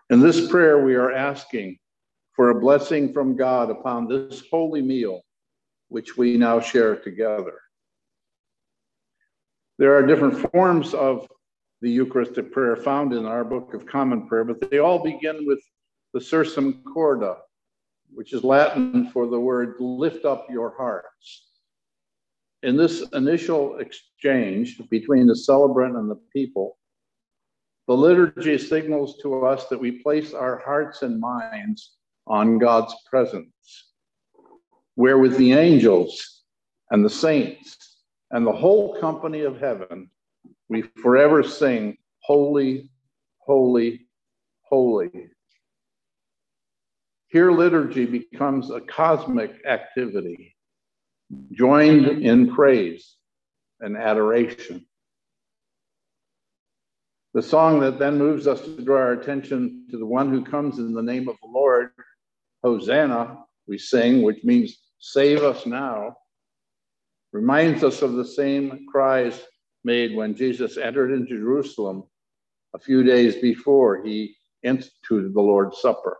In 0.09 0.20
this 0.20 0.49
prayer, 0.49 0.84
we 0.84 0.95
are 0.95 1.13
asking 1.13 1.78
for 2.38 2.51
a 2.51 2.59
blessing 2.59 3.11
from 3.11 3.35
God 3.35 3.71
upon 3.71 4.07
this 4.07 4.43
holy 4.51 4.81
meal, 4.81 5.21
which 5.89 6.17
we 6.17 6.38
now 6.38 6.59
share 6.59 6.95
together. 6.95 7.55
There 9.79 9.95
are 9.95 10.05
different 10.05 10.51
forms 10.51 10.93
of 10.93 11.27
the 11.81 11.89
Eucharistic 11.89 12.51
prayer 12.51 12.75
found 12.75 13.11
in 13.13 13.25
our 13.25 13.43
Book 13.43 13.73
of 13.73 13.88
Common 13.88 14.27
Prayer, 14.27 14.43
but 14.43 14.69
they 14.69 14.77
all 14.77 15.03
begin 15.03 15.47
with 15.47 15.59
the 16.13 16.19
Sursum 16.19 16.83
Corda, 16.83 17.38
which 18.13 18.33
is 18.33 18.43
Latin 18.43 19.09
for 19.09 19.25
the 19.25 19.39
word 19.39 19.75
lift 19.79 20.23
up 20.23 20.45
your 20.47 20.75
hearts. 20.77 21.47
In 22.61 22.77
this 22.77 23.03
initial 23.13 23.79
exchange 23.79 24.79
between 24.89 25.25
the 25.25 25.35
celebrant 25.35 25.97
and 25.97 26.09
the 26.09 26.19
people, 26.33 26.77
the 27.88 27.97
liturgy 27.97 28.59
signals 28.59 29.17
to 29.23 29.43
us 29.43 29.67
that 29.69 29.79
we 29.79 30.03
place 30.03 30.35
our 30.35 30.61
hearts 30.63 31.01
and 31.01 31.19
minds 31.19 31.97
on 32.28 32.57
God's 32.57 32.93
presence, 33.09 33.91
where 34.95 35.17
with 35.17 35.38
the 35.38 35.53
angels 35.53 36.43
and 36.91 37.03
the 37.03 37.09
saints 37.09 37.97
and 38.32 38.45
the 38.45 38.51
whole 38.51 38.99
company 38.99 39.41
of 39.41 39.59
heaven, 39.59 40.10
we 40.69 40.84
forever 41.01 41.43
sing, 41.43 41.97
Holy, 42.19 42.89
Holy, 43.39 44.07
Holy. 44.64 45.30
Here, 47.27 47.51
liturgy 47.51 48.06
becomes 48.06 48.72
a 48.72 48.81
cosmic 48.81 49.65
activity, 49.65 50.56
joined 51.51 52.06
in 52.23 52.53
praise 52.53 53.15
and 53.80 53.97
adoration. 53.97 54.85
The 57.34 57.41
song 57.41 57.81
that 57.81 57.99
then 57.99 58.18
moves 58.18 58.47
us 58.47 58.61
to 58.61 58.81
draw 58.81 58.97
our 58.97 59.11
attention 59.11 59.85
to 59.91 59.97
the 59.97 60.06
one 60.06 60.31
who 60.31 60.43
comes 60.43 60.80
in 60.80 60.93
the 60.93 61.03
name 61.03 61.27
of 61.27 61.35
the 61.41 61.49
Lord, 61.49 61.91
Hosanna, 62.68 63.45
we 63.65 63.77
sing, 63.77 64.23
which 64.23 64.44
means 64.44 64.77
save 64.99 65.41
us 65.41 65.65
now, 65.65 66.18
reminds 67.31 67.81
us 67.81 68.02
of 68.02 68.14
the 68.14 68.26
same 68.26 68.85
cries 68.91 69.41
made 69.85 70.14
when 70.14 70.35
Jesus 70.35 70.76
entered 70.76 71.14
into 71.14 71.39
Jerusalem 71.39 72.03
a 72.76 72.80
few 72.80 73.03
days 73.03 73.38
before 73.38 74.03
he 74.03 74.35
instituted 74.64 75.34
the 75.34 75.41
Lord's 75.41 75.80
Supper. 75.80 76.18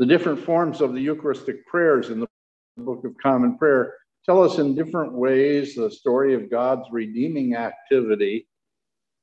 The 0.00 0.06
different 0.06 0.40
forms 0.40 0.80
of 0.80 0.92
the 0.92 1.00
Eucharistic 1.00 1.64
prayers 1.68 2.10
in 2.10 2.18
the 2.18 2.28
Book 2.76 3.04
of 3.04 3.16
Common 3.22 3.58
Prayer 3.58 3.94
tell 4.26 4.42
us 4.42 4.58
in 4.58 4.74
different 4.74 5.12
ways 5.12 5.76
the 5.76 5.88
story 5.90 6.34
of 6.34 6.50
God's 6.50 6.88
redeeming 6.90 7.54
activity, 7.54 8.48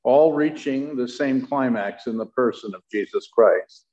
all 0.03 0.31
reaching 0.31 0.95
the 0.95 1.09
same 1.09 1.45
climax 1.45 2.07
in 2.07 2.15
the 2.15 2.27
person 2.27 2.73
of 2.73 2.83
Jesus 2.89 3.27
Christ. 3.33 3.86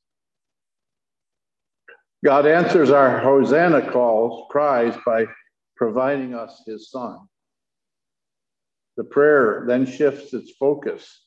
God 2.25 2.47
answers 2.47 2.91
our 2.91 3.19
Hosanna 3.21 3.91
calls, 3.91 4.47
cries 4.51 4.97
by 5.05 5.27
providing 5.77 6.35
us 6.35 6.63
his 6.67 6.91
son. 6.91 7.19
The 8.97 9.05
prayer 9.05 9.65
then 9.67 9.85
shifts 9.85 10.33
its 10.33 10.53
focus 10.59 11.27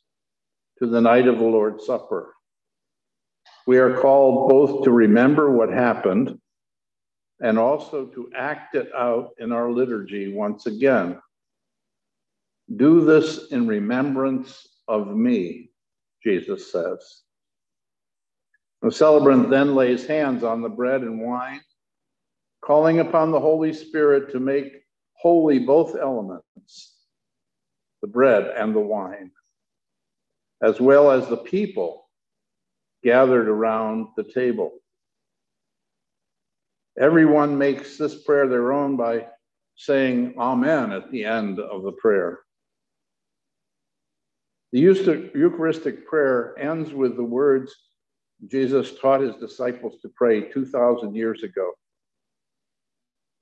to 0.80 0.88
the 0.88 1.02
night 1.02 1.28
of 1.28 1.38
the 1.38 1.46
Lord's 1.46 1.86
Supper. 1.86 2.34
We 3.68 3.78
are 3.78 4.00
called 4.00 4.50
both 4.50 4.86
to 4.86 4.92
remember 4.92 5.52
what 5.52 5.70
happened 5.70 6.40
and 7.42 7.60
also 7.60 8.08
to 8.08 8.32
act 8.36 8.74
it 8.74 8.90
out 8.98 9.32
in 9.38 9.52
our 9.52 9.70
liturgy 9.70 10.34
once 10.34 10.66
again. 10.66 11.20
Do 12.76 13.06
this 13.06 13.52
in 13.52 13.68
remembrance 13.68 14.66
of 14.88 15.16
me, 15.16 15.70
Jesus 16.24 16.72
says. 16.72 17.22
The 18.82 18.92
celebrant 18.92 19.50
then 19.50 19.76
lays 19.76 20.06
hands 20.06 20.44
on 20.44 20.62
the 20.62 20.70
bread 20.70 21.02
and 21.02 21.20
wine, 21.20 21.62
calling 22.62 23.00
upon 23.00 23.32
the 23.32 23.40
Holy 23.40 23.74
Spirit 23.74 24.32
to 24.32 24.40
make 24.40 24.84
holy 25.14 25.60
both 25.60 25.96
elements, 25.96 26.96
the 28.02 28.08
bread 28.08 28.54
and 28.56 28.76
the 28.76 28.80
wine, 28.80 29.32
as 30.62 30.80
well 30.80 31.10
as 31.10 31.28
the 31.28 31.38
people 31.38 32.08
gathered 33.04 33.48
around 33.48 34.08
the 34.16 34.24
table. 34.24 34.74
Everyone 37.00 37.58
makes 37.58 37.98
this 37.98 38.24
prayer 38.24 38.48
their 38.48 38.72
own 38.72 38.96
by 38.96 39.28
saying 39.76 40.36
Amen 40.38 40.92
at 40.92 41.12
the 41.12 41.26
end 41.26 41.60
of 41.60 41.84
the 41.84 41.92
prayer. 41.92 42.40
The 44.72 44.80
Eucharistic 44.80 46.08
prayer 46.08 46.54
ends 46.60 46.94
with 46.94 47.16
the 47.16 47.24
words 47.24 47.76
Jesus 48.46 48.98
taught 49.00 49.22
his 49.22 49.36
disciples 49.38 50.00
to 50.02 50.10
pray 50.10 50.42
2,000 50.52 51.16
years 51.16 51.44
ago. 51.44 51.72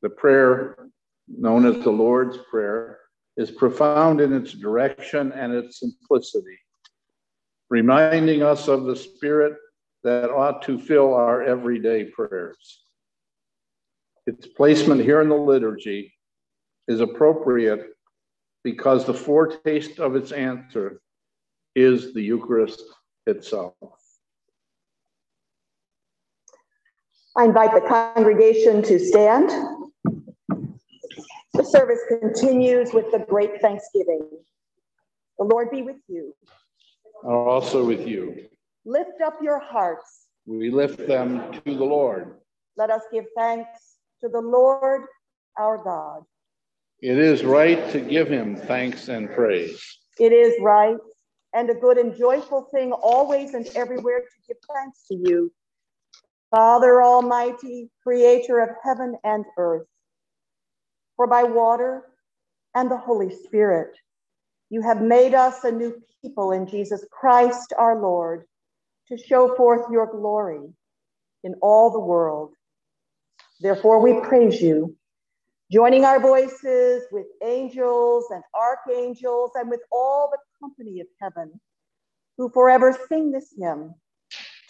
The 0.01 0.09
prayer, 0.09 0.87
known 1.27 1.65
as 1.65 1.83
the 1.83 1.91
Lord's 1.91 2.37
Prayer, 2.49 2.99
is 3.35 3.51
profound 3.51 4.21
in 4.21 4.31
its 4.31 4.53
direction 4.53 5.33
and 5.33 5.53
its 5.53 5.79
simplicity 5.79 6.57
reminding 7.69 8.43
us 8.43 8.67
of 8.67 8.85
the 8.85 8.95
spirit 8.95 9.53
that 10.03 10.29
ought 10.29 10.61
to 10.63 10.77
fill 10.77 11.13
our 11.13 11.41
everyday 11.43 12.05
prayers. 12.05 12.83
Its 14.27 14.47
placement 14.47 15.01
here 15.01 15.21
in 15.21 15.29
the 15.29 15.35
liturgy 15.35 16.13
is 16.87 16.99
appropriate 16.99 17.87
because 18.63 19.05
the 19.05 19.13
foretaste 19.13 19.99
of 19.99 20.15
its 20.15 20.31
answer 20.31 21.01
is 21.75 22.13
the 22.13 22.21
Eucharist 22.21 22.81
itself. 23.27 23.75
I 27.37 27.45
invite 27.45 27.73
the 27.73 27.81
congregation 27.81 28.81
to 28.83 28.99
stand. 28.99 29.49
The 31.53 31.63
service 31.63 31.99
continues 32.07 32.93
with 32.93 33.11
the 33.11 33.19
great 33.19 33.61
thanksgiving. 33.61 34.27
The 35.37 35.45
Lord 35.45 35.69
be 35.71 35.81
with 35.81 35.97
you 36.07 36.33
are 37.25 37.47
also 37.47 37.83
with 37.83 38.07
you. 38.07 38.47
Lift 38.85 39.21
up 39.25 39.39
your 39.41 39.59
hearts. 39.59 40.27
We 40.45 40.69
lift 40.69 41.07
them 41.07 41.51
to 41.51 41.61
the 41.63 41.83
Lord. 41.83 42.35
Let 42.77 42.89
us 42.89 43.01
give 43.11 43.25
thanks 43.35 43.97
to 44.21 44.29
the 44.29 44.41
Lord 44.41 45.03
our 45.57 45.83
God. 45.83 46.23
It 47.01 47.17
is 47.17 47.43
right 47.43 47.91
to 47.91 47.99
give 47.99 48.27
him 48.27 48.55
thanks 48.55 49.09
and 49.09 49.29
praise. 49.29 49.81
It 50.19 50.31
is 50.31 50.53
right 50.61 50.97
and 51.53 51.69
a 51.69 51.73
good 51.73 51.97
and 51.97 52.15
joyful 52.15 52.69
thing 52.73 52.91
always 52.91 53.53
and 53.53 53.67
everywhere 53.75 54.19
to 54.19 54.47
give 54.47 54.57
thanks 54.73 55.05
to 55.07 55.15
you, 55.15 55.51
Father 56.55 57.03
Almighty, 57.03 57.89
creator 58.01 58.61
of 58.61 58.69
heaven 58.81 59.17
and 59.25 59.43
earth. 59.57 59.87
For 61.17 61.27
by 61.27 61.43
water 61.43 62.03
and 62.73 62.89
the 62.89 62.95
Holy 62.95 63.29
Spirit, 63.29 63.93
you 64.69 64.81
have 64.81 65.01
made 65.01 65.33
us 65.33 65.65
a 65.65 65.71
new 65.71 66.01
people 66.21 66.53
in 66.53 66.65
Jesus 66.65 67.05
Christ 67.11 67.73
our 67.77 68.01
Lord 68.01 68.45
to 69.09 69.17
show 69.17 69.53
forth 69.55 69.91
your 69.91 70.09
glory, 70.09 70.61
in 71.43 71.55
all 71.61 71.91
the 71.91 71.99
world. 71.99 72.53
Therefore, 73.59 73.99
we 73.99 74.21
praise 74.21 74.61
you, 74.61 74.95
joining 75.69 76.05
our 76.05 76.21
voices 76.21 77.03
with 77.11 77.25
angels 77.43 78.27
and 78.31 78.43
archangels 78.57 79.51
and 79.55 79.69
with 79.69 79.81
all 79.91 80.31
the 80.31 80.39
company 80.65 81.01
of 81.01 81.07
heaven, 81.21 81.59
who 82.37 82.47
forever 82.47 82.97
sing 83.09 83.33
this 83.33 83.53
hymn 83.59 83.93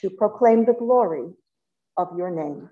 to 0.02 0.10
proclaim 0.10 0.66
the 0.66 0.74
glory 0.74 1.30
of 1.98 2.10
your 2.18 2.32
name. 2.32 2.70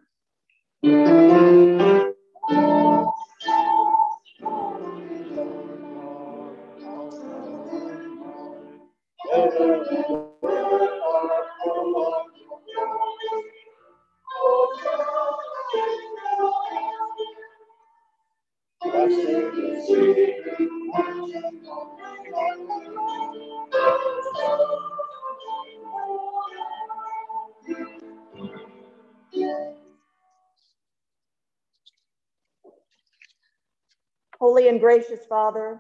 Holy 34.44 34.68
and 34.68 34.82
gracious 34.82 35.26
Father, 35.30 35.80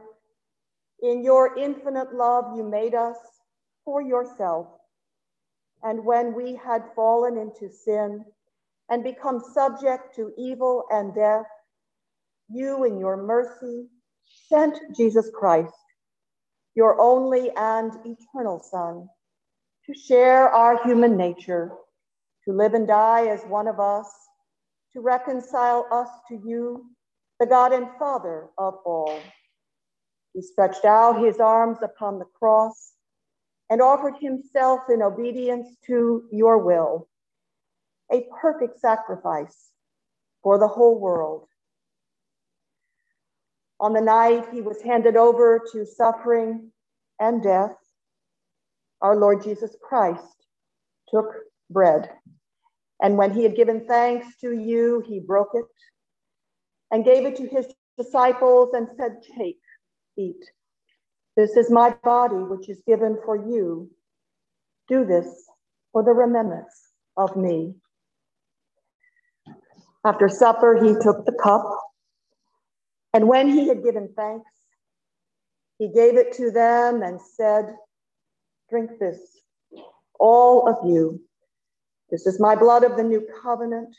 in 1.01 1.21
your 1.21 1.57
infinite 1.57 2.15
love, 2.15 2.55
you 2.55 2.63
made 2.63 2.95
us 2.95 3.17
for 3.83 4.01
yourself. 4.01 4.67
And 5.83 6.05
when 6.05 6.33
we 6.33 6.55
had 6.55 6.85
fallen 6.95 7.37
into 7.37 7.69
sin 7.69 8.23
and 8.89 9.03
become 9.03 9.43
subject 9.53 10.15
to 10.15 10.31
evil 10.37 10.85
and 10.91 11.13
death, 11.13 11.45
you, 12.47 12.85
in 12.85 12.97
your 12.97 13.17
mercy, 13.17 13.87
sent 14.47 14.79
Jesus 14.95 15.29
Christ, 15.37 15.73
your 16.73 17.01
only 17.01 17.51
and 17.57 17.91
eternal 18.05 18.61
Son, 18.63 19.09
to 19.87 19.93
share 19.93 20.47
our 20.47 20.81
human 20.85 21.17
nature, 21.17 21.69
to 22.45 22.53
live 22.53 22.75
and 22.75 22.87
die 22.87 23.27
as 23.27 23.43
one 23.43 23.67
of 23.67 23.81
us, 23.81 24.07
to 24.93 25.01
reconcile 25.01 25.85
us 25.91 26.07
to 26.29 26.35
you, 26.45 26.85
the 27.43 27.49
God 27.49 27.73
and 27.73 27.89
Father 27.99 28.47
of 28.57 28.75
all. 28.85 29.19
He 30.33 30.41
stretched 30.41 30.85
out 30.85 31.21
his 31.21 31.41
arms 31.41 31.79
upon 31.83 32.17
the 32.17 32.25
cross 32.39 32.93
and 33.69 33.81
offered 33.81 34.13
himself 34.21 34.83
in 34.89 35.01
obedience 35.01 35.67
to 35.87 36.23
your 36.31 36.59
will, 36.59 37.09
a 38.09 38.25
perfect 38.41 38.79
sacrifice 38.79 39.71
for 40.41 40.57
the 40.57 40.69
whole 40.69 40.97
world. 40.97 41.45
On 43.81 43.91
the 43.91 43.99
night 43.99 44.45
he 44.53 44.61
was 44.61 44.81
handed 44.81 45.17
over 45.17 45.59
to 45.73 45.85
suffering 45.85 46.71
and 47.19 47.43
death, 47.43 47.75
our 49.01 49.17
Lord 49.17 49.43
Jesus 49.43 49.75
Christ 49.83 50.45
took 51.09 51.25
bread. 51.69 52.09
And 53.01 53.17
when 53.17 53.33
he 53.33 53.43
had 53.43 53.57
given 53.57 53.85
thanks 53.85 54.27
to 54.39 54.57
you, 54.57 55.03
he 55.05 55.19
broke 55.19 55.51
it 55.55 55.65
and 56.93 57.03
gave 57.03 57.25
it 57.25 57.35
to 57.35 57.47
his 57.47 57.65
disciples 57.97 58.69
and 58.73 58.87
said, 58.95 59.17
Take, 59.35 59.59
eat. 60.15 60.45
This 61.35 61.57
is 61.57 61.71
my 61.71 61.95
body, 62.03 62.35
which 62.35 62.69
is 62.69 62.83
given 62.85 63.17
for 63.25 63.35
you. 63.35 63.89
Do 64.87 65.03
this 65.03 65.49
for 65.91 66.03
the 66.03 66.11
remembrance 66.11 66.91
of 67.17 67.35
me. 67.35 67.73
After 70.05 70.29
supper, 70.29 70.75
he 70.83 70.93
took 71.01 71.25
the 71.25 71.35
cup, 71.43 71.63
and 73.15 73.27
when 73.27 73.47
he 73.47 73.67
had 73.67 73.83
given 73.83 74.09
thanks, 74.15 74.51
he 75.79 75.87
gave 75.87 76.15
it 76.15 76.33
to 76.33 76.51
them 76.51 77.01
and 77.01 77.19
said, 77.19 77.73
Drink 78.69 78.91
this, 78.99 79.19
all 80.19 80.67
of 80.67 80.87
you. 80.87 81.19
This 82.11 82.27
is 82.27 82.39
my 82.39 82.55
blood 82.55 82.83
of 82.83 82.97
the 82.97 83.03
new 83.03 83.25
covenant, 83.41 83.95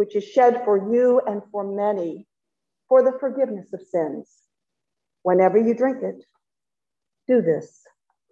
which 0.00 0.16
is 0.16 0.24
shed 0.24 0.62
for 0.64 0.78
you 0.90 1.20
and 1.26 1.42
for 1.52 1.62
many 1.62 2.26
for 2.88 3.02
the 3.02 3.18
forgiveness 3.20 3.70
of 3.74 3.82
sins. 3.82 4.34
Whenever 5.24 5.58
you 5.58 5.74
drink 5.74 5.98
it, 6.02 6.24
do 7.28 7.42
this 7.42 7.82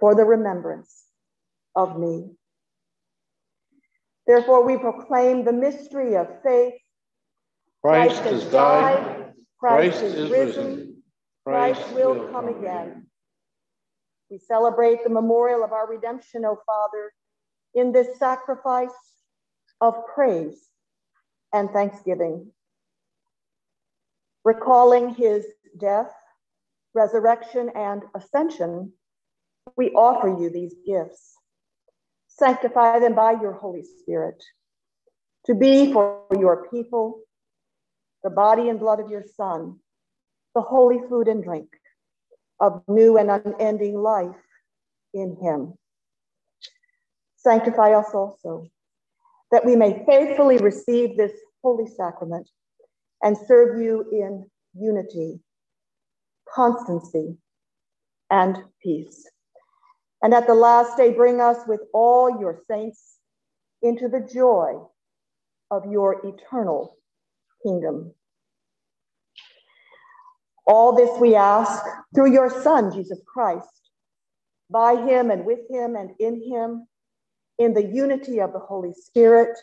for 0.01 0.15
the 0.15 0.25
remembrance 0.25 1.05
of 1.77 2.01
me. 2.01 2.31
Therefore, 4.27 4.65
we 4.65 4.79
proclaim 4.79 5.45
the 5.45 5.53
mystery 5.53 6.17
of 6.17 6.29
faith. 6.43 6.73
Christ, 7.83 8.23
Christ 8.23 8.33
has 8.33 8.45
died, 8.47 9.35
Christ, 9.61 9.99
Christ 9.99 10.03
is 10.05 10.31
risen, 10.31 11.03
Christ, 11.45 11.83
Christ 11.83 11.95
will 11.95 12.29
come 12.29 12.49
again. 12.49 13.09
We 14.31 14.39
celebrate 14.39 15.05
the 15.05 15.11
memorial 15.11 15.63
of 15.63 15.73
our 15.73 15.87
redemption, 15.87 16.47
O 16.47 16.57
Father, 16.65 17.13
in 17.75 17.93
this 17.93 18.19
sacrifice 18.19 18.97
of 19.83 19.95
praise 20.15 20.69
and 21.53 21.71
thanksgiving. 21.71 22.51
Recalling 24.45 25.15
his 25.15 25.47
death, 25.79 26.13
resurrection, 26.95 27.71
and 27.75 28.03
ascension, 28.15 28.93
we 29.77 29.91
offer 29.91 30.29
you 30.29 30.51
these 30.51 30.75
gifts. 30.87 31.35
Sanctify 32.29 33.01
them 33.01 33.15
by 33.15 33.33
your 33.33 33.53
Holy 33.53 33.83
Spirit 33.83 34.43
to 35.47 35.55
be 35.55 35.93
for 35.93 36.23
your 36.39 36.69
people 36.69 37.21
the 38.23 38.31
body 38.31 38.69
and 38.69 38.81
blood 38.81 39.01
of 39.01 39.11
your 39.11 39.25
Son, 39.37 39.79
the 40.55 40.61
holy 40.61 41.01
food 41.09 41.29
and 41.29 41.43
drink 41.43 41.69
of 42.61 42.83
new 42.89 43.17
and 43.17 43.31
unending 43.31 43.97
life 43.97 44.35
in 45.15 45.37
him. 45.41 45.75
Sanctify 47.37 47.93
us 47.93 48.13
also, 48.13 48.67
that 49.51 49.65
we 49.65 49.77
may 49.77 50.05
faithfully 50.07 50.59
receive 50.59 51.17
this 51.17 51.33
holy 51.63 51.91
sacrament 51.97 52.49
and 53.23 53.37
serve 53.47 53.81
you 53.81 54.05
in 54.13 54.49
unity, 54.75 55.41
constancy, 56.55 57.37
and 58.31 58.59
peace. 58.83 59.29
And 60.23 60.35
at 60.35 60.47
the 60.47 60.55
last 60.55 60.97
day, 60.97 61.13
bring 61.13 61.41
us 61.41 61.59
with 61.67 61.81
all 61.93 62.41
your 62.41 62.61
saints 62.69 63.17
into 63.83 64.09
the 64.09 64.21
joy 64.21 64.75
of 65.71 65.91
your 65.91 66.27
eternal 66.27 66.97
kingdom. 67.63 68.13
All 70.67 70.95
this 70.95 71.11
we 71.19 71.35
ask 71.35 71.83
through 72.15 72.33
your 72.33 72.51
Son, 72.63 72.93
Jesus 72.93 73.21
Christ, 73.27 73.91
by 74.71 74.97
him 74.97 75.31
and 75.31 75.47
with 75.47 75.61
him 75.71 75.97
and 75.97 76.11
in 76.19 76.43
him, 76.43 76.87
in 77.59 77.75
the 77.75 77.85
unity 77.85 78.41
of 78.41 78.53
the 78.53 78.59
Holy 78.59 78.93
Spirit. 78.93 79.59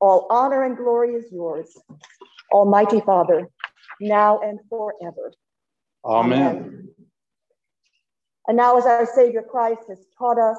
All 0.00 0.26
honor 0.30 0.64
and 0.64 0.76
glory 0.76 1.14
is 1.14 1.32
yours, 1.32 1.76
Almighty 2.52 3.00
Father, 3.00 3.48
now 4.00 4.38
and 4.38 4.60
forever. 4.70 5.32
Amen. 6.04 6.40
Amen. 6.40 6.88
And 8.46 8.56
now, 8.56 8.78
as 8.78 8.86
our 8.86 9.04
Savior 9.04 9.42
Christ 9.42 9.82
has 9.88 9.98
taught 10.16 10.38
us, 10.38 10.56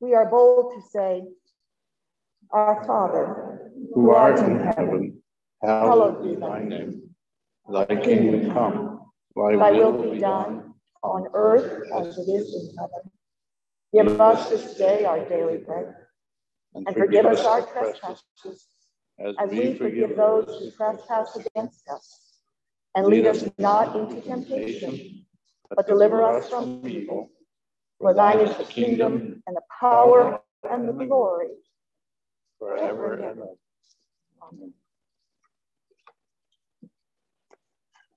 we 0.00 0.14
are 0.14 0.26
bold 0.28 0.74
to 0.74 0.82
say, 0.90 1.22
Our 2.50 2.84
Father, 2.84 3.70
who 3.94 4.10
art 4.10 4.40
in 4.40 4.58
heaven, 4.58 5.22
hallowed 5.62 6.24
be 6.24 6.34
thy 6.34 6.64
name. 6.64 7.14
Thy 7.72 7.86
kingdom 7.86 8.52
come, 8.52 9.06
thy, 9.36 9.56
thy 9.56 9.70
will 9.70 10.02
be 10.02 10.18
done 10.18 10.74
on 11.04 11.28
earth 11.32 11.88
as 11.94 12.18
it 12.18 12.28
is 12.28 12.52
in 12.54 12.76
heaven. 12.76 13.11
Give 13.92 14.20
us 14.20 14.48
this 14.48 14.74
day 14.74 15.04
our 15.04 15.28
daily 15.28 15.58
bread, 15.58 15.94
and 16.74 16.86
forgive 16.96 17.26
us 17.26 17.44
our 17.44 17.60
trespasses, 17.66 18.68
as 19.18 19.50
we 19.50 19.74
forgive 19.74 20.16
those 20.16 20.46
who 20.46 20.70
trespass 20.70 21.36
against 21.36 21.88
us. 21.90 22.38
And 22.94 23.06
lead 23.06 23.26
us 23.26 23.44
not 23.58 23.96
into 23.96 24.20
temptation, 24.22 25.26
but 25.68 25.86
deliver 25.86 26.22
us 26.22 26.48
from 26.48 26.86
evil. 26.86 27.30
For 28.00 28.14
thine 28.14 28.40
is 28.40 28.56
the 28.56 28.64
kingdom, 28.64 29.42
and 29.46 29.56
the 29.56 29.62
power, 29.80 30.40
and 30.70 30.88
the 30.88 31.04
glory, 31.04 31.48
forever 32.58 33.14
and 33.14 33.24
ever. 33.24 33.48
Amen. 34.42 34.72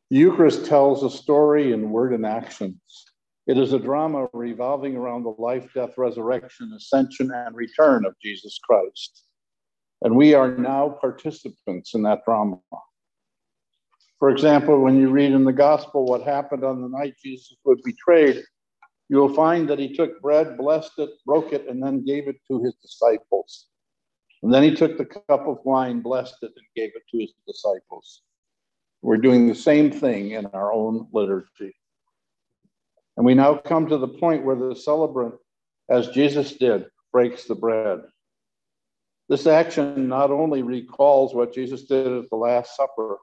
The 0.09 0.17
Eucharist 0.17 0.65
tells 0.65 1.03
a 1.03 1.09
story 1.09 1.73
in 1.73 1.89
word 1.89 2.13
and 2.13 2.25
actions. 2.25 3.04
It 3.47 3.57
is 3.59 3.73
a 3.73 3.79
drama 3.79 4.27
revolving 4.33 4.95
around 4.95 5.23
the 5.23 5.35
life, 5.37 5.69
death, 5.75 5.97
resurrection, 5.97 6.73
ascension, 6.75 7.31
and 7.31 7.55
return 7.55 8.05
of 8.05 8.15
Jesus 8.21 8.59
Christ. 8.63 9.23
And 10.01 10.15
we 10.15 10.33
are 10.33 10.57
now 10.57 10.97
participants 10.99 11.93
in 11.93 12.01
that 12.03 12.25
drama. 12.25 12.59
For 14.17 14.29
example, 14.29 14.79
when 14.81 14.99
you 14.99 15.09
read 15.09 15.31
in 15.31 15.43
the 15.43 15.53
gospel 15.53 16.05
what 16.05 16.23
happened 16.23 16.63
on 16.63 16.81
the 16.81 16.89
night 16.89 17.15
Jesus 17.23 17.55
was 17.63 17.79
betrayed, 17.83 18.43
you 19.09 19.17
will 19.17 19.33
find 19.33 19.69
that 19.69 19.77
he 19.77 19.93
took 19.93 20.19
bread, 20.21 20.57
blessed 20.57 20.97
it, 20.97 21.11
broke 21.25 21.53
it, 21.53 21.67
and 21.67 21.83
then 21.83 22.03
gave 22.03 22.27
it 22.27 22.37
to 22.47 22.63
his 22.63 22.73
disciples. 22.81 23.67
And 24.41 24.51
then 24.51 24.63
he 24.63 24.73
took 24.73 24.97
the 24.97 25.05
cup 25.05 25.47
of 25.47 25.59
wine, 25.63 26.01
blessed 26.01 26.37
it, 26.41 26.51
and 26.55 26.65
gave 26.75 26.91
it 26.95 27.03
to 27.11 27.19
his 27.19 27.33
disciples. 27.47 28.23
We're 29.03 29.17
doing 29.17 29.47
the 29.47 29.55
same 29.55 29.91
thing 29.91 30.31
in 30.31 30.47
our 30.47 30.73
own 30.73 31.07
liturgy. 31.13 31.75
And 33.17 33.25
we 33.25 33.33
now 33.33 33.55
come 33.57 33.87
to 33.87 33.97
the 33.97 34.07
point 34.07 34.43
where 34.43 34.55
the 34.55 34.75
celebrant, 34.75 35.35
as 35.89 36.09
Jesus 36.09 36.53
did, 36.53 36.85
breaks 37.11 37.45
the 37.45 37.55
bread. 37.55 38.01
This 39.29 39.47
action 39.47 40.07
not 40.07 40.31
only 40.31 40.61
recalls 40.61 41.33
what 41.33 41.53
Jesus 41.53 41.83
did 41.83 42.07
at 42.07 42.29
the 42.29 42.35
Last 42.35 42.75
Supper, 42.75 43.17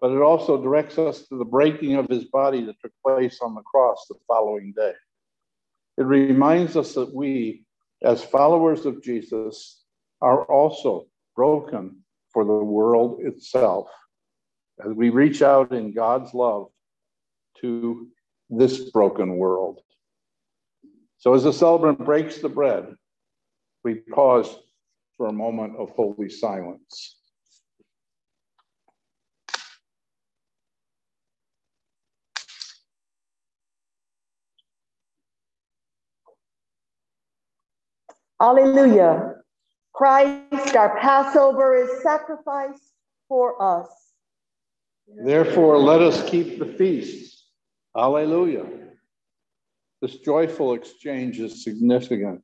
but 0.00 0.10
it 0.10 0.22
also 0.22 0.60
directs 0.60 0.98
us 0.98 1.26
to 1.28 1.36
the 1.36 1.44
breaking 1.44 1.96
of 1.96 2.08
his 2.08 2.24
body 2.24 2.64
that 2.64 2.80
took 2.80 2.92
place 3.04 3.38
on 3.42 3.54
the 3.54 3.62
cross 3.62 4.06
the 4.08 4.16
following 4.26 4.72
day. 4.76 4.94
It 5.98 6.04
reminds 6.04 6.76
us 6.76 6.94
that 6.94 7.14
we, 7.14 7.64
as 8.02 8.24
followers 8.24 8.86
of 8.86 9.02
Jesus, 9.02 9.84
are 10.22 10.44
also 10.44 11.06
broken 11.36 12.02
for 12.32 12.44
the 12.44 12.52
world 12.52 13.20
itself 13.20 13.88
as 14.84 14.92
we 14.92 15.10
reach 15.10 15.42
out 15.42 15.72
in 15.72 15.92
God's 15.92 16.32
love 16.32 16.68
to 17.60 18.08
this 18.58 18.90
broken 18.90 19.36
world. 19.36 19.80
So, 21.18 21.34
as 21.34 21.44
the 21.44 21.52
celebrant 21.52 22.04
breaks 22.04 22.38
the 22.38 22.48
bread, 22.48 22.94
we 23.84 23.96
pause 23.96 24.54
for 25.16 25.26
a 25.26 25.32
moment 25.32 25.76
of 25.76 25.90
holy 25.90 26.28
silence. 26.28 27.16
Alleluia. 38.40 39.36
Christ, 39.94 40.74
our 40.74 40.98
Passover, 40.98 41.76
is 41.76 42.02
sacrificed 42.02 42.92
for 43.28 43.62
us. 43.62 43.88
Therefore, 45.24 45.78
let 45.78 46.00
us 46.00 46.28
keep 46.28 46.58
the 46.58 46.66
feast. 46.66 47.31
Alleluia. 47.96 48.64
This 50.00 50.16
joyful 50.16 50.74
exchange 50.74 51.38
is 51.40 51.62
significant. 51.62 52.42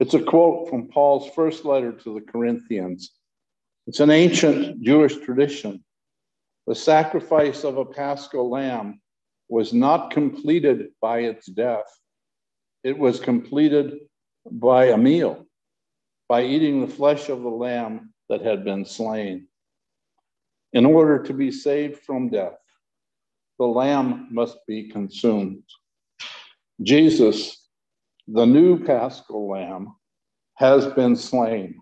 It's 0.00 0.14
a 0.14 0.22
quote 0.22 0.70
from 0.70 0.88
Paul's 0.88 1.30
first 1.34 1.64
letter 1.64 1.92
to 1.92 2.14
the 2.14 2.20
Corinthians. 2.20 3.12
It's 3.86 4.00
an 4.00 4.10
ancient 4.10 4.82
Jewish 4.82 5.16
tradition. 5.18 5.84
The 6.66 6.74
sacrifice 6.74 7.64
of 7.64 7.76
a 7.76 7.84
paschal 7.84 8.50
lamb 8.50 9.00
was 9.48 9.72
not 9.72 10.10
completed 10.10 10.88
by 11.00 11.20
its 11.20 11.46
death, 11.46 11.86
it 12.82 12.98
was 12.98 13.20
completed 13.20 13.98
by 14.50 14.86
a 14.86 14.96
meal, 14.96 15.46
by 16.28 16.44
eating 16.44 16.80
the 16.80 16.92
flesh 16.92 17.28
of 17.28 17.42
the 17.42 17.48
lamb 17.48 18.12
that 18.28 18.40
had 18.40 18.64
been 18.64 18.84
slain. 18.84 19.46
In 20.72 20.84
order 20.84 21.22
to 21.22 21.32
be 21.32 21.52
saved 21.52 22.00
from 22.00 22.28
death, 22.28 22.58
the 23.58 23.66
lamb 23.66 24.28
must 24.30 24.58
be 24.66 24.88
consumed. 24.88 25.62
Jesus 26.82 27.66
the 28.28 28.44
new 28.44 28.82
paschal 28.84 29.48
lamb 29.48 29.94
has 30.54 30.86
been 30.88 31.14
slain. 31.14 31.80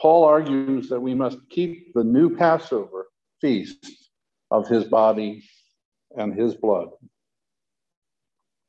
Paul 0.00 0.24
argues 0.24 0.88
that 0.88 1.00
we 1.00 1.14
must 1.14 1.38
keep 1.50 1.92
the 1.94 2.04
new 2.04 2.36
Passover 2.36 3.06
feast 3.40 4.10
of 4.50 4.68
his 4.68 4.84
body 4.84 5.42
and 6.16 6.38
his 6.38 6.54
blood. 6.54 6.90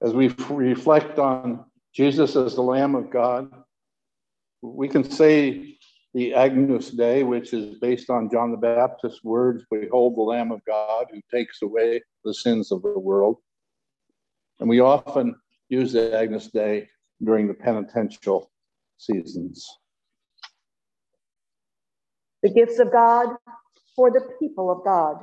As 0.02 0.14
we 0.14 0.30
reflect 0.50 1.20
on 1.20 1.66
Jesus 1.94 2.36
as 2.36 2.56
the 2.56 2.62
Lamb 2.62 2.96
of 2.96 3.12
God, 3.12 3.52
we 4.62 4.88
can 4.88 5.04
say 5.04 5.75
the 6.16 6.34
Agnus 6.34 6.92
Dei, 6.92 7.24
which 7.24 7.52
is 7.52 7.78
based 7.78 8.10
on 8.10 8.30
John 8.32 8.50
the 8.50 8.58
Baptist's 8.58 9.22
words 9.22 9.66
Behold 9.70 10.16
the 10.16 10.22
Lamb 10.22 10.50
of 10.50 10.64
God 10.66 11.08
who 11.12 11.20
takes 11.30 11.62
away 11.62 12.02
the 12.24 12.34
sins 12.34 12.72
of 12.72 12.82
the 12.84 12.98
world. 12.98 13.36
And 14.62 14.70
we 14.70 14.80
often 14.80 15.36
use 15.68 15.92
the 15.92 16.18
Agnus 16.18 16.48
Dei 16.48 16.88
during 17.22 17.50
the 17.50 17.54
penitential 17.54 18.50
seasons. 18.98 19.68
The 22.44 22.50
gifts 22.50 22.80
of 22.80 22.94
God 22.94 23.36
for 23.94 24.10
the 24.10 24.22
people 24.40 24.72
of 24.72 24.86
God. 24.86 25.18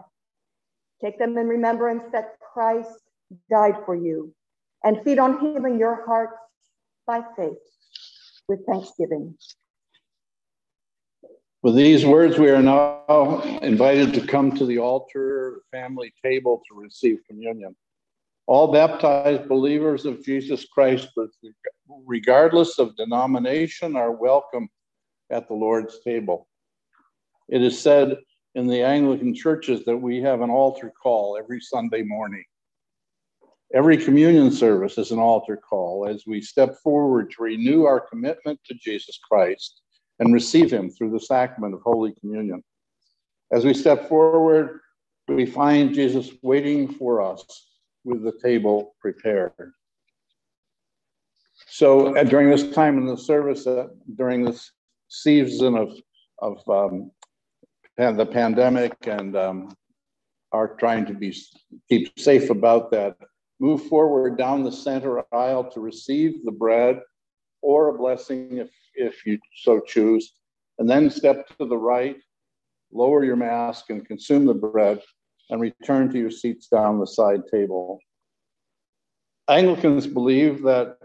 Take 1.03 1.19
them 1.19 1.39
in 1.39 1.49
remembrance 1.49 2.05
that 2.13 2.37
Christ 2.53 3.01
died 3.51 3.77
for 3.87 3.97
you 3.97 4.35
and 4.85 5.03
feed 5.03 5.19
on 5.19 5.41
him 5.41 5.65
in 5.65 5.79
your 5.79 6.05
hearts 6.05 6.37
by 7.07 7.23
faith 7.35 7.57
with 8.47 8.67
thanksgiving. 8.67 9.39
With 11.63 11.77
these 11.77 12.05
words, 12.05 12.39
we 12.39 12.51
are 12.51 12.61
now 12.61 13.41
invited 13.63 14.13
to 14.15 14.27
come 14.27 14.51
to 14.57 14.67
the 14.67 14.79
altar, 14.79 15.63
family 15.71 16.13
table 16.21 16.61
to 16.69 16.75
receive 16.75 17.21
communion. 17.29 17.77
All 18.49 18.73
baptized 18.73 19.49
believers 19.49 20.05
of 20.05 20.25
Jesus 20.25 20.67
Christ, 20.67 21.11
regardless 22.05 22.81
of 22.81 22.97
denomination, 22.97 23.95
are 23.95 24.11
welcome 24.11 24.69
at 25.31 25.47
the 25.47 25.55
Lord's 25.55 26.01
table. 26.01 26.49
It 27.49 27.63
is 27.63 27.81
said 27.81 28.17
in 28.57 28.67
the 28.67 28.83
Anglican 28.83 29.33
churches 29.33 29.85
that 29.85 29.97
we 29.97 30.21
have 30.21 30.41
an 30.41 30.51
altar 30.51 30.93
call 31.01 31.39
every 31.39 31.61
Sunday 31.61 32.03
morning. 32.03 32.45
Every 33.73 33.99
communion 33.99 34.51
service 34.51 34.99
is 34.99 35.13
an 35.13 35.21
altar 35.21 35.57
call 35.57 36.09
as 36.09 36.25
we 36.27 36.41
step 36.41 36.75
forward 36.83 37.31
to 37.31 37.45
renew 37.45 37.85
our 37.85 38.01
commitment 38.01 38.59
to 38.65 38.75
Jesus 38.75 39.21
Christ 39.31 39.82
and 40.23 40.33
receive 40.33 40.73
Him 40.73 40.89
through 40.89 41.11
the 41.11 41.19
sacrament 41.19 41.75
of 41.75 41.83
Holy 41.83 42.15
Communion. 42.21 42.63
As 43.51 43.65
we 43.65 43.75
step 43.75 44.09
forward, 44.09 44.79
we 45.27 45.45
find 45.45 45.93
Jesus 45.93 46.31
waiting 46.43 46.95
for 46.95 47.21
us 47.21 47.45
with 48.05 48.23
the 48.23 48.39
table 48.41 48.95
prepared. 49.01 49.73
So 51.67 52.17
uh, 52.17 52.23
during 52.23 52.51
this 52.51 52.73
time 52.73 52.99
in 52.99 53.07
the 53.07 53.17
service, 53.17 53.67
uh, 53.67 53.89
during 54.15 54.45
this 54.45 54.71
season 55.09 55.77
of 55.77 55.93
of 56.39 56.57
um, 56.69 57.11
the 57.97 58.27
pandemic 58.27 58.95
and 59.07 59.37
um, 59.37 59.77
are 60.53 60.77
trying 60.77 61.05
to 61.07 61.15
be 61.15 61.37
keep 61.89 62.17
safe 62.17 62.49
about 62.51 62.93
that, 62.93 63.17
move 63.59 63.83
forward 63.87 64.39
down 64.39 64.63
the 64.63 64.71
center 64.71 65.25
aisle 65.35 65.65
to 65.73 65.81
receive 65.81 66.45
the 66.45 66.53
bread 66.53 67.01
or 67.61 67.89
a 67.89 67.99
blessing 67.99 68.59
if 68.59 68.71
if 68.95 69.25
you 69.27 69.39
so 69.57 69.81
choose, 69.81 70.33
and 70.79 70.89
then 70.89 71.11
step 71.11 71.49
to 71.59 71.67
the 71.67 71.77
right, 71.77 72.17
lower 72.93 73.25
your 73.25 73.37
mask 73.37 73.91
and 73.91 74.07
consume 74.07 74.47
the 74.47 74.55
bread 74.55 75.01
and 75.51 75.61
return 75.61 76.11
to 76.11 76.19
your 76.19 76.31
seats 76.31 76.69
down 76.69 76.99
the 76.99 77.07
side 77.07 77.43
table. 77.51 77.99
Anglicans 79.49 80.07
believe 80.07 80.63
that 80.63 80.99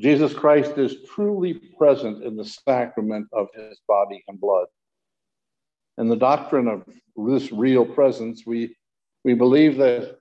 Jesus 0.00 0.32
Christ 0.32 0.78
is 0.78 0.96
truly 1.14 1.54
present 1.78 2.24
in 2.24 2.36
the 2.36 2.44
sacrament 2.44 3.28
of 3.32 3.48
his 3.54 3.80
body 3.86 4.24
and 4.26 4.40
blood. 4.40 4.66
And 5.98 6.10
the 6.10 6.16
doctrine 6.16 6.68
of 6.68 6.84
this 7.16 7.52
real 7.52 7.84
presence, 7.84 8.44
we, 8.46 8.76
we 9.24 9.34
believe 9.34 9.76
that 9.76 10.18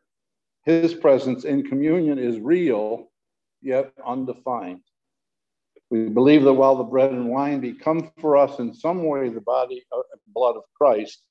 his 0.65 0.93
presence 0.93 1.45
in 1.45 1.63
communion 1.63 2.19
is 2.19 2.39
real, 2.39 3.09
yet 3.61 3.93
undefined. 4.05 4.81
We 5.91 6.07
believe 6.07 6.43
that 6.43 6.53
while 6.53 6.77
the 6.77 6.85
bread 6.85 7.11
and 7.11 7.29
wine 7.29 7.59
become 7.59 8.11
for 8.21 8.37
us 8.37 8.59
in 8.59 8.73
some 8.73 9.03
way 9.03 9.27
the 9.27 9.41
body 9.41 9.83
and 9.91 10.03
blood 10.27 10.55
of 10.55 10.63
Christ, 10.73 11.21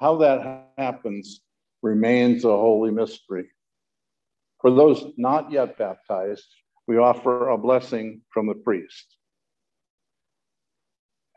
how 0.00 0.16
that 0.16 0.66
happens 0.76 1.42
remains 1.80 2.44
a 2.44 2.48
holy 2.48 2.90
mystery. 2.90 3.46
For 4.60 4.72
those 4.72 5.12
not 5.16 5.52
yet 5.52 5.78
baptized, 5.78 6.44
we 6.88 6.98
offer 6.98 7.50
a 7.50 7.56
blessing 7.56 8.22
from 8.34 8.48
the 8.48 8.54
priest. 8.54 9.16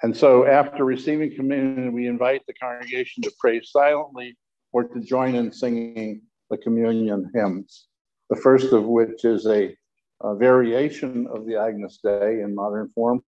And 0.01 0.17
so, 0.17 0.45
after 0.45 0.83
receiving 0.83 1.35
communion, 1.35 1.93
we 1.93 2.07
invite 2.07 2.41
the 2.47 2.53
congregation 2.55 3.21
to 3.23 3.31
pray 3.39 3.61
silently 3.63 4.35
or 4.71 4.83
to 4.83 4.99
join 4.99 5.35
in 5.35 5.51
singing 5.51 6.23
the 6.49 6.57
communion 6.57 7.29
hymns. 7.35 7.87
The 8.31 8.35
first 8.35 8.73
of 8.73 8.85
which 8.85 9.23
is 9.23 9.45
a, 9.45 9.77
a 10.23 10.35
variation 10.35 11.27
of 11.27 11.45
the 11.45 11.57
Agnus 11.57 11.99
Dei 12.03 12.41
in 12.41 12.55
modern 12.55 12.89
form, 12.95 13.21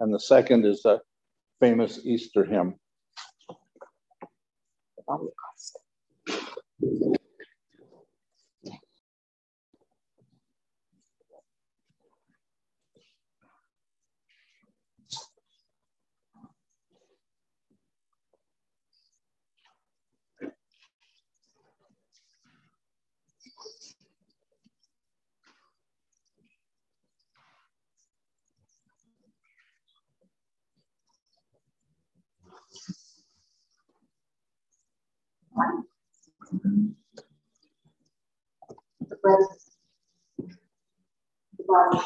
and 0.00 0.12
the 0.12 0.20
second 0.20 0.64
is 0.64 0.84
a 0.84 1.00
famous 1.60 2.00
Easter 2.04 2.44
hymn. 2.44 2.74
the 39.08 39.16
breath, 39.22 39.58
the 41.58 41.64
body. 41.68 42.04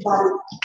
Body. 0.00 0.63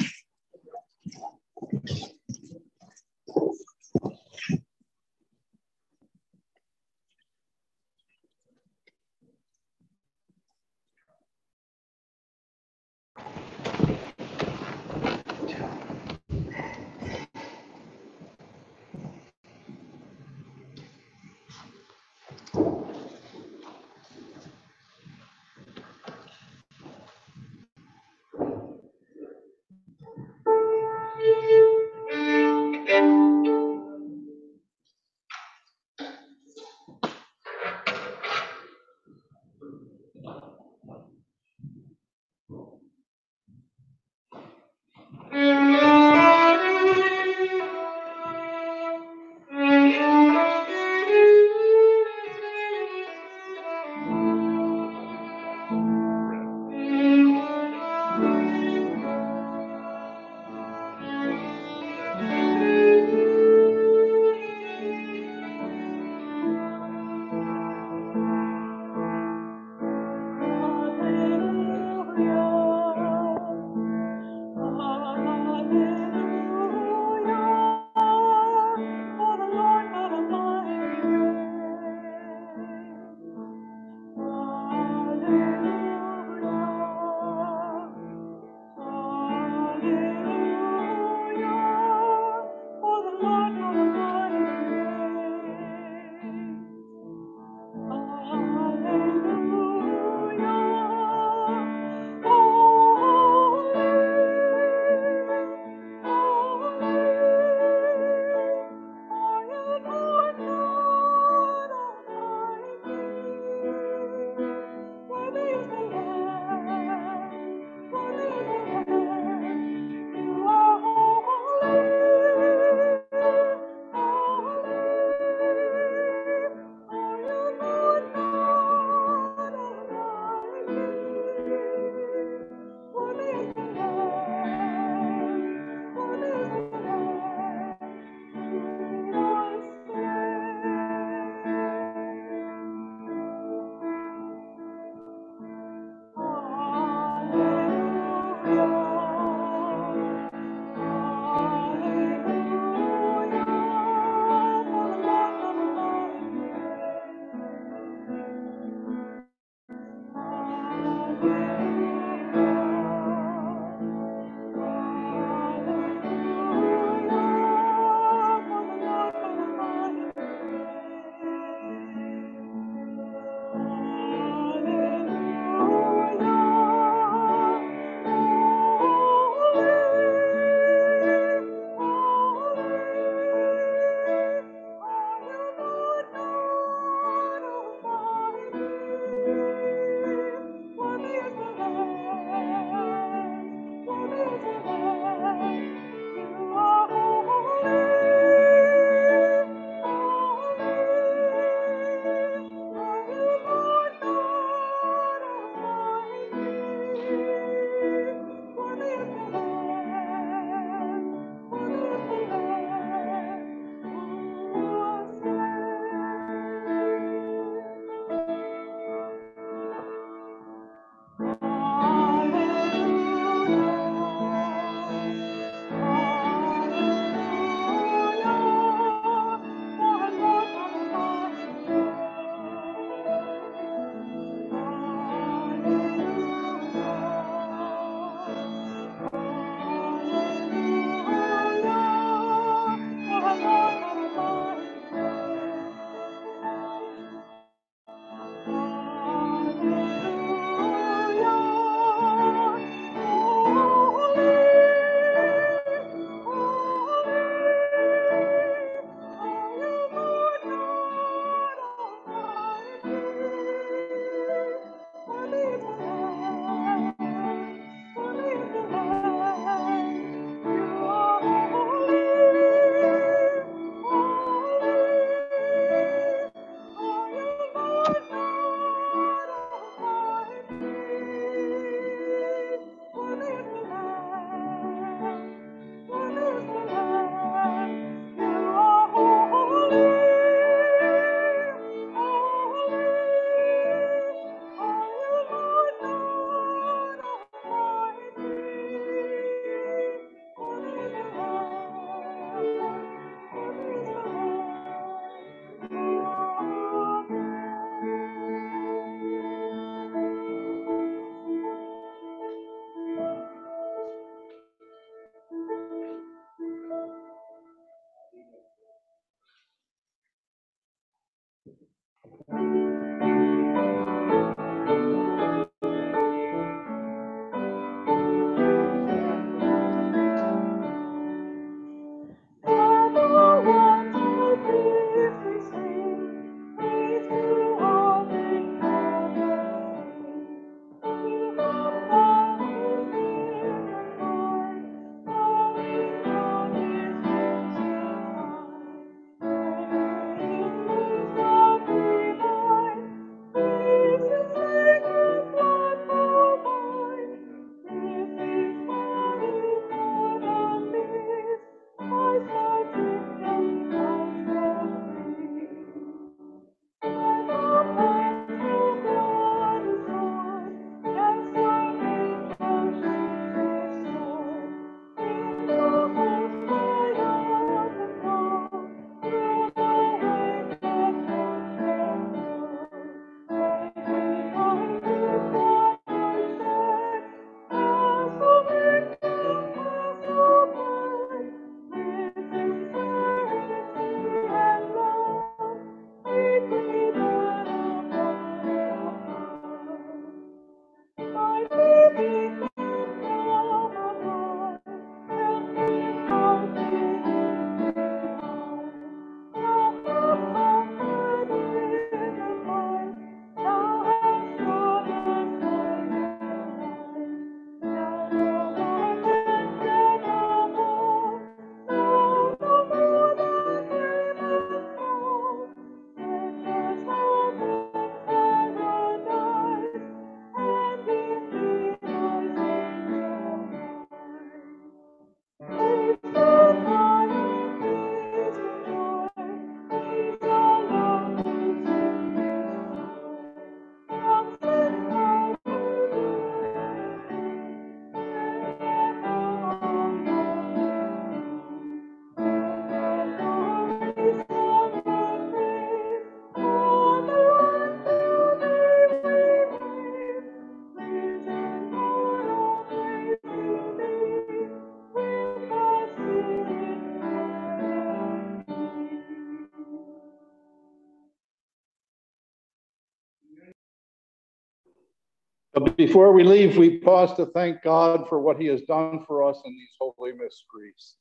Before 475.80 476.12
we 476.12 476.26
leave, 476.26 476.58
we 476.58 476.78
pause 476.78 477.16
to 477.16 477.26
thank 477.28 477.64
God 477.64 478.06
for 478.10 478.20
what 478.20 478.38
He 478.38 478.48
has 478.48 478.62
done 478.64 479.06
for 479.08 479.24
us 479.24 479.40
in 479.46 479.54
these 479.54 479.76
holy 479.80 480.12
mysteries. 480.12 480.96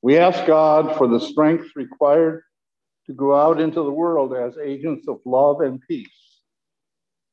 We 0.00 0.16
ask 0.16 0.46
God 0.46 0.96
for 0.96 1.08
the 1.08 1.18
strength 1.18 1.72
required 1.74 2.44
to 3.06 3.12
go 3.12 3.34
out 3.34 3.60
into 3.60 3.82
the 3.82 3.90
world 3.90 4.32
as 4.32 4.56
agents 4.58 5.08
of 5.08 5.18
love 5.24 5.62
and 5.62 5.80
peace. 5.88 6.06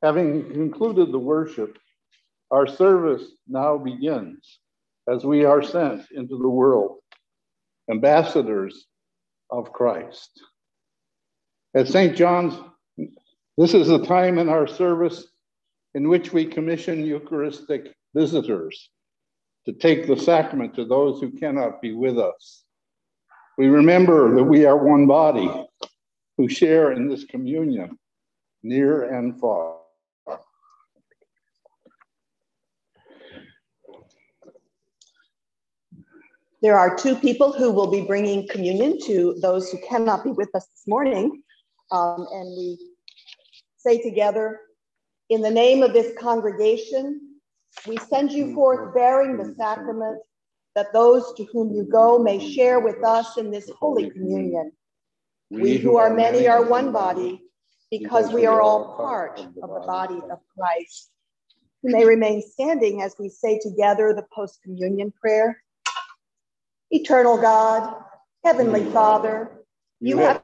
Having 0.02 0.52
concluded 0.52 1.12
the 1.12 1.20
worship, 1.20 1.78
our 2.50 2.66
service 2.66 3.24
now 3.48 3.78
begins 3.78 4.58
as 5.08 5.24
we 5.24 5.46
are 5.46 5.62
sent 5.62 6.10
into 6.10 6.40
the 6.40 6.50
world, 6.50 6.98
ambassadors 7.92 8.88
of 9.52 9.72
Christ. 9.72 10.32
At 11.76 11.88
St. 11.88 12.18
John's, 12.18 12.56
this 13.60 13.76
is 13.76 13.90
the 13.90 14.04
time 14.08 14.40
in 14.40 14.50
our 14.50 14.66
service 14.66 15.28
in 15.94 16.10
which 16.10 16.34
we 16.34 16.46
commission 16.46 17.06
Eucharistic 17.06 17.94
visitors 18.14 18.90
to 19.66 19.74
take 19.74 20.08
the 20.08 20.18
sacrament 20.18 20.74
to 20.76 20.86
those 20.86 21.20
who 21.20 21.32
cannot 21.32 21.82
be 21.82 21.94
with 21.94 22.18
us. 22.18 22.64
We 23.58 23.68
remember 23.68 24.36
that 24.36 24.44
we 24.44 24.66
are 24.66 24.78
one 24.78 25.08
body 25.08 25.50
who 26.38 26.48
share 26.48 26.92
in 26.92 27.10
this 27.10 27.26
communion, 27.26 27.98
near 28.64 29.04
and 29.04 29.40
far. 29.40 29.78
There 36.62 36.78
are 36.78 36.96
two 36.96 37.16
people 37.16 37.52
who 37.52 37.72
will 37.72 37.92
be 37.92 38.02
bringing 38.02 38.48
communion 38.48 39.00
to 39.06 39.38
those 39.42 39.70
who 39.70 39.80
cannot 39.88 40.24
be 40.24 40.32
with 40.32 40.50
us 40.56 40.66
this 40.68 40.88
morning. 40.88 41.44
Um, 41.92 42.28
and 42.32 42.46
we 42.58 42.78
say 43.78 44.02
together, 44.02 44.62
in 45.30 45.42
the 45.42 45.52
name 45.52 45.84
of 45.84 45.94
this 45.94 46.18
congregation, 46.18 47.22
we 47.86 47.98
send 47.98 48.32
you 48.32 48.54
forth 48.54 48.94
bearing 48.94 49.38
the 49.38 49.54
sacrament 49.58 50.22
that 50.76 50.94
those 50.94 51.34
to 51.36 51.44
whom 51.46 51.74
you 51.74 51.84
go 51.84 52.20
may 52.20 52.40
share 52.54 52.80
with 52.80 53.04
us 53.04 53.38
in 53.38 53.52
this 53.52 53.70
holy 53.78 54.10
communion. 54.10 54.72
We 55.50 55.78
who 55.78 55.98
are 55.98 56.14
many 56.14 56.48
are 56.48 56.64
one 56.64 56.92
body 56.92 57.42
because 57.90 58.32
we 58.32 58.46
are 58.46 58.62
all 58.62 58.96
part 58.96 59.40
of 59.40 59.54
the 59.56 59.84
body 59.86 60.20
of 60.30 60.40
Christ. 60.58 61.10
You 61.84 61.92
may 61.92 62.06
remain 62.06 62.42
standing 62.42 63.02
as 63.02 63.16
we 63.18 63.30
say 63.30 63.60
together 63.60 64.14
the 64.14 64.26
post 64.34 64.62
communion 64.62 65.14
prayer. 65.20 65.62
Eternal 66.92 67.38
God, 67.38 68.04
Heavenly 68.44 68.86
Father, 68.92 69.64
you 70.00 70.18
have 70.18 70.44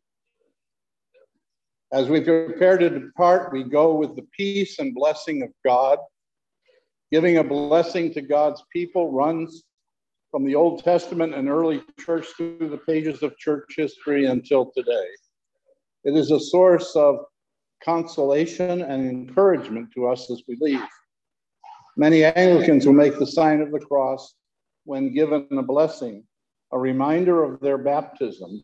As 1.93 2.07
we 2.07 2.21
prepare 2.21 2.77
to 2.77 2.89
depart, 2.89 3.51
we 3.51 3.63
go 3.63 3.95
with 3.95 4.15
the 4.15 4.25
peace 4.37 4.79
and 4.79 4.95
blessing 4.95 5.43
of 5.43 5.49
God. 5.65 5.99
Giving 7.11 7.37
a 7.37 7.43
blessing 7.43 8.13
to 8.13 8.21
God's 8.21 8.63
people 8.71 9.11
runs 9.11 9.63
from 10.31 10.45
the 10.45 10.55
Old 10.55 10.81
Testament 10.85 11.35
and 11.35 11.49
early 11.49 11.83
church 11.99 12.27
through 12.37 12.69
the 12.69 12.81
pages 12.87 13.21
of 13.21 13.37
church 13.37 13.73
history 13.75 14.27
until 14.27 14.71
today. 14.71 15.07
It 16.05 16.15
is 16.15 16.31
a 16.31 16.39
source 16.39 16.95
of 16.95 17.25
consolation 17.83 18.83
and 18.83 19.09
encouragement 19.09 19.89
to 19.95 20.07
us 20.07 20.31
as 20.31 20.41
we 20.47 20.57
leave. 20.61 20.87
Many 21.97 22.23
Anglicans 22.23 22.85
will 22.85 22.93
make 22.93 23.19
the 23.19 23.27
sign 23.27 23.59
of 23.59 23.71
the 23.71 23.79
cross 23.79 24.35
when 24.85 25.13
given 25.13 25.45
a 25.51 25.61
blessing, 25.61 26.23
a 26.71 26.79
reminder 26.79 27.43
of 27.43 27.59
their 27.59 27.77
baptism 27.77 28.63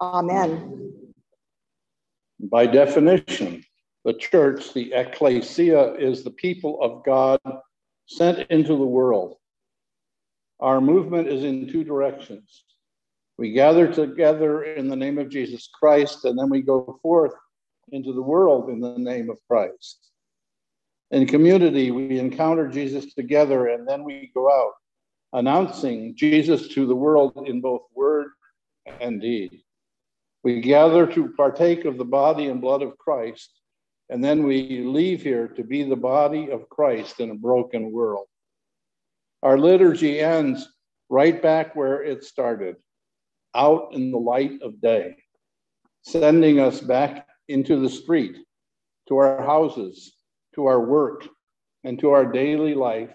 Amen. 0.00 1.12
By 2.40 2.66
definition, 2.66 3.64
the 4.04 4.14
church, 4.14 4.72
the 4.72 4.92
ecclesia, 4.92 5.94
is 5.94 6.22
the 6.22 6.30
people 6.30 6.80
of 6.80 7.04
God 7.04 7.40
sent 8.06 8.48
into 8.50 8.76
the 8.76 8.86
world. 8.86 9.36
Our 10.60 10.80
movement 10.80 11.28
is 11.28 11.44
in 11.44 11.70
two 11.70 11.84
directions. 11.84 12.64
We 13.38 13.52
gather 13.52 13.92
together 13.92 14.64
in 14.64 14.88
the 14.88 14.96
name 14.96 15.18
of 15.18 15.28
Jesus 15.28 15.68
Christ, 15.72 16.24
and 16.24 16.38
then 16.38 16.48
we 16.48 16.62
go 16.62 16.98
forth 17.02 17.34
into 17.92 18.12
the 18.12 18.22
world 18.22 18.68
in 18.70 18.80
the 18.80 18.98
name 18.98 19.30
of 19.30 19.38
Christ. 19.48 20.10
In 21.10 21.26
community, 21.26 21.90
we 21.90 22.18
encounter 22.18 22.68
Jesus 22.68 23.14
together, 23.14 23.68
and 23.68 23.88
then 23.88 24.04
we 24.04 24.30
go 24.34 24.50
out 24.50 24.72
announcing 25.32 26.14
Jesus 26.16 26.68
to 26.68 26.86
the 26.86 26.94
world 26.94 27.46
in 27.46 27.60
both 27.60 27.82
word 27.94 28.28
and 29.00 29.20
deed. 29.20 29.62
We 30.44 30.60
gather 30.60 31.06
to 31.06 31.32
partake 31.36 31.84
of 31.84 31.98
the 31.98 32.04
body 32.04 32.46
and 32.46 32.60
blood 32.60 32.82
of 32.82 32.96
Christ, 32.96 33.50
and 34.08 34.22
then 34.22 34.44
we 34.44 34.82
leave 34.82 35.22
here 35.22 35.48
to 35.48 35.64
be 35.64 35.82
the 35.82 35.96
body 35.96 36.50
of 36.50 36.68
Christ 36.68 37.20
in 37.20 37.30
a 37.30 37.34
broken 37.34 37.90
world. 37.92 38.26
Our 39.42 39.58
liturgy 39.58 40.20
ends 40.20 40.68
right 41.08 41.40
back 41.40 41.74
where 41.74 42.02
it 42.02 42.22
started, 42.24 42.76
out 43.54 43.88
in 43.92 44.10
the 44.10 44.18
light 44.18 44.62
of 44.62 44.80
day, 44.80 45.16
sending 46.02 46.60
us 46.60 46.80
back 46.80 47.26
into 47.48 47.80
the 47.80 47.88
street, 47.88 48.36
to 49.08 49.16
our 49.16 49.42
houses, 49.42 50.14
to 50.54 50.66
our 50.66 50.80
work, 50.80 51.26
and 51.84 51.98
to 51.98 52.10
our 52.10 52.26
daily 52.26 52.74
life 52.74 53.14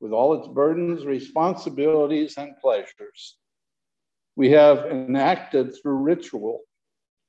with 0.00 0.12
all 0.12 0.34
its 0.34 0.48
burdens, 0.48 1.04
responsibilities, 1.04 2.34
and 2.36 2.56
pleasures 2.58 3.36
we 4.36 4.50
have 4.50 4.86
enacted 4.86 5.74
through 5.74 5.98
ritual 5.98 6.60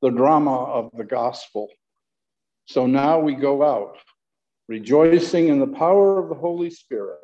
the 0.01 0.09
drama 0.09 0.63
of 0.65 0.91
the 0.97 1.03
gospel. 1.03 1.67
So 2.65 2.85
now 2.85 3.19
we 3.19 3.35
go 3.35 3.63
out, 3.63 3.97
rejoicing 4.67 5.49
in 5.49 5.59
the 5.59 5.67
power 5.67 6.19
of 6.19 6.29
the 6.29 6.35
Holy 6.35 6.69
Spirit 6.69 7.19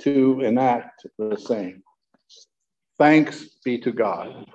to 0.00 0.40
enact 0.40 1.06
the 1.18 1.36
same. 1.36 1.82
Thanks 2.98 3.44
be 3.64 3.78
to 3.78 3.92
God. 3.92 4.46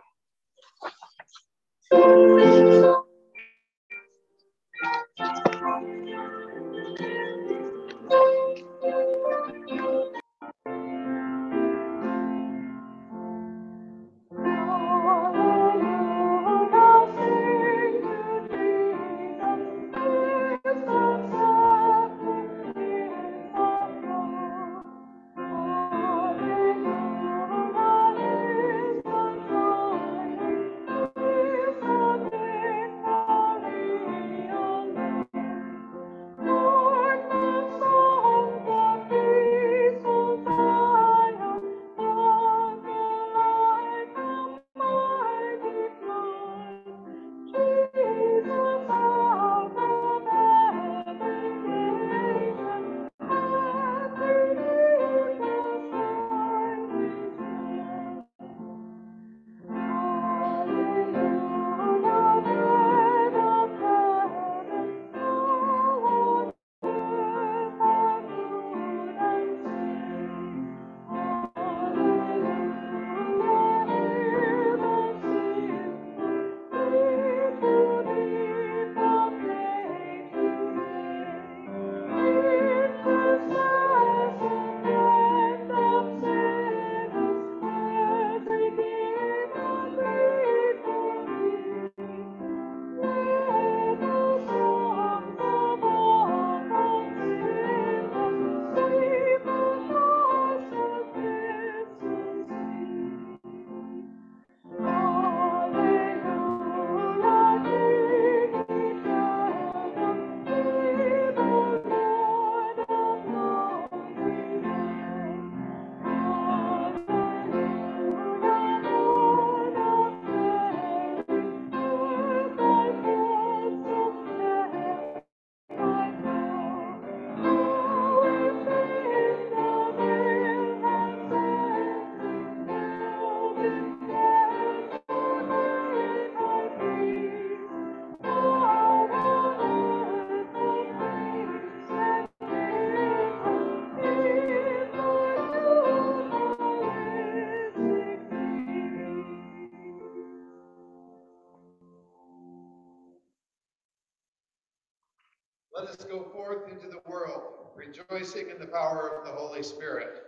Rejoicing 158.19 158.49
in 158.49 158.59
the 158.59 158.67
power 158.67 159.17
of 159.17 159.25
the 159.25 159.31
Holy 159.31 159.63
Spirit. 159.63 160.23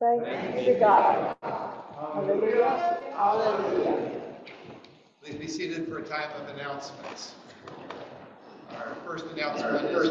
Thanks 0.00 0.58
be 0.58 0.64
to 0.66 0.78
God. 0.78 1.36
Hallelujah. 1.42 3.00
Hallelujah. 3.14 4.20
Please 5.22 5.36
be 5.36 5.48
seated 5.48 5.88
for 5.88 5.98
a 5.98 6.02
time 6.02 6.30
of 6.40 6.48
announcements. 6.54 7.34
Our 8.76 8.96
first 9.04 9.26
announcement 9.26 9.84
is. 9.86 10.10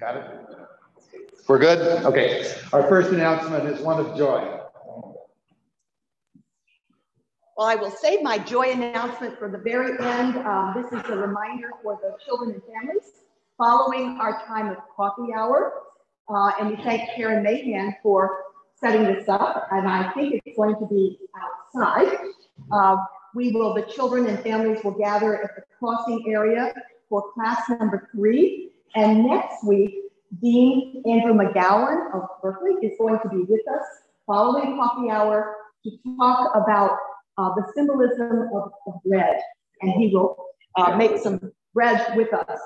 Got 0.00 0.16
it? 0.16 0.24
We're 1.46 1.58
good? 1.58 2.04
Okay. 2.04 2.50
Our 2.72 2.88
first 2.88 3.10
announcement 3.10 3.66
is 3.66 3.80
one 3.80 4.00
of 4.00 4.16
joy. 4.16 4.58
Well, 7.56 7.59
I 7.70 7.76
will 7.76 7.92
save 7.92 8.20
my 8.22 8.36
joy 8.36 8.72
announcement 8.72 9.38
for 9.38 9.48
the 9.48 9.58
very 9.58 9.92
end. 10.04 10.36
Um, 10.38 10.74
this 10.74 10.86
is 10.86 11.08
a 11.08 11.14
reminder 11.14 11.70
for 11.84 12.00
the 12.02 12.16
children 12.24 12.50
and 12.50 12.62
families 12.64 13.12
following 13.56 14.18
our 14.20 14.44
time 14.44 14.70
of 14.70 14.78
coffee 14.96 15.32
hour. 15.32 15.74
Uh, 16.28 16.50
and 16.58 16.70
we 16.70 16.82
thank 16.82 17.08
Karen 17.14 17.44
Mahan 17.44 17.94
for 18.02 18.42
setting 18.74 19.04
this 19.04 19.28
up. 19.28 19.68
And 19.70 19.86
I 19.86 20.10
think 20.14 20.42
it's 20.44 20.56
going 20.56 20.80
to 20.80 20.86
be 20.86 21.16
outside. 21.40 22.18
Uh, 22.72 22.96
we 23.36 23.52
will, 23.52 23.72
the 23.72 23.82
children 23.82 24.26
and 24.26 24.40
families 24.40 24.82
will 24.82 24.98
gather 24.98 25.40
at 25.40 25.54
the 25.54 25.62
crossing 25.78 26.24
area 26.26 26.74
for 27.08 27.30
class 27.34 27.68
number 27.68 28.08
three. 28.12 28.72
And 28.96 29.24
next 29.24 29.64
week, 29.64 29.94
Dean 30.42 31.04
Andrew 31.06 31.34
McGowan 31.34 32.12
of 32.14 32.22
Berkeley 32.42 32.84
is 32.84 32.98
going 32.98 33.20
to 33.22 33.28
be 33.28 33.44
with 33.48 33.62
us 33.68 33.84
following 34.26 34.76
coffee 34.76 35.08
hour 35.08 35.54
to 35.84 35.90
talk 36.18 36.50
about 36.56 36.98
uh, 37.38 37.50
the 37.54 37.64
symbolism 37.74 38.48
of, 38.54 38.72
of, 38.86 38.94
bread. 39.04 39.40
And 39.82 39.92
he 39.92 40.08
will 40.12 40.36
uh, 40.76 40.96
make 40.96 41.18
some 41.18 41.52
bread 41.74 42.16
with 42.16 42.32
us, 42.34 42.60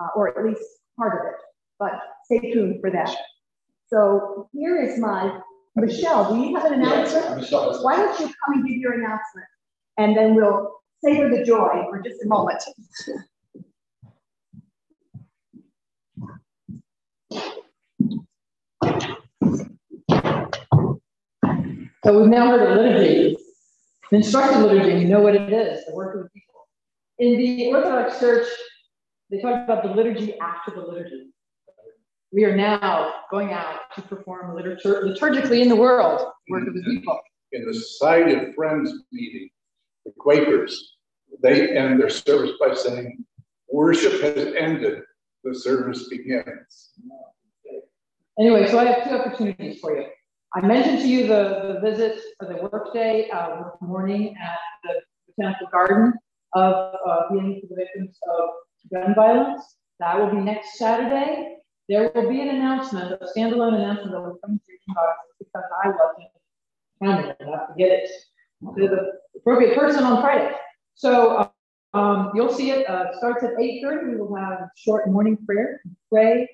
uh, 0.00 0.08
or 0.14 0.38
at 0.38 0.44
least 0.44 0.62
part 0.96 1.20
of 1.20 1.32
it. 1.32 1.40
But 1.78 1.92
stay 2.24 2.52
tuned 2.52 2.80
for 2.80 2.90
that. 2.90 3.14
So 3.88 4.48
here 4.52 4.80
is 4.80 4.98
my 4.98 5.40
Michelle. 5.74 6.34
Do 6.34 6.40
you 6.40 6.56
have 6.56 6.70
an 6.70 6.74
announcement? 6.74 7.40
Yes, 7.50 7.82
Why 7.82 7.96
don't 7.96 8.20
you 8.20 8.26
come 8.26 8.54
and 8.54 8.66
give 8.66 8.76
your 8.76 8.92
announcement? 8.92 9.46
And 9.98 10.16
then 10.16 10.34
we'll 10.34 10.72
savor 11.04 11.28
the 11.28 11.44
joy 11.44 11.84
for 11.90 12.00
just 12.02 12.22
a 12.22 12.28
moment. 12.28 12.62
So 22.04 22.18
we've 22.18 22.28
now 22.28 22.48
heard 22.48 22.68
of 22.68 22.76
liturgy. 22.78 23.36
The 24.12 24.18
instructed 24.18 24.58
liturgy, 24.58 25.00
you 25.00 25.08
know 25.08 25.20
what 25.20 25.34
it 25.34 25.50
is, 25.50 25.86
the 25.86 25.94
work 25.94 26.14
of 26.14 26.24
the 26.24 26.28
people. 26.28 26.68
In 27.18 27.38
the 27.38 27.68
Orthodox 27.68 28.20
Church, 28.20 28.46
they 29.30 29.40
talk 29.40 29.64
about 29.64 29.82
the 29.82 29.88
liturgy 29.88 30.38
after 30.38 30.70
the 30.70 30.82
liturgy. 30.82 31.30
We 32.30 32.44
are 32.44 32.54
now 32.54 33.14
going 33.30 33.54
out 33.54 33.78
to 33.94 34.02
perform 34.02 34.54
literature 34.54 35.02
liturgically 35.06 35.62
in 35.62 35.70
the 35.70 35.76
world, 35.76 36.30
work 36.50 36.68
of 36.68 36.74
the 36.74 36.82
people. 36.82 37.18
In 37.52 37.64
the 37.64 37.72
Society 37.72 38.34
of 38.34 38.54
Friends 38.54 38.92
meeting, 39.12 39.48
the 40.04 40.12
Quakers, 40.18 40.98
they 41.42 41.74
end 41.74 41.98
their 41.98 42.10
service 42.10 42.50
by 42.60 42.74
saying, 42.74 43.24
Worship 43.70 44.20
has 44.20 44.54
ended, 44.54 45.04
the 45.42 45.54
service 45.54 46.06
begins. 46.10 46.90
Anyway, 48.38 48.68
so 48.68 48.78
I 48.78 48.84
have 48.84 49.08
two 49.08 49.16
opportunities 49.16 49.80
for 49.80 49.96
you. 49.96 50.04
I 50.54 50.60
mentioned 50.60 50.98
to 50.98 51.08
you 51.08 51.26
the, 51.26 51.80
the 51.80 51.80
visit 51.80 52.20
for 52.38 52.46
the 52.46 52.56
workday 52.56 53.30
uh, 53.30 53.60
work 53.60 53.80
morning 53.80 54.36
at 54.36 54.58
the 54.84 55.00
Botanical 55.28 55.66
Garden 55.72 56.12
of 56.52 56.94
uh, 57.06 57.20
healing 57.30 57.62
for 57.62 57.74
the 57.74 57.82
victims 57.82 58.18
of 58.28 58.50
gun 58.92 59.14
violence. 59.14 59.62
That 59.98 60.18
will 60.18 60.30
be 60.30 60.42
next 60.42 60.76
Saturday. 60.76 61.56
There 61.88 62.12
will 62.14 62.28
be 62.28 62.42
an 62.42 62.50
announcement, 62.50 63.12
a 63.12 63.26
standalone 63.34 63.76
announcement 63.76 64.12
that 64.12 64.20
will 64.20 64.38
come 64.44 64.60
to 64.66 64.72
you 64.72 64.94
because 65.38 65.64
I 65.84 65.88
wasn't 65.88 66.28
kind 67.02 67.34
enough 67.40 67.68
to 67.68 67.74
get 67.78 67.90
it 67.90 68.10
to 68.76 68.88
the 68.88 69.12
appropriate 69.38 69.74
person 69.74 70.04
on 70.04 70.20
Friday. 70.20 70.54
So 70.96 71.50
um, 71.94 72.30
you'll 72.34 72.52
see 72.52 72.72
it. 72.72 72.86
Uh, 72.90 73.16
starts 73.16 73.42
at 73.42 73.54
8:30. 73.54 74.10
We 74.10 74.16
will 74.16 74.36
have 74.36 74.52
a 74.52 74.70
short 74.76 75.08
morning 75.08 75.38
prayer, 75.46 75.80
pray 76.10 76.46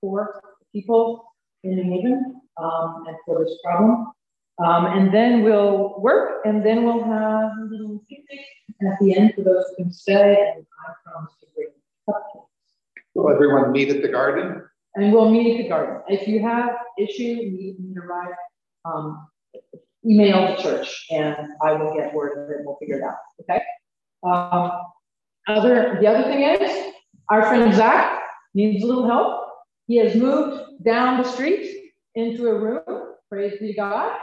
for 0.00 0.40
people 0.72 1.24
in 1.64 1.74
New 1.74 1.82
Haven 1.82 2.40
um, 2.56 3.04
and 3.06 3.16
for 3.24 3.44
this 3.44 3.56
problem. 3.64 4.06
Um, 4.64 4.86
and 4.86 5.12
then 5.12 5.42
we'll 5.42 6.00
work, 6.00 6.42
and 6.44 6.64
then 6.64 6.84
we'll 6.84 7.02
have 7.02 7.50
a 7.60 7.66
little 7.68 8.04
picnic 8.08 8.40
at 8.82 8.98
the 9.00 9.16
end 9.16 9.34
for 9.34 9.42
those 9.42 9.64
who 9.70 9.84
can 9.84 9.92
stay. 9.92 10.54
And 10.54 10.64
I 10.86 10.92
promise 11.04 11.32
to 11.40 11.46
bring 11.56 11.68
cupcakes. 12.08 12.46
Will 13.14 13.32
everyone 13.32 13.72
meet 13.72 13.88
at 13.90 14.02
the 14.02 14.08
garden? 14.08 14.62
And 14.94 15.12
we'll 15.12 15.30
meet 15.30 15.56
at 15.56 15.62
the 15.64 15.68
garden. 15.68 16.02
If 16.08 16.28
you 16.28 16.40
have 16.42 16.70
issue, 16.98 17.34
need 17.34 17.76
to 17.94 18.00
arrive, 18.00 18.34
um, 18.84 19.26
email 20.06 20.54
the 20.54 20.62
church, 20.62 21.06
and 21.10 21.36
I 21.60 21.72
will 21.72 21.92
get 21.94 22.14
word 22.14 22.38
of 22.38 22.50
it. 22.50 22.58
And 22.58 22.66
we'll 22.66 22.76
figure 22.76 22.98
it 22.98 23.02
out. 23.02 23.16
Okay. 23.40 23.60
Um, 24.22 24.70
other 25.48 25.98
the 26.00 26.06
other 26.06 26.22
thing 26.22 26.42
is, 26.42 26.92
our 27.28 27.42
friend 27.42 27.74
Zach 27.74 28.22
needs 28.54 28.84
a 28.84 28.86
little 28.86 29.06
help. 29.06 29.48
He 29.88 29.96
has 29.96 30.14
moved 30.14 30.84
down 30.84 31.20
the 31.20 31.28
street 31.28 31.83
into 32.14 32.48
a 32.48 32.54
room, 32.54 33.14
praise 33.28 33.58
be 33.60 33.74
God, 33.74 34.16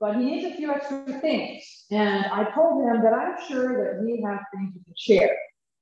but 0.00 0.16
he 0.16 0.24
needs 0.24 0.46
a 0.46 0.56
few 0.56 0.70
extra 0.70 1.04
things. 1.20 1.84
And 1.90 2.26
I 2.26 2.50
told 2.54 2.82
him 2.82 3.02
that 3.02 3.12
I'm 3.12 3.36
sure 3.48 3.84
that 3.84 4.02
we 4.02 4.22
have 4.26 4.40
things 4.54 4.72
can 4.72 4.94
share. 4.96 5.36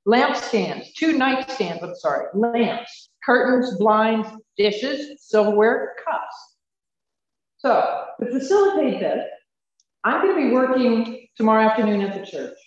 Lamp 0.05 0.35
stands, 0.35 0.93
two 0.93 1.17
nightstands, 1.17 1.83
I'm 1.83 1.95
sorry, 1.95 2.27
lamps, 2.33 3.09
curtains, 3.23 3.77
blinds, 3.77 4.27
dishes, 4.57 5.21
silverware, 5.21 5.93
cups. 6.03 6.55
So 7.59 8.05
to 8.19 8.31
facilitate 8.31 8.99
this, 8.99 9.25
I'm 10.03 10.21
going 10.25 10.35
to 10.35 10.47
be 10.47 10.53
working 10.53 11.27
tomorrow 11.37 11.67
afternoon 11.67 12.01
at 12.01 12.19
the 12.19 12.25
church. 12.25 12.57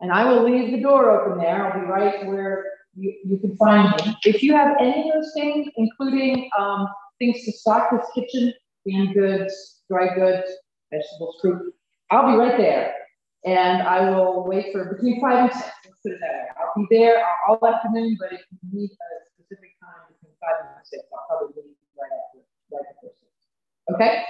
And 0.00 0.10
I 0.10 0.30
will 0.30 0.42
leave 0.42 0.72
the 0.72 0.80
door 0.80 1.10
open 1.10 1.38
there. 1.38 1.64
I'll 1.64 1.80
be 1.80 1.86
right 1.86 2.26
where 2.26 2.64
you, 2.96 3.14
you 3.24 3.38
can 3.38 3.56
find 3.56 3.94
me. 4.04 4.16
If 4.24 4.42
you 4.42 4.54
have 4.56 4.76
any 4.80 5.08
of 5.08 5.14
those 5.14 5.32
things, 5.34 5.68
including 5.76 6.50
um, 6.58 6.88
things 7.22 7.44
to 7.44 7.52
stock 7.52 7.90
this 7.92 8.06
kitchen, 8.14 8.52
canned 8.88 9.14
goods, 9.14 9.82
dry 9.88 10.12
goods, 10.14 10.50
vegetables, 10.90 11.36
fruit. 11.40 11.72
I'll 12.10 12.26
be 12.32 12.36
right 12.36 12.56
there. 12.58 12.94
And 13.44 13.82
I 13.82 14.10
will 14.10 14.44
wait 14.44 14.72
for 14.72 14.94
between 14.94 15.20
five 15.20 15.44
and 15.44 15.52
six. 15.52 15.70
Let's 15.84 15.98
put 16.02 16.12
it 16.12 16.18
that 16.20 16.32
way. 16.32 16.48
I'll 16.58 16.86
be 16.88 16.96
there 16.96 17.24
all 17.48 17.58
afternoon, 17.66 18.16
but 18.18 18.32
if 18.32 18.40
you 18.50 18.80
need 18.80 18.90
a 18.90 19.08
specific 19.34 19.70
time 19.80 20.02
between 20.08 20.34
five 20.40 20.66
and 20.76 20.86
six, 20.86 21.02
I'll 21.12 21.38
probably 21.38 21.62
leave 21.62 21.76
right 21.98 22.10
after, 22.10 22.42
right 22.72 22.86
after 22.90 23.08
six. 23.18 23.30
Okay? 23.94 24.24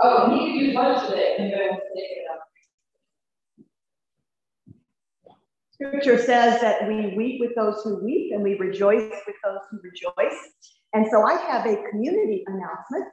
Oh, 0.00 0.30
we 0.30 0.36
need 0.36 0.60
to 0.60 0.66
do 0.66 0.72
lunch 0.72 1.08
today. 1.08 1.36
I'm 1.38 1.50
going 1.50 1.68
to 1.68 1.80
take 1.94 2.12
it 2.12 2.26
up. 2.32 2.47
Scripture 5.80 6.18
says 6.18 6.60
that 6.60 6.88
we 6.88 7.14
weep 7.16 7.40
with 7.40 7.54
those 7.54 7.80
who 7.84 8.02
weep 8.04 8.32
and 8.32 8.42
we 8.42 8.54
rejoice 8.54 9.12
with 9.26 9.36
those 9.44 9.60
who 9.70 9.78
rejoice. 9.80 10.38
And 10.92 11.06
so 11.08 11.24
I 11.24 11.34
have 11.34 11.66
a 11.66 11.88
community 11.88 12.44
announcement. 12.48 13.04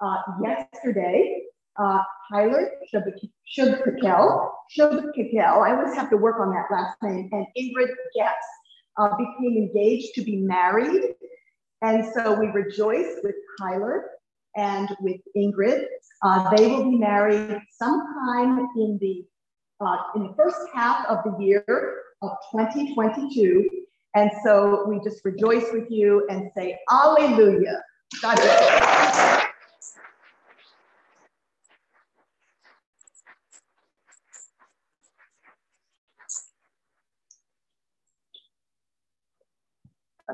Uh, 0.00 0.16
yesterday, 0.42 1.42
uh, 1.78 2.00
Tyler 2.32 2.70
Shubkakel, 2.92 4.50
Shubkakel, 4.78 5.62
I 5.62 5.76
always 5.76 5.94
have 5.94 6.08
to 6.10 6.16
work 6.16 6.40
on 6.40 6.50
that 6.50 6.66
last 6.70 6.96
name, 7.02 7.28
and 7.32 7.46
Ingrid 7.58 7.92
Getz 8.14 8.34
uh, 8.98 9.10
became 9.16 9.56
engaged 9.56 10.14
to 10.14 10.22
be 10.22 10.36
married. 10.36 11.02
And 11.82 12.04
so 12.14 12.38
we 12.38 12.46
rejoice 12.48 13.16
with 13.22 13.34
Tyler 13.60 14.04
and 14.56 14.88
with 15.00 15.20
Ingrid. 15.36 15.84
Uh, 16.22 16.54
they 16.56 16.66
will 16.66 16.90
be 16.90 16.96
married 16.96 17.60
sometime 17.78 18.66
in 18.76 18.98
the 19.00 19.24
uh, 19.78 19.96
in 20.14 20.22
the 20.22 20.34
first 20.34 20.60
half 20.74 21.06
of 21.06 21.18
the 21.24 21.44
year 21.44 22.05
of 22.22 22.30
2022. 22.52 23.68
And 24.14 24.30
so 24.42 24.84
we 24.88 24.98
just 25.04 25.24
rejoice 25.24 25.66
with 25.72 25.90
you 25.90 26.26
and 26.30 26.50
say, 26.56 26.78
Alleluia. 26.90 27.82
God 28.22 28.36
bless. 28.36 29.46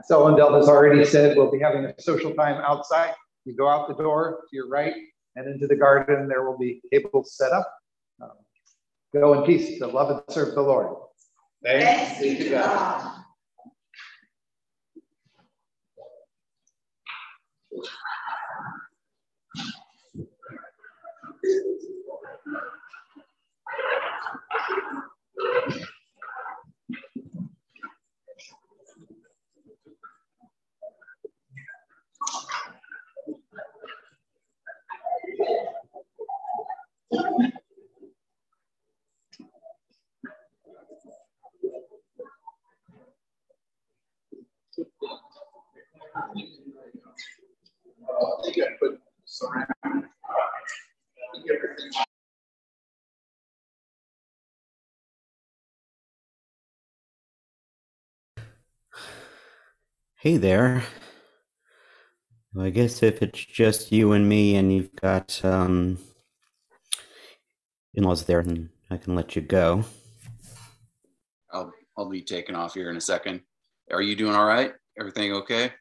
So 0.05 0.27
Ellen 0.27 0.55
has 0.55 0.69
already 0.69 1.05
said 1.05 1.37
we'll 1.37 1.51
be 1.51 1.59
having 1.59 1.85
a 1.85 1.95
social 2.01 2.33
time 2.35 2.63
outside. 2.67 3.15
You 3.45 3.55
go 3.55 3.69
out 3.69 3.89
the 3.89 3.95
door 3.95 4.41
to 4.49 4.57
your 4.57 4.69
right 4.69 4.95
and 5.37 5.47
into 5.47 5.67
the 5.67 5.77
garden. 5.77 6.29
There 6.29 6.45
will 6.45 6.57
be 6.57 6.81
tables 6.93 7.37
set 7.37 7.53
up. 7.53 7.73
Um, 8.21 8.31
go 9.13 9.35
in 9.35 9.45
peace 9.45 9.79
to 9.79 9.87
love 9.87 10.11
and 10.11 10.23
serve 10.31 10.55
the 10.55 10.63
Lord. 10.63 10.97
Thanks, 11.64 12.20
be 12.20 12.36
to 12.39 12.51
God. 12.51 13.16
Hey 60.23 60.37
there. 60.37 60.85
Well, 62.55 62.67
I 62.67 62.71
guess 62.71 63.03
if 63.03 63.23
it's 63.23 63.45
just 63.45 63.91
you 63.91 64.13
and 64.13 64.29
me 64.29 64.55
and 64.55 64.73
you've 64.73 64.95
got 64.95 65.45
um, 65.45 65.99
in 67.95 68.05
laws 68.05 68.25
there, 68.25 68.43
then 68.43 68.71
I 68.89 68.99
can 68.99 69.17
let 69.17 69.35
you 69.35 69.43
go. 69.43 69.85
I'll, 71.51 71.73
I'll 71.99 72.09
be 72.09 72.23
taken 72.23 72.55
off 72.55 72.75
here 72.75 72.89
in 72.89 72.97
a 72.97 73.01
second. 73.01 73.41
Are 73.93 74.02
you 74.02 74.16
doing 74.16 74.35
all 74.35 74.47
right? 74.47 74.73
Everything 74.98 75.32
okay? 75.32 75.73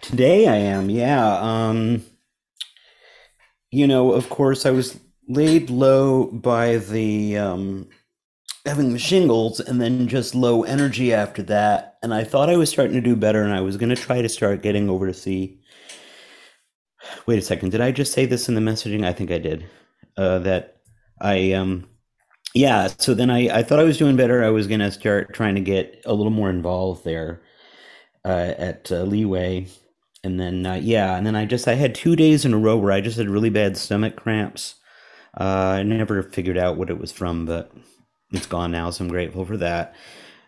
Today 0.00 0.48
I 0.48 0.56
am, 0.56 0.90
yeah. 0.90 1.38
Um, 1.38 2.04
you 3.70 3.86
know, 3.86 4.12
of 4.12 4.28
course, 4.28 4.66
I 4.66 4.70
was 4.70 4.98
laid 5.28 5.70
low 5.70 6.26
by 6.26 6.78
the 6.78 7.38
um, 7.38 7.88
having 8.66 8.92
the 8.92 8.98
shingles 8.98 9.60
and 9.60 9.80
then 9.80 10.08
just 10.08 10.34
low 10.34 10.64
energy 10.64 11.14
after 11.14 11.42
that. 11.44 11.98
And 12.02 12.12
I 12.12 12.24
thought 12.24 12.50
I 12.50 12.56
was 12.56 12.68
starting 12.68 12.94
to 12.94 13.00
do 13.00 13.14
better 13.14 13.42
and 13.42 13.54
I 13.54 13.60
was 13.60 13.76
going 13.76 13.94
to 13.94 13.96
try 13.96 14.20
to 14.20 14.28
start 14.28 14.62
getting 14.62 14.90
over 14.90 15.06
to 15.06 15.14
see. 15.14 15.60
Wait 17.26 17.38
a 17.38 17.42
second. 17.42 17.70
Did 17.70 17.80
I 17.80 17.92
just 17.92 18.12
say 18.12 18.26
this 18.26 18.48
in 18.48 18.54
the 18.54 18.60
messaging? 18.60 19.04
I 19.04 19.12
think 19.12 19.30
I 19.30 19.38
did. 19.38 19.68
Uh, 20.16 20.40
that 20.40 20.78
I, 21.20 21.52
um, 21.52 21.88
yeah. 22.54 22.88
So 22.98 23.14
then 23.14 23.30
I, 23.30 23.58
I 23.58 23.62
thought 23.62 23.80
I 23.80 23.84
was 23.84 23.98
doing 23.98 24.16
better. 24.16 24.44
I 24.44 24.50
was 24.50 24.66
going 24.66 24.80
to 24.80 24.90
start 24.90 25.34
trying 25.34 25.56
to 25.56 25.60
get 25.60 26.02
a 26.06 26.14
little 26.14 26.32
more 26.32 26.50
involved 26.50 27.04
there 27.04 27.42
uh, 28.24 28.54
at 28.58 28.90
uh, 28.92 29.02
Leeway. 29.02 29.68
And 30.24 30.40
then, 30.40 30.64
uh, 30.66 30.74
yeah. 30.74 31.16
And 31.16 31.26
then 31.26 31.36
I 31.36 31.44
just, 31.46 31.68
I 31.68 31.74
had 31.74 31.94
two 31.94 32.16
days 32.16 32.44
in 32.44 32.54
a 32.54 32.58
row 32.58 32.76
where 32.76 32.92
I 32.92 33.00
just 33.02 33.18
had 33.18 33.28
really 33.28 33.50
bad 33.50 33.76
stomach 33.76 34.16
cramps. 34.16 34.76
Uh, 35.38 35.76
I 35.78 35.82
never 35.82 36.22
figured 36.22 36.58
out 36.58 36.76
what 36.76 36.90
it 36.90 36.98
was 36.98 37.12
from, 37.12 37.46
but 37.46 37.72
it's 38.32 38.46
gone 38.46 38.72
now, 38.72 38.90
so 38.90 39.04
I'm 39.04 39.10
grateful 39.10 39.44
for 39.44 39.56
that. 39.58 39.94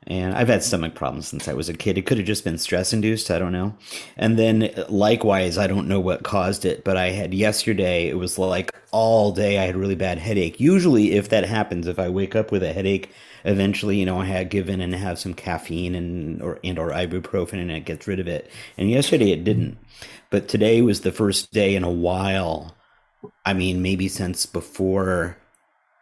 And 0.08 0.34
I've 0.34 0.46
had 0.46 0.62
stomach 0.62 0.94
problems 0.94 1.26
since 1.26 1.48
I 1.48 1.54
was 1.54 1.68
a 1.68 1.74
kid. 1.74 1.98
It 1.98 2.06
could 2.06 2.18
have 2.18 2.26
just 2.26 2.44
been 2.44 2.58
stress 2.58 2.92
induced. 2.92 3.30
I 3.30 3.40
don't 3.40 3.52
know. 3.52 3.74
And 4.16 4.38
then 4.38 4.72
likewise, 4.88 5.58
I 5.58 5.66
don't 5.66 5.88
know 5.88 5.98
what 5.98 6.22
caused 6.22 6.64
it, 6.64 6.84
but 6.84 6.96
I 6.96 7.10
had 7.10 7.34
yesterday, 7.34 8.06
it 8.08 8.16
was 8.16 8.38
like 8.38 8.70
all 8.92 9.32
day 9.32 9.58
I 9.58 9.64
had 9.64 9.74
really 9.74 9.96
bad 9.96 10.18
headache. 10.18 10.60
Usually, 10.60 11.12
if 11.12 11.28
that 11.30 11.44
happens, 11.44 11.88
if 11.88 11.98
I 11.98 12.08
wake 12.08 12.36
up 12.36 12.52
with 12.52 12.62
a 12.62 12.72
headache, 12.72 13.10
eventually, 13.44 13.98
you 13.98 14.06
know, 14.06 14.20
I 14.20 14.26
had 14.26 14.48
given 14.48 14.80
and 14.80 14.94
have 14.94 15.18
some 15.18 15.34
caffeine 15.34 15.96
and 15.96 16.40
or 16.40 16.60
and 16.62 16.78
or 16.78 16.90
ibuprofen 16.90 17.60
and 17.60 17.72
it 17.72 17.84
gets 17.84 18.06
rid 18.06 18.20
of 18.20 18.28
it. 18.28 18.48
And 18.78 18.88
yesterday 18.88 19.32
it 19.32 19.42
didn't. 19.42 19.76
But 20.30 20.46
today 20.46 20.82
was 20.82 21.00
the 21.00 21.12
first 21.12 21.52
day 21.52 21.74
in 21.74 21.82
a 21.82 21.90
while. 21.90 22.76
I 23.44 23.54
mean, 23.54 23.82
maybe 23.82 24.06
since 24.06 24.46
before 24.46 25.36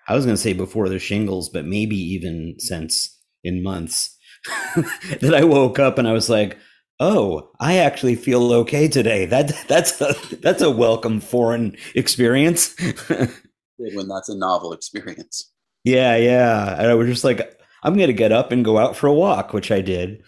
I 0.06 0.14
was 0.14 0.26
going 0.26 0.36
to 0.36 0.42
say 0.42 0.52
before 0.52 0.90
the 0.90 0.98
shingles, 0.98 1.48
but 1.48 1.64
maybe 1.64 1.96
even 1.96 2.56
since 2.58 3.13
in 3.44 3.62
months 3.62 4.16
that 5.20 5.34
I 5.34 5.44
woke 5.44 5.78
up 5.78 5.98
and 5.98 6.08
I 6.08 6.12
was 6.12 6.28
like, 6.28 6.58
"Oh, 7.00 7.50
I 7.60 7.78
actually 7.78 8.16
feel 8.16 8.52
okay 8.52 8.88
today." 8.88 9.26
That 9.26 9.52
that's 9.68 10.00
a, 10.00 10.14
that's 10.36 10.62
a 10.62 10.70
welcome 10.70 11.20
foreign 11.20 11.76
experience. 11.94 12.74
when 13.76 14.08
that's 14.08 14.28
a 14.28 14.36
novel 14.36 14.72
experience. 14.72 15.50
Yeah, 15.84 16.16
yeah. 16.16 16.76
And 16.78 16.90
I 16.90 16.94
was 16.94 17.08
just 17.08 17.24
like, 17.24 17.58
"I'm 17.82 17.94
going 17.94 18.08
to 18.08 18.14
get 18.14 18.32
up 18.32 18.52
and 18.52 18.64
go 18.64 18.78
out 18.78 18.96
for 18.96 19.06
a 19.06 19.14
walk," 19.14 19.52
which 19.52 19.70
I 19.70 19.80
did. 19.80 20.22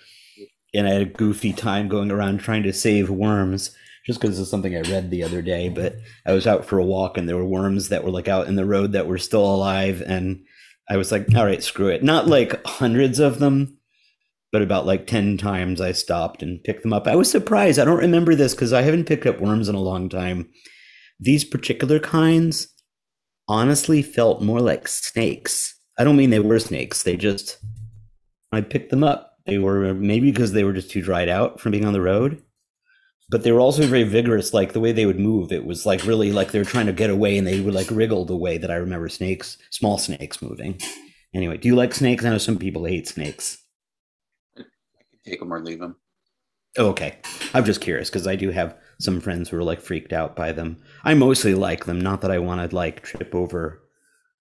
And 0.75 0.87
I 0.87 0.93
had 0.93 1.03
a 1.03 1.07
goofy 1.07 1.53
time 1.53 1.89
going 1.89 2.11
around 2.11 2.39
trying 2.39 2.63
to 2.65 2.73
save 2.73 3.09
worms 3.09 3.75
just 4.07 4.21
because 4.21 4.39
it's 4.39 4.51
something 4.51 4.77
I 4.77 4.83
read 4.83 5.11
the 5.11 5.25
other 5.25 5.43
day. 5.43 5.69
But 5.69 5.97
I 6.25 6.33
was 6.33 6.47
out 6.47 6.65
for 6.65 6.79
a 6.79 6.85
walk 6.85 7.17
and 7.19 7.29
there 7.29 7.37
were 7.37 7.47
worms 7.47 7.89
that 7.89 8.05
were 8.05 8.11
like 8.11 8.29
out 8.29 8.47
in 8.47 8.57
the 8.57 8.65
road 8.65 8.93
that 8.93 9.07
were 9.07 9.19
still 9.19 9.45
alive. 9.45 10.03
And 10.07 10.45
I 10.89 10.97
was 10.97 11.11
like, 11.11 11.27
all 11.35 11.45
right, 11.45 11.63
screw 11.63 11.89
it. 11.89 12.03
Not 12.03 12.29
like 12.29 12.65
hundreds 12.65 13.19
of 13.19 13.39
them, 13.39 13.79
but 14.53 14.63
about 14.63 14.87
like 14.87 15.07
10 15.07 15.37
times 15.39 15.81
I 15.81 15.93
stopped 15.93 16.43
and 16.43 16.63
picked 16.63 16.83
them 16.83 16.93
up. 16.93 17.07
I 17.07 17.17
was 17.17 17.31
surprised. 17.31 17.79
I 17.79 17.85
don't 17.85 17.99
remember 17.99 18.35
this 18.35 18.55
because 18.55 18.73
I 18.73 18.83
haven't 18.83 19.07
picked 19.07 19.27
up 19.27 19.41
worms 19.41 19.69
in 19.69 19.75
a 19.75 19.81
long 19.81 20.09
time. 20.09 20.49
These 21.19 21.45
particular 21.45 21.99
kinds 21.99 22.69
honestly 23.49 24.03
felt 24.03 24.43
more 24.43 24.61
like 24.61 24.87
snakes. 24.87 25.75
I 25.99 26.05
don't 26.05 26.17
mean 26.17 26.31
they 26.31 26.41
were 26.41 26.59
snakes. 26.59 27.03
They 27.03 27.17
just, 27.17 27.59
I 28.53 28.61
picked 28.61 28.91
them 28.91 29.03
up. 29.03 29.33
They 29.47 29.59
were 29.59 29.95
maybe 29.95 30.31
because 30.31 30.53
they 30.53 30.65
were 30.65 30.73
just 30.73 30.91
too 30.91 31.03
dried 31.03 31.29
out 31.29 31.61
from 31.61 31.73
being 31.73 31.85
on 31.85 31.93
the 31.93 32.01
road 32.01 32.43
but 33.29 33.43
they 33.43 33.53
were 33.53 33.61
also 33.61 33.87
very 33.87 34.05
vigorous 34.05 34.55
like 34.55 34.73
the 34.73 34.81
way 34.81 34.93
they 34.93 35.07
would 35.07 35.19
move. 35.19 35.53
It 35.53 35.67
was 35.67 35.85
like 35.85 36.05
really 36.05 36.33
like 36.33 36.53
they 36.53 36.59
were 36.59 36.65
trying 36.65 36.87
to 36.87 36.93
get 36.93 37.11
away 37.11 37.37
and 37.37 37.47
they 37.47 37.61
would 37.61 37.75
like 37.75 37.91
wriggle 37.91 38.25
the 38.25 38.37
way 38.37 38.59
that 38.59 38.71
i 38.71 38.77
remember 38.77 39.09
snakes 39.09 39.59
small 39.71 39.99
snakes 39.99 40.41
moving. 40.43 40.81
Anyway 41.35 41.57
do 41.57 41.69
you 41.69 41.75
like 41.77 41.95
snakes? 41.95 42.25
I 42.25 42.31
know 42.31 42.39
some 42.39 42.59
people 42.59 42.85
hate 42.85 43.09
snakes. 43.09 43.59
I 44.57 44.63
can 45.11 45.21
take 45.25 45.41
them 45.41 45.53
or 45.53 45.63
leave 45.63 45.81
them 45.81 45.97
oh, 46.79 46.89
okay. 46.89 47.19
I'm 47.55 47.65
just 47.65 47.81
curious 47.81 48.09
because 48.09 48.27
i 48.27 48.37
do 48.37 48.51
have 48.51 48.77
some 49.01 49.21
friends 49.21 49.49
who 49.49 49.59
are 49.59 49.65
like 49.65 49.81
freaked 49.81 50.13
out 50.13 50.37
by 50.37 50.53
them. 50.53 50.79
I 51.05 51.15
mostly 51.15 51.55
like 51.55 51.85
them 51.85 52.01
not 52.01 52.21
that 52.21 52.31
i 52.31 52.39
want 52.39 52.69
to 52.69 52.75
like 52.75 53.03
trip 53.03 53.35
over 53.35 53.83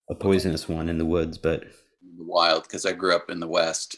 a 0.09 0.15
poisonous 0.15 0.69
one 0.69 0.89
in 0.89 0.99
the 0.99 1.05
woods 1.05 1.39
but 1.39 1.63
wild 2.17 2.63
because 2.63 2.85
i 2.85 2.91
grew 2.91 3.15
up 3.15 3.31
in 3.31 3.39
the 3.39 3.47
west. 3.47 3.97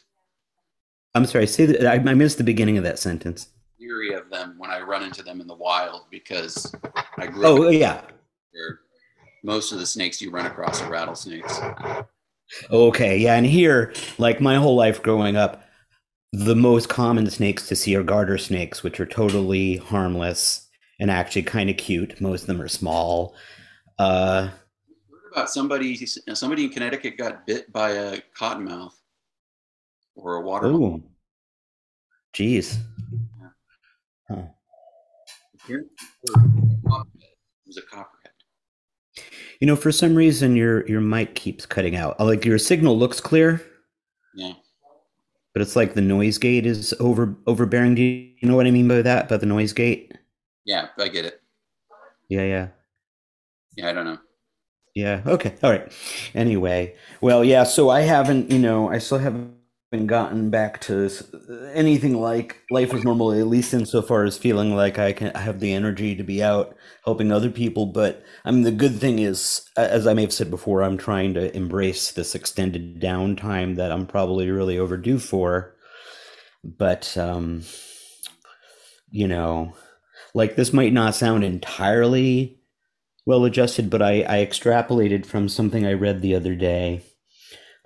I'm 1.13 1.25
sorry 1.25 1.47
say 1.47 1.65
that 1.65 1.85
I, 1.85 1.95
I 1.95 2.13
missed 2.13 2.37
the 2.37 2.43
beginning 2.45 2.77
of 2.77 2.85
that 2.85 2.99
sentence 2.99 3.49
leery 3.87 4.13
of 4.13 4.29
them 4.29 4.55
when 4.57 4.69
I 4.69 4.81
run 4.81 5.03
into 5.03 5.23
them 5.23 5.41
in 5.41 5.47
the 5.47 5.55
wild 5.55 6.05
because 6.09 6.73
I 7.17 7.27
grew 7.27 7.45
oh 7.45 7.69
yeah. 7.69 8.01
most 9.43 9.71
of 9.71 9.79
the 9.79 9.85
snakes 9.85 10.21
you 10.21 10.31
run 10.31 10.45
across 10.45 10.81
are 10.81 10.89
rattlesnakes. 10.89 11.59
Okay 12.69 13.17
yeah 13.17 13.35
and 13.35 13.45
here 13.45 13.93
like 14.17 14.41
my 14.41 14.55
whole 14.55 14.75
life 14.75 15.01
growing 15.01 15.35
up 15.35 15.63
the 16.33 16.55
most 16.55 16.89
common 16.89 17.29
snakes 17.29 17.67
to 17.67 17.75
see 17.75 17.95
are 17.95 18.03
garter 18.03 18.37
snakes 18.37 18.83
which 18.83 18.99
are 18.99 19.05
totally 19.05 19.77
harmless 19.77 20.67
and 20.99 21.11
actually 21.11 21.43
kind 21.43 21.69
of 21.69 21.77
cute. 21.77 22.19
Most 22.19 22.41
of 22.41 22.47
them 22.47 22.61
are 22.61 22.67
small. 22.67 23.35
Uh 23.99 24.49
about 25.31 25.49
somebody 25.49 25.95
somebody 26.33 26.65
in 26.65 26.69
connecticut 26.69 27.17
got 27.17 27.45
bit 27.45 27.71
by 27.71 27.91
a 27.91 28.21
cottonmouth 28.35 28.93
or 30.15 30.35
a 30.35 30.41
water 30.41 30.67
Ooh. 30.67 31.03
jeez 32.33 32.77
Huh. 34.29 34.43
Here, 35.67 35.85
was 37.65 37.77
a 37.77 37.81
copperhead. 37.81 38.31
You 39.59 39.67
know, 39.67 39.75
for 39.75 39.91
some 39.91 40.15
reason 40.15 40.55
your 40.55 40.87
your 40.87 41.01
mic 41.01 41.35
keeps 41.35 41.65
cutting 41.65 41.95
out. 41.95 42.19
Uh, 42.19 42.25
like 42.25 42.45
your 42.45 42.57
signal 42.57 42.97
looks 42.97 43.19
clear. 43.19 43.61
Yeah. 44.35 44.53
But 45.53 45.61
it's 45.61 45.75
like 45.75 45.93
the 45.93 46.01
noise 46.01 46.37
gate 46.37 46.65
is 46.65 46.93
over 46.99 47.35
overbearing. 47.47 47.95
Do 47.95 48.01
you 48.01 48.35
know 48.43 48.55
what 48.55 48.67
I 48.67 48.71
mean 48.71 48.87
by 48.87 49.01
that? 49.01 49.27
By 49.27 49.37
the 49.37 49.45
noise 49.45 49.73
gate? 49.73 50.13
Yeah, 50.65 50.87
I 50.99 51.07
get 51.07 51.25
it. 51.25 51.41
Yeah, 52.29 52.43
yeah. 52.43 52.67
Yeah, 53.75 53.89
I 53.89 53.93
don't 53.93 54.05
know. 54.05 54.19
Yeah. 54.93 55.21
Okay. 55.25 55.55
All 55.63 55.71
right. 55.71 55.91
Anyway, 56.33 56.95
well, 57.21 57.43
yeah. 57.43 57.63
So 57.63 57.89
I 57.89 58.01
haven't, 58.01 58.51
you 58.51 58.59
know, 58.59 58.89
I 58.89 58.97
still 58.97 59.19
haven't 59.19 59.56
gotten 59.91 60.49
back 60.49 60.81
to 60.81 61.09
anything 61.73 62.19
like 62.19 62.61
life 62.69 62.93
as 62.93 63.05
normal, 63.05 63.31
at 63.31 63.47
least 63.47 63.73
insofar 63.73 64.25
as 64.25 64.37
feeling 64.37 64.75
like 64.75 64.99
I 64.99 65.13
can 65.13 65.33
have 65.33 65.59
the 65.59 65.73
energy 65.73 66.15
to 66.15 66.23
be 66.23 66.43
out 66.43 66.75
helping 67.05 67.31
other 67.31 67.49
people. 67.49 67.85
But 67.85 68.21
I 68.43 68.51
mean, 68.51 68.63
the 68.63 68.71
good 68.71 68.99
thing 68.99 69.19
is, 69.19 69.65
as 69.77 70.05
I 70.05 70.13
may 70.13 70.23
have 70.23 70.33
said 70.33 70.51
before, 70.51 70.83
I'm 70.83 70.97
trying 70.97 71.33
to 71.35 71.55
embrace 71.55 72.11
this 72.11 72.35
extended 72.35 73.01
downtime 73.01 73.77
that 73.77 73.91
I'm 73.91 74.05
probably 74.05 74.49
really 74.51 74.77
overdue 74.77 75.19
for. 75.19 75.75
But, 76.63 77.17
um, 77.17 77.63
you 79.09 79.27
know, 79.27 79.73
like 80.33 80.57
this 80.57 80.73
might 80.73 80.91
not 80.91 81.15
sound 81.15 81.45
entirely 81.45 82.59
well 83.25 83.45
adjusted, 83.45 83.89
but 83.89 84.01
I, 84.01 84.23
I 84.27 84.45
extrapolated 84.45 85.25
from 85.25 85.47
something 85.47 85.85
I 85.85 85.93
read 85.93 86.21
the 86.21 86.35
other 86.35 86.55
day 86.55 87.03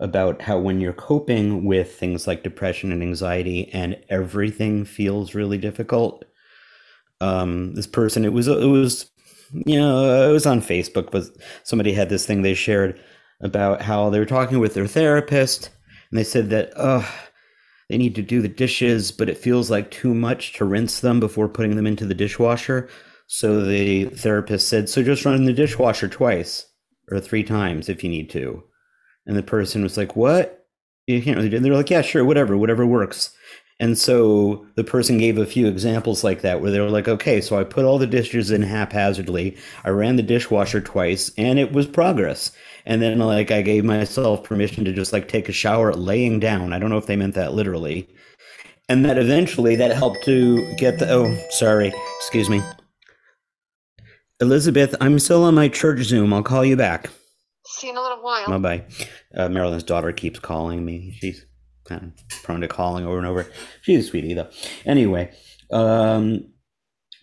about 0.02 0.41
how 0.41 0.57
when 0.57 0.82
you're 0.82 0.94
coping 0.94 1.64
with 1.64 1.95
things 1.95 2.28
like 2.28 2.44
depression 2.44 2.91
and 2.91 3.02
anxiety 3.02 3.69
and 3.72 3.98
everything 4.10 4.84
feels 4.84 5.36
really 5.36 5.57
difficult 5.57 6.26
um, 7.22 7.73
this 7.76 7.88
person 7.88 8.26
it 8.26 8.34
was 8.34 8.48
it 8.48 8.65
was 8.65 9.10
you 9.53 9.80
know 9.80 10.30
it 10.30 10.34
was 10.34 10.45
on 10.45 10.60
facebook 10.61 11.11
but 11.11 11.26
somebody 11.64 11.94
had 11.94 12.10
this 12.10 12.26
thing 12.26 12.41
they 12.41 12.53
shared 12.53 12.99
about 13.41 13.82
how 13.82 14.10
they 14.10 14.19
were 14.19 14.26
talking 14.26 14.60
with 14.60 14.73
their 14.73 14.88
therapist 14.88 15.69
and 16.10 16.18
they 16.18 16.23
said 16.23 16.49
that 16.49 16.73
oh 16.76 17.07
they 17.91 17.98
need 17.98 18.15
to 18.15 18.22
do 18.22 18.41
the 18.41 18.48
dishes 18.48 19.11
but 19.11 19.30
it 19.30 19.38
feels 19.38 19.69
like 19.69 19.91
too 19.91 20.14
much 20.14 20.53
to 20.53 20.65
rinse 20.65 21.02
them 21.02 21.19
before 21.19 21.49
putting 21.49 21.76
them 21.76 21.86
into 21.86 22.06
the 22.06 22.15
dishwasher. 22.15 22.88
So 23.28 23.65
the 23.65 24.06
therapist 24.06 24.69
said 24.69 24.88
so 24.88 25.03
just 25.03 25.26
run 25.26 25.44
the 25.44 25.53
dishwasher 25.53 26.07
twice 26.07 26.65
or 27.11 27.19
three 27.19 27.44
times 27.44 27.90
if 27.90 28.02
you 28.02 28.10
need 28.10 28.30
to 28.30 28.64
and 29.26 29.35
the 29.35 29.43
person 29.43 29.84
was 29.84 29.98
like, 29.98 30.15
"What? 30.15 30.65
You 31.07 31.22
can't 31.22 31.38
really 31.38 31.49
do." 31.49 31.57
It. 31.57 31.64
They're 31.64 31.73
like, 31.73 31.89
"Yeah, 31.89 32.02
sure, 32.02 32.26
whatever, 32.26 32.57
whatever 32.57 32.85
works." 32.85 33.34
And 33.81 33.98
so 33.98 34.64
the 34.76 34.84
person 34.84 35.18
gave 35.18 35.39
a 35.39 35.45
few 35.45 35.65
examples 35.65 36.23
like 36.23 36.41
that 36.41 36.61
where 36.61 36.69
they 36.69 36.80
were 36.80 36.91
like, 36.91 37.07
okay, 37.07 37.41
so 37.41 37.60
I 37.60 37.64
put 37.64 37.84
all 37.84 37.98
the 37.98 38.06
dishes 38.06 38.52
in 38.52 38.61
haphazardly. 38.61 39.57
I 39.84 39.89
ran 39.89 40.18
the 40.18 40.22
dishwasher 40.22 40.81
twice 40.81 41.31
and 41.35 41.57
it 41.57 41.73
was 41.73 41.88
progress. 41.88 42.52
And 42.85 43.02
then 43.02 43.18
like 43.18 43.49
I 43.49 43.64
gave 43.64 43.84
myself 43.84 44.43
permission 44.43 44.85
to 44.85 44.93
just 44.93 45.11
like 45.11 45.27
take 45.27 45.49
a 45.49 45.52
shower 45.52 45.91
laying 45.93 46.39
down. 46.39 46.73
I 46.73 46.80
don't 46.80 46.91
know 46.91 46.99
if 46.99 47.07
they 47.07 47.15
meant 47.15 47.34
that 47.34 47.56
literally. 47.56 48.07
And 48.88 49.03
that 49.03 49.18
eventually 49.18 49.76
that 49.77 49.95
helped 49.95 50.23
to 50.26 50.76
get 50.76 50.99
the, 50.99 51.11
oh, 51.11 51.35
sorry, 51.49 51.91
excuse 52.18 52.52
me. 52.52 52.61
Elizabeth, 54.39 54.95
I'm 55.02 55.18
still 55.18 55.43
on 55.43 55.56
my 55.56 55.69
church 55.69 56.02
Zoom. 56.02 56.34
I'll 56.34 56.43
call 56.43 56.64
you 56.64 56.76
back. 56.76 57.10
See 57.81 57.87
you 57.87 57.93
in 57.93 57.97
a 57.97 58.01
little 58.03 58.21
while. 58.21 58.47
Bye 58.47 58.57
bye. 58.59 58.85
Uh, 59.35 59.49
Marilyn's 59.49 59.81
daughter 59.81 60.11
keeps 60.11 60.37
calling 60.37 60.85
me. 60.85 61.17
She's 61.19 61.47
kind 61.83 62.13
of 62.13 62.43
prone 62.43 62.61
to 62.61 62.67
calling 62.67 63.07
over 63.07 63.17
and 63.17 63.25
over. 63.25 63.51
She's 63.81 64.05
a 64.05 64.07
sweetie 64.07 64.35
though. 64.35 64.51
Anyway, 64.85 65.33
um, 65.71 66.53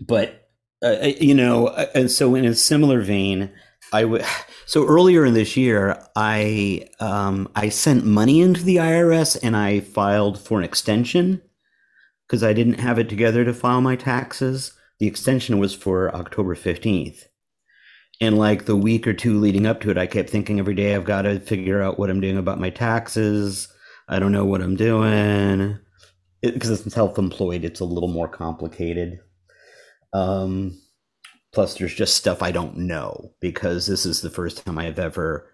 but 0.01 0.49
uh, 0.83 1.13
you 1.21 1.37
know, 1.37 1.69
and 1.95 2.11
so 2.11 2.35
in 2.35 2.45
a 2.45 2.57
similar 2.57 3.01
vein, 3.03 3.53
I 3.93 4.05
would. 4.05 4.25
So 4.67 4.87
earlier 4.87 5.25
in 5.25 5.33
this 5.33 5.57
year, 5.57 5.99
I 6.15 6.89
um, 7.01 7.49
I 7.55 7.71
sent 7.71 8.05
money 8.05 8.43
into 8.43 8.63
the 8.63 8.77
IRS 8.77 9.39
and 9.43 9.57
I 9.57 9.81
filed 9.81 10.39
for 10.39 10.59
an 10.59 10.65
extension 10.65 11.41
because 12.27 12.43
I 12.43 12.53
didn't 12.53 12.81
have 12.81 12.99
it 12.99 13.09
together 13.09 13.47
to 13.47 13.55
file 13.55 13.81
my 13.81 13.97
taxes. 13.97 14.75
The 14.99 15.07
extension 15.07 15.59
was 15.59 15.73
for 15.73 16.15
October 16.15 16.55
fifteenth. 16.55 17.28
And 18.21 18.37
like 18.37 18.65
the 18.65 18.77
week 18.77 19.07
or 19.07 19.13
two 19.13 19.39
leading 19.39 19.67
up 19.67 19.81
to 19.83 19.91
it, 19.91 19.99
I 19.99 20.07
kept 20.07 20.31
thinking 20.31 20.59
every 20.59 20.75
day 20.75 20.95
I've 20.95 21.05
got 21.05 21.23
to 21.23 21.39
figure 21.39 21.81
out 21.83 21.99
what 21.99 22.11
I'm 22.11 22.21
doing 22.21 22.37
about 22.37 22.61
my 22.61 22.71
taxes. 22.71 23.69
I 24.09 24.19
don't 24.19 24.33
know 24.33 24.45
what 24.45 24.61
I'm 24.61 24.75
doing 24.75 25.79
because 26.43 26.71
it, 26.71 26.87
it's 26.87 26.95
self-employed. 26.95 27.65
It's 27.65 27.81
a 27.81 27.85
little 27.85 28.09
more 28.09 28.29
complicated. 28.29 29.21
Um, 30.13 30.81
plus, 31.53 31.77
there's 31.77 31.95
just 31.95 32.17
stuff 32.17 32.43
I 32.43 32.51
don't 32.51 32.77
know 32.77 33.35
because 33.41 33.87
this 33.87 34.05
is 34.05 34.21
the 34.21 34.31
first 34.31 34.65
time 34.65 34.79
I 34.79 34.85
have 34.85 34.99
ever 34.99 35.53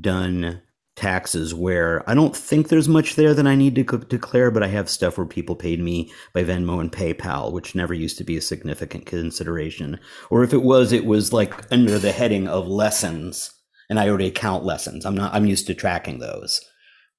done 0.00 0.62
taxes 1.00 1.54
where 1.54 2.08
I 2.08 2.14
don't 2.14 2.36
think 2.36 2.68
there's 2.68 2.88
much 2.88 3.16
there 3.16 3.32
that 3.32 3.46
I 3.46 3.54
need 3.54 3.74
to 3.76 3.98
declare, 3.98 4.50
but 4.50 4.62
I 4.62 4.68
have 4.68 4.90
stuff 4.90 5.16
where 5.16 5.26
people 5.26 5.56
paid 5.56 5.80
me 5.80 6.12
by 6.34 6.44
Venmo 6.44 6.78
and 6.78 6.92
PayPal, 6.92 7.52
which 7.52 7.74
never 7.74 7.94
used 7.94 8.18
to 8.18 8.24
be 8.24 8.36
a 8.36 8.42
significant 8.42 9.06
consideration. 9.06 9.98
Or 10.28 10.44
if 10.44 10.52
it 10.52 10.62
was, 10.62 10.92
it 10.92 11.06
was 11.06 11.32
like 11.32 11.72
under 11.72 11.98
the 11.98 12.12
heading 12.12 12.46
of 12.46 12.68
lessons, 12.68 13.50
and 13.88 13.98
I 13.98 14.08
already 14.08 14.30
count 14.30 14.64
lessons. 14.64 15.06
I'm 15.06 15.16
not. 15.16 15.34
I'm 15.34 15.46
used 15.46 15.66
to 15.68 15.74
tracking 15.74 16.18
those 16.18 16.60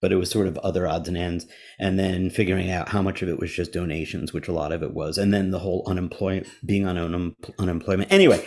but 0.01 0.11
it 0.11 0.15
was 0.15 0.31
sort 0.31 0.47
of 0.47 0.57
other 0.57 0.87
odds 0.87 1.07
and 1.07 1.15
ends 1.15 1.45
and 1.77 1.99
then 1.99 2.31
figuring 2.31 2.71
out 2.71 2.89
how 2.89 3.03
much 3.03 3.21
of 3.21 3.29
it 3.29 3.39
was 3.39 3.53
just 3.53 3.71
donations 3.71 4.33
which 4.33 4.47
a 4.47 4.51
lot 4.51 4.71
of 4.71 4.81
it 4.81 4.95
was 4.95 5.17
and 5.17 5.31
then 5.31 5.51
the 5.51 5.59
whole 5.59 5.83
unemployment 5.85 6.47
being 6.65 6.87
on 6.87 6.97
un- 6.97 7.35
unemployment 7.59 8.11
anyway 8.11 8.43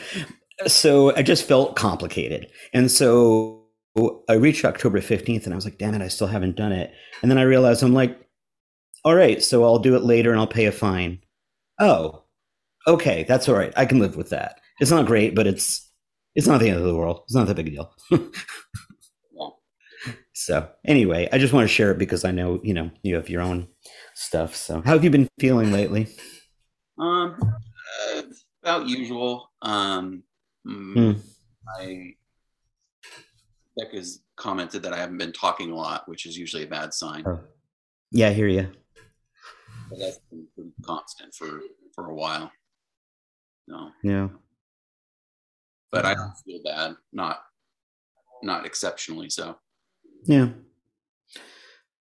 so 0.66 1.14
i 1.14 1.22
just 1.22 1.46
felt 1.46 1.76
complicated 1.76 2.50
and 2.72 2.90
so 2.90 3.63
i 4.28 4.34
reached 4.34 4.64
october 4.64 5.00
15th 5.00 5.44
and 5.44 5.52
i 5.52 5.56
was 5.56 5.64
like 5.64 5.78
damn 5.78 5.94
it 5.94 6.02
i 6.02 6.08
still 6.08 6.26
haven't 6.26 6.56
done 6.56 6.72
it 6.72 6.92
and 7.22 7.30
then 7.30 7.38
i 7.38 7.42
realized 7.42 7.82
i'm 7.82 7.94
like 7.94 8.18
all 9.04 9.14
right 9.14 9.42
so 9.42 9.64
i'll 9.64 9.78
do 9.78 9.94
it 9.94 10.02
later 10.02 10.30
and 10.30 10.40
i'll 10.40 10.46
pay 10.46 10.66
a 10.66 10.72
fine 10.72 11.18
oh 11.80 12.24
okay 12.86 13.24
that's 13.28 13.48
all 13.48 13.54
right 13.54 13.72
i 13.76 13.84
can 13.84 13.98
live 13.98 14.16
with 14.16 14.30
that 14.30 14.60
it's 14.80 14.90
not 14.90 15.06
great 15.06 15.34
but 15.34 15.46
it's 15.46 15.90
it's 16.34 16.46
not 16.46 16.60
the 16.60 16.68
end 16.68 16.78
of 16.78 16.84
the 16.84 16.94
world 16.94 17.20
it's 17.24 17.34
not 17.34 17.46
that 17.46 17.54
big 17.54 17.68
a 17.68 17.70
deal 17.70 17.94
So 20.34 20.68
anyway, 20.84 21.28
I 21.32 21.38
just 21.38 21.52
want 21.52 21.68
to 21.68 21.72
share 21.72 21.92
it 21.92 21.98
because 21.98 22.24
I 22.24 22.32
know 22.32 22.60
you 22.62 22.74
know 22.74 22.90
you 23.02 23.14
have 23.14 23.30
your 23.30 23.40
own 23.40 23.68
stuff. 24.14 24.54
So 24.56 24.82
how 24.84 24.92
have 24.92 25.04
you 25.04 25.10
been 25.10 25.28
feeling 25.38 25.72
lately? 25.72 26.08
Um, 26.98 27.38
uh, 28.12 28.22
about 28.62 28.88
usual. 28.88 29.52
Um, 29.62 30.24
hmm. 30.66 31.12
I 31.78 32.14
Becca's 33.76 34.22
commented 34.36 34.82
that 34.82 34.92
I 34.92 34.98
haven't 34.98 35.18
been 35.18 35.32
talking 35.32 35.70
a 35.70 35.74
lot, 35.74 36.08
which 36.08 36.26
is 36.26 36.36
usually 36.36 36.64
a 36.64 36.68
bad 36.68 36.94
sign. 36.94 37.24
Oh. 37.26 37.40
Yeah, 38.10 38.28
I 38.28 38.32
hear 38.32 38.48
you. 38.48 38.68
But 39.90 39.98
that's 39.98 40.18
been 40.30 40.46
pretty 40.54 40.72
constant 40.82 41.34
for 41.34 41.60
for 41.94 42.10
a 42.10 42.14
while. 42.14 42.50
No. 43.66 43.90
Yeah. 44.02 44.28
But 45.90 46.04
I 46.04 46.14
don't 46.14 46.34
feel 46.44 46.60
bad. 46.64 46.94
Not 47.12 47.40
not 48.42 48.66
exceptionally 48.66 49.30
so. 49.30 49.56
Yeah. 50.24 50.48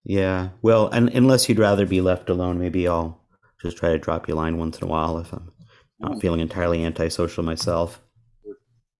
Yeah. 0.04 0.50
Well, 0.62 0.90
and 0.90 1.10
unless 1.10 1.48
you'd 1.48 1.60
rather 1.60 1.86
be 1.86 2.02
left 2.02 2.30
alone, 2.30 2.60
maybe 2.60 2.88
I'll 2.88 3.22
just 3.62 3.78
try 3.78 3.90
to 3.90 3.98
drop 3.98 4.28
you 4.28 4.34
a 4.34 4.36
line 4.36 4.58
once 4.58 4.78
in 4.78 4.84
a 4.84 4.88
while 4.88 5.18
if 5.18 5.32
I'm 5.34 5.52
not 6.00 6.14
hmm. 6.14 6.20
feeling 6.20 6.42
entirely 6.42 6.84
antisocial 6.84 7.44
myself. 7.44 8.02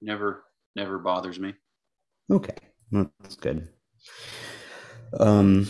Never, 0.02 0.44
never 0.76 0.98
bothers 1.00 1.40
me. 1.40 1.54
Okay, 2.30 2.56
that's 2.92 3.36
good. 3.36 3.70
Um, 5.20 5.68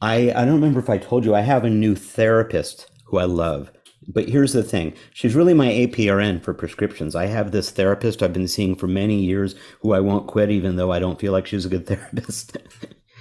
I 0.00 0.30
I 0.32 0.44
don't 0.44 0.54
remember 0.54 0.80
if 0.80 0.90
I 0.90 0.98
told 0.98 1.24
you 1.24 1.34
I 1.34 1.40
have 1.40 1.64
a 1.64 1.70
new 1.70 1.94
therapist 1.94 2.90
who 3.06 3.18
I 3.18 3.24
love. 3.24 3.70
But 4.08 4.28
here's 4.28 4.52
the 4.52 4.64
thing. 4.64 4.94
She's 5.12 5.36
really 5.36 5.54
my 5.54 5.68
APRN 5.68 6.42
for 6.42 6.52
prescriptions. 6.54 7.14
I 7.14 7.26
have 7.26 7.52
this 7.52 7.70
therapist 7.70 8.20
I've 8.22 8.32
been 8.32 8.48
seeing 8.48 8.74
for 8.74 8.88
many 8.88 9.20
years 9.20 9.54
who 9.80 9.92
I 9.92 10.00
won't 10.00 10.26
quit 10.26 10.50
even 10.50 10.74
though 10.74 10.90
I 10.90 10.98
don't 10.98 11.20
feel 11.20 11.30
like 11.32 11.46
she's 11.46 11.64
a 11.64 11.68
good 11.68 11.86
therapist. 11.88 12.56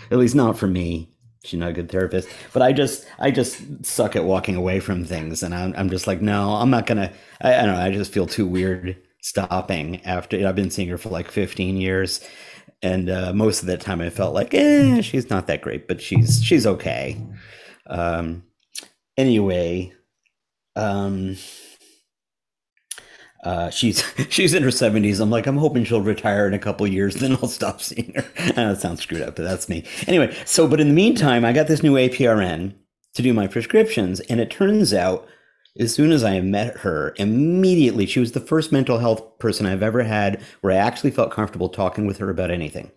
at 0.10 0.18
least 0.18 0.34
not 0.36 0.58
for 0.58 0.68
me. 0.68 1.14
She's 1.44 1.60
not 1.60 1.70
a 1.70 1.74
good 1.74 1.92
therapist. 1.92 2.30
But 2.54 2.64
I 2.64 2.72
just 2.74 3.06
I 3.20 3.30
just 3.32 3.86
suck 3.86 4.16
at 4.16 4.26
walking 4.26 4.56
away 4.56 4.80
from 4.80 5.06
things 5.06 5.44
and 5.44 5.54
I'm 5.54 5.74
I'm 5.78 5.90
just 5.90 6.08
like, 6.08 6.22
no, 6.22 6.54
I'm 6.56 6.72
not 6.72 6.88
gonna 6.88 7.14
I, 7.42 7.54
I 7.56 7.66
don't 7.66 7.76
know, 7.76 7.82
I 7.82 7.92
just 7.92 8.12
feel 8.12 8.26
too 8.28 8.48
weird 8.48 8.98
stopping 9.22 10.04
after 10.06 10.48
I've 10.48 10.56
been 10.56 10.72
seeing 10.72 10.90
her 10.90 10.98
for 10.98 11.10
like 11.10 11.32
15 11.32 11.78
years. 11.78 12.28
And 12.84 13.10
uh, 13.10 13.32
most 13.34 13.62
of 13.62 13.68
the 13.68 13.78
time 13.78 14.02
I 14.02 14.10
felt 14.10 14.34
like, 14.34 14.54
eh, 14.54 15.02
she's 15.02 15.30
not 15.30 15.48
that 15.48 15.62
great, 15.62 15.88
but 15.88 16.02
she's 16.02 16.44
she's 16.44 16.66
okay. 16.66 17.22
Um 17.88 18.44
anyway, 19.18 19.94
um, 20.76 21.38
uh, 23.44 23.70
she's 23.70 24.04
she's 24.30 24.54
in 24.54 24.64
her 24.64 24.72
seventies. 24.72 25.20
I'm 25.20 25.30
like, 25.30 25.48
I'm 25.48 25.58
hoping 25.58 25.84
she'll 25.84 26.02
retire 26.02 26.48
in 26.48 26.54
a 26.54 26.60
couple 26.60 26.88
years, 26.88 27.16
then 27.16 27.34
I'll 27.34 27.48
stop 27.48 27.82
seeing 27.82 28.14
her. 28.16 28.22
that 28.54 28.82
sounds 28.82 29.02
screwed 29.02 29.22
up, 29.22 29.36
but 29.36 29.44
that's 29.44 29.70
me. 29.70 29.86
Anyway, 30.08 30.36
so 30.46 30.68
but 30.68 30.80
in 30.80 30.88
the 30.88 30.94
meantime, 30.94 31.46
I 31.46 31.54
got 31.54 31.68
this 31.68 31.84
new 31.84 31.94
APRN 31.94 32.74
to 33.14 33.22
do 33.22 33.34
my 33.34 33.48
prescriptions, 33.48 34.20
and 34.22 34.40
it 34.40 34.50
turns 34.52 34.94
out, 34.94 35.28
as 35.80 35.94
soon 35.94 36.12
as 36.12 36.24
I 36.24 36.40
met 36.42 36.78
her, 36.78 37.14
immediately 37.18 38.06
she 38.06 38.20
was 38.20 38.34
the 38.34 38.40
first 38.40 38.72
mental 38.72 39.00
health 39.00 39.40
person 39.40 39.66
I've 39.66 39.84
ever 39.84 40.04
had 40.04 40.42
where 40.62 40.74
I 40.74 40.78
actually 40.78 41.12
felt 41.12 41.32
comfortable 41.32 41.70
talking 41.70 42.06
with 42.06 42.18
her 42.18 42.30
about 42.30 42.52
anything. 42.52 42.92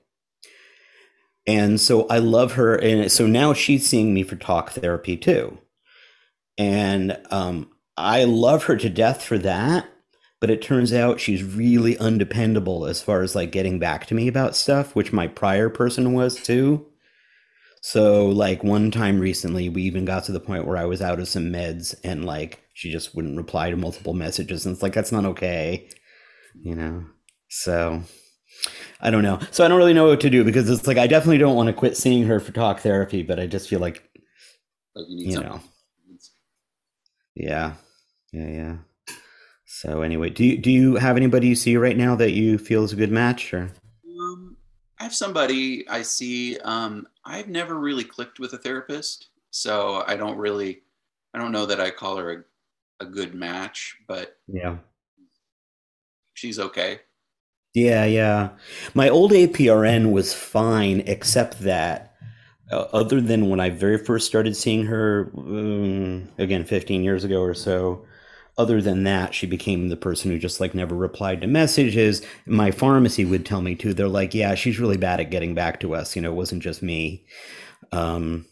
And 1.46 1.80
so 1.80 2.06
I 2.08 2.18
love 2.18 2.52
her, 2.54 2.74
and 2.74 3.12
so 3.12 3.26
now 3.26 3.52
she's 3.52 3.86
seeing 3.86 4.14
me 4.14 4.22
for 4.22 4.36
talk 4.36 4.70
therapy 4.70 5.16
too 5.16 5.58
and 6.58 7.18
um, 7.30 7.70
I 7.96 8.24
love 8.24 8.64
her 8.64 8.76
to 8.76 8.88
death 8.88 9.22
for 9.22 9.38
that. 9.38 9.88
But 10.40 10.50
it 10.50 10.60
turns 10.60 10.92
out 10.92 11.20
she's 11.20 11.42
really 11.42 11.96
undependable 11.96 12.84
as 12.84 13.00
far 13.00 13.22
as 13.22 13.34
like 13.34 13.50
getting 13.50 13.78
back 13.78 14.06
to 14.06 14.14
me 14.14 14.28
about 14.28 14.56
stuff, 14.56 14.94
which 14.94 15.12
my 15.12 15.26
prior 15.26 15.70
person 15.70 16.12
was 16.12 16.36
too. 16.36 16.86
So, 17.80 18.26
like, 18.26 18.64
one 18.64 18.90
time 18.90 19.20
recently, 19.20 19.68
we 19.68 19.82
even 19.82 20.06
got 20.06 20.24
to 20.24 20.32
the 20.32 20.40
point 20.40 20.66
where 20.66 20.78
I 20.78 20.86
was 20.86 21.02
out 21.02 21.20
of 21.20 21.28
some 21.28 21.52
meds 21.52 21.94
and, 22.02 22.24
like, 22.24 22.63
she 22.74 22.92
just 22.92 23.14
wouldn't 23.14 23.36
reply 23.36 23.70
to 23.70 23.76
multiple 23.76 24.12
messages. 24.14 24.66
And 24.66 24.74
it's 24.74 24.82
like, 24.82 24.92
that's 24.92 25.12
not 25.12 25.24
okay, 25.24 25.88
you 26.60 26.74
know? 26.74 27.06
So, 27.48 28.02
I 29.00 29.10
don't 29.10 29.22
know. 29.22 29.38
So, 29.50 29.64
I 29.64 29.68
don't 29.68 29.78
really 29.78 29.94
know 29.94 30.08
what 30.08 30.20
to 30.20 30.30
do 30.30 30.44
because 30.44 30.68
it's 30.68 30.86
like, 30.86 30.98
I 30.98 31.06
definitely 31.06 31.38
don't 31.38 31.56
want 31.56 31.68
to 31.68 31.72
quit 31.72 31.96
seeing 31.96 32.24
her 32.26 32.40
for 32.40 32.52
talk 32.52 32.80
therapy, 32.80 33.22
but 33.22 33.40
I 33.40 33.46
just 33.46 33.68
feel 33.68 33.80
like, 33.80 34.02
like 34.94 35.06
you, 35.08 35.30
you 35.30 35.40
know, 35.40 35.60
yeah, 37.34 37.74
yeah, 38.32 38.48
yeah. 38.48 38.76
So 39.66 40.02
anyway, 40.02 40.30
do 40.30 40.44
you 40.44 40.56
do 40.56 40.70
you 40.70 40.96
have 40.96 41.16
anybody 41.16 41.48
you 41.48 41.56
see 41.56 41.76
right 41.76 41.96
now 41.96 42.14
that 42.14 42.30
you 42.30 42.58
feel 42.58 42.84
is 42.84 42.92
a 42.92 42.96
good 42.96 43.10
match, 43.10 43.52
or? 43.52 43.72
Um, 44.08 44.56
I 45.00 45.02
have 45.02 45.14
somebody 45.14 45.86
I 45.88 46.02
see. 46.02 46.58
Um, 46.60 47.08
I've 47.24 47.48
never 47.48 47.74
really 47.74 48.04
clicked 48.04 48.38
with 48.38 48.52
a 48.52 48.58
therapist, 48.58 49.30
so 49.50 50.04
I 50.06 50.16
don't 50.16 50.38
really, 50.38 50.82
I 51.34 51.38
don't 51.38 51.52
know 51.52 51.66
that 51.66 51.80
I 51.80 51.90
call 51.90 52.16
her 52.18 52.46
a, 53.06 53.10
good 53.10 53.34
match, 53.34 53.96
but 54.08 54.36
yeah, 54.46 54.78
she's 56.34 56.58
okay. 56.58 57.00
Yeah, 57.74 58.04
yeah. 58.04 58.50
My 58.94 59.08
old 59.08 59.32
APRN 59.32 60.12
was 60.12 60.32
fine, 60.32 61.00
except 61.06 61.60
that 61.60 62.14
uh, 62.70 62.86
other 62.92 63.20
than 63.20 63.48
when 63.48 63.60
I 63.60 63.70
very 63.70 63.98
first 63.98 64.26
started 64.26 64.56
seeing 64.56 64.86
her, 64.86 65.30
um, 65.36 66.28
again, 66.38 66.64
15 66.64 67.02
years 67.02 67.24
ago 67.24 67.40
or 67.40 67.54
so, 67.54 68.06
other 68.56 68.80
than 68.80 69.02
that, 69.04 69.34
she 69.34 69.46
became 69.46 69.88
the 69.88 69.96
person 69.96 70.30
who 70.30 70.38
just 70.38 70.60
like 70.60 70.74
never 70.74 70.94
replied 70.94 71.40
to 71.40 71.46
messages. 71.46 72.22
My 72.46 72.70
pharmacy 72.70 73.24
would 73.24 73.44
tell 73.44 73.60
me 73.60 73.74
too. 73.74 73.92
They're 73.92 74.08
like, 74.08 74.34
yeah, 74.34 74.54
she's 74.54 74.78
really 74.78 74.96
bad 74.96 75.20
at 75.20 75.30
getting 75.30 75.54
back 75.54 75.80
to 75.80 75.94
us. 75.94 76.14
You 76.14 76.22
know, 76.22 76.30
it 76.30 76.36
wasn't 76.36 76.62
just 76.62 76.82
me. 76.82 77.26
Um, 77.90 78.46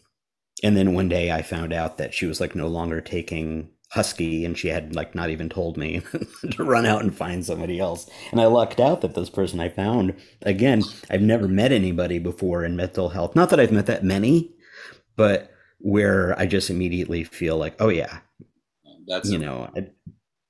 and 0.61 0.75
then 0.75 0.93
one 0.93 1.09
day 1.09 1.31
I 1.31 1.41
found 1.41 1.71
out 1.71 1.97
that 1.97 2.13
she 2.13 2.25
was 2.25 2.41
like 2.41 2.55
no 2.55 2.67
longer 2.67 3.01
taking 3.01 3.69
HUSKY 3.93 4.43
and 4.43 4.57
she 4.57 4.69
had 4.69 4.95
like 4.95 5.13
not 5.13 5.29
even 5.29 5.49
told 5.49 5.77
me 5.77 6.01
to 6.51 6.63
run 6.63 6.85
out 6.85 7.03
and 7.03 7.15
find 7.15 7.45
somebody 7.45 7.79
else. 7.79 8.09
And 8.31 8.41
i 8.41 8.45
lucked 8.45 8.79
out 8.79 9.01
that 9.01 9.13
this 9.13 9.29
person 9.29 9.59
i 9.59 9.69
found 9.69 10.15
again 10.41 10.81
i've 11.11 11.21
never 11.21 11.47
met 11.47 11.71
anybody 11.71 12.17
before 12.17 12.65
in 12.65 12.75
mental 12.75 13.09
health. 13.09 13.35
Not 13.35 13.49
that 13.51 13.59
i've 13.59 13.71
met 13.71 13.85
that 13.85 14.03
many 14.03 14.51
but 15.15 15.51
where 15.77 16.37
i 16.39 16.47
just 16.47 16.69
immediately 16.69 17.23
feel 17.23 17.57
like 17.57 17.75
oh 17.79 17.89
yeah. 17.89 18.19
That's 19.05 19.29
you 19.29 19.37
know 19.37 19.69
I, 19.75 19.87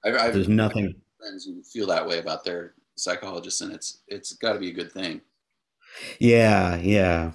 I've, 0.05 0.15
I've 0.15 0.33
there's 0.33 0.47
nothing 0.47 0.95
friends 1.19 1.45
who 1.45 1.61
feel 1.63 1.87
that 1.87 2.07
way 2.07 2.19
about 2.19 2.45
their 2.45 2.75
psychologists 2.95 3.59
and 3.59 3.73
it's 3.73 4.03
it's 4.07 4.33
got 4.33 4.53
to 4.53 4.59
be 4.59 4.69
a 4.69 4.73
good 4.73 4.91
thing. 4.93 5.19
Yeah 6.19 6.77
yeah. 6.77 7.33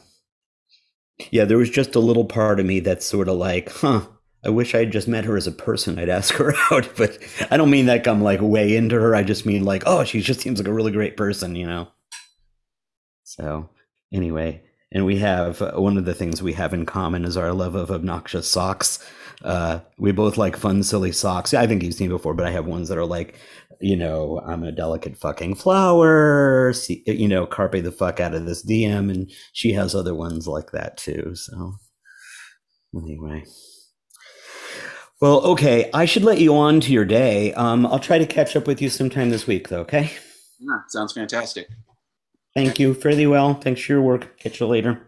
Yeah 1.30 1.44
there 1.44 1.58
was 1.58 1.68
just 1.68 1.96
a 1.96 2.00
little 2.00 2.24
part 2.24 2.60
of 2.60 2.64
me 2.64 2.80
that's 2.80 3.04
sort 3.04 3.28
of 3.28 3.36
like 3.36 3.70
huh 3.70 4.06
I 4.48 4.50
wish 4.50 4.74
I 4.74 4.78
had 4.78 4.92
just 4.92 5.08
met 5.08 5.26
her 5.26 5.36
as 5.36 5.46
a 5.46 5.52
person. 5.52 5.98
I'd 5.98 6.08
ask 6.08 6.34
her 6.36 6.54
out, 6.72 6.88
but 6.96 7.18
I 7.50 7.58
don't 7.58 7.68
mean 7.68 7.84
that 7.84 8.08
I'm 8.08 8.22
like 8.22 8.40
way 8.40 8.74
into 8.74 8.98
her. 8.98 9.14
I 9.14 9.22
just 9.22 9.44
mean 9.44 9.62
like, 9.62 9.82
oh, 9.84 10.04
she 10.04 10.22
just 10.22 10.40
seems 10.40 10.58
like 10.58 10.66
a 10.66 10.72
really 10.72 10.90
great 10.90 11.18
person, 11.18 11.54
you 11.54 11.66
know? 11.66 11.88
So, 13.24 13.68
anyway, 14.10 14.62
and 14.90 15.04
we 15.04 15.18
have 15.18 15.60
uh, 15.60 15.72
one 15.72 15.98
of 15.98 16.06
the 16.06 16.14
things 16.14 16.42
we 16.42 16.54
have 16.54 16.72
in 16.72 16.86
common 16.86 17.26
is 17.26 17.36
our 17.36 17.52
love 17.52 17.74
of 17.74 17.90
obnoxious 17.90 18.48
socks. 18.48 19.06
Uh, 19.44 19.80
we 19.98 20.12
both 20.12 20.38
like 20.38 20.56
fun, 20.56 20.82
silly 20.82 21.12
socks. 21.12 21.52
I 21.52 21.66
think 21.66 21.82
you've 21.82 21.92
seen 21.92 22.08
before, 22.08 22.32
but 22.32 22.46
I 22.46 22.50
have 22.50 22.64
ones 22.64 22.88
that 22.88 22.96
are 22.96 23.04
like, 23.04 23.34
you 23.82 23.96
know, 23.96 24.40
I'm 24.46 24.62
a 24.62 24.72
delicate 24.72 25.18
fucking 25.18 25.56
flower, 25.56 26.72
see, 26.72 27.02
you 27.04 27.28
know, 27.28 27.44
carpe 27.44 27.82
the 27.82 27.92
fuck 27.92 28.18
out 28.18 28.32
of 28.32 28.46
this 28.46 28.62
diem. 28.62 29.10
And 29.10 29.30
she 29.52 29.74
has 29.74 29.94
other 29.94 30.14
ones 30.14 30.48
like 30.48 30.70
that 30.72 30.96
too. 30.96 31.34
So, 31.34 31.74
anyway. 32.96 33.44
Well, 35.20 35.40
okay. 35.40 35.90
I 35.92 36.04
should 36.04 36.22
let 36.22 36.38
you 36.40 36.54
on 36.54 36.80
to 36.80 36.92
your 36.92 37.04
day. 37.04 37.52
Um, 37.54 37.84
I'll 37.86 37.98
try 37.98 38.18
to 38.18 38.26
catch 38.26 38.54
up 38.54 38.66
with 38.66 38.80
you 38.80 38.88
sometime 38.88 39.30
this 39.30 39.46
week, 39.46 39.68
though. 39.68 39.80
Okay. 39.80 40.12
Yeah, 40.60 40.78
sounds 40.88 41.12
fantastic. 41.12 41.68
Thank 42.54 42.78
you. 42.78 42.94
Fairly 42.94 43.26
well. 43.26 43.54
Thanks 43.54 43.80
for 43.80 43.92
your 43.92 44.02
work. 44.02 44.38
Catch 44.38 44.60
you 44.60 44.66
later. 44.66 45.07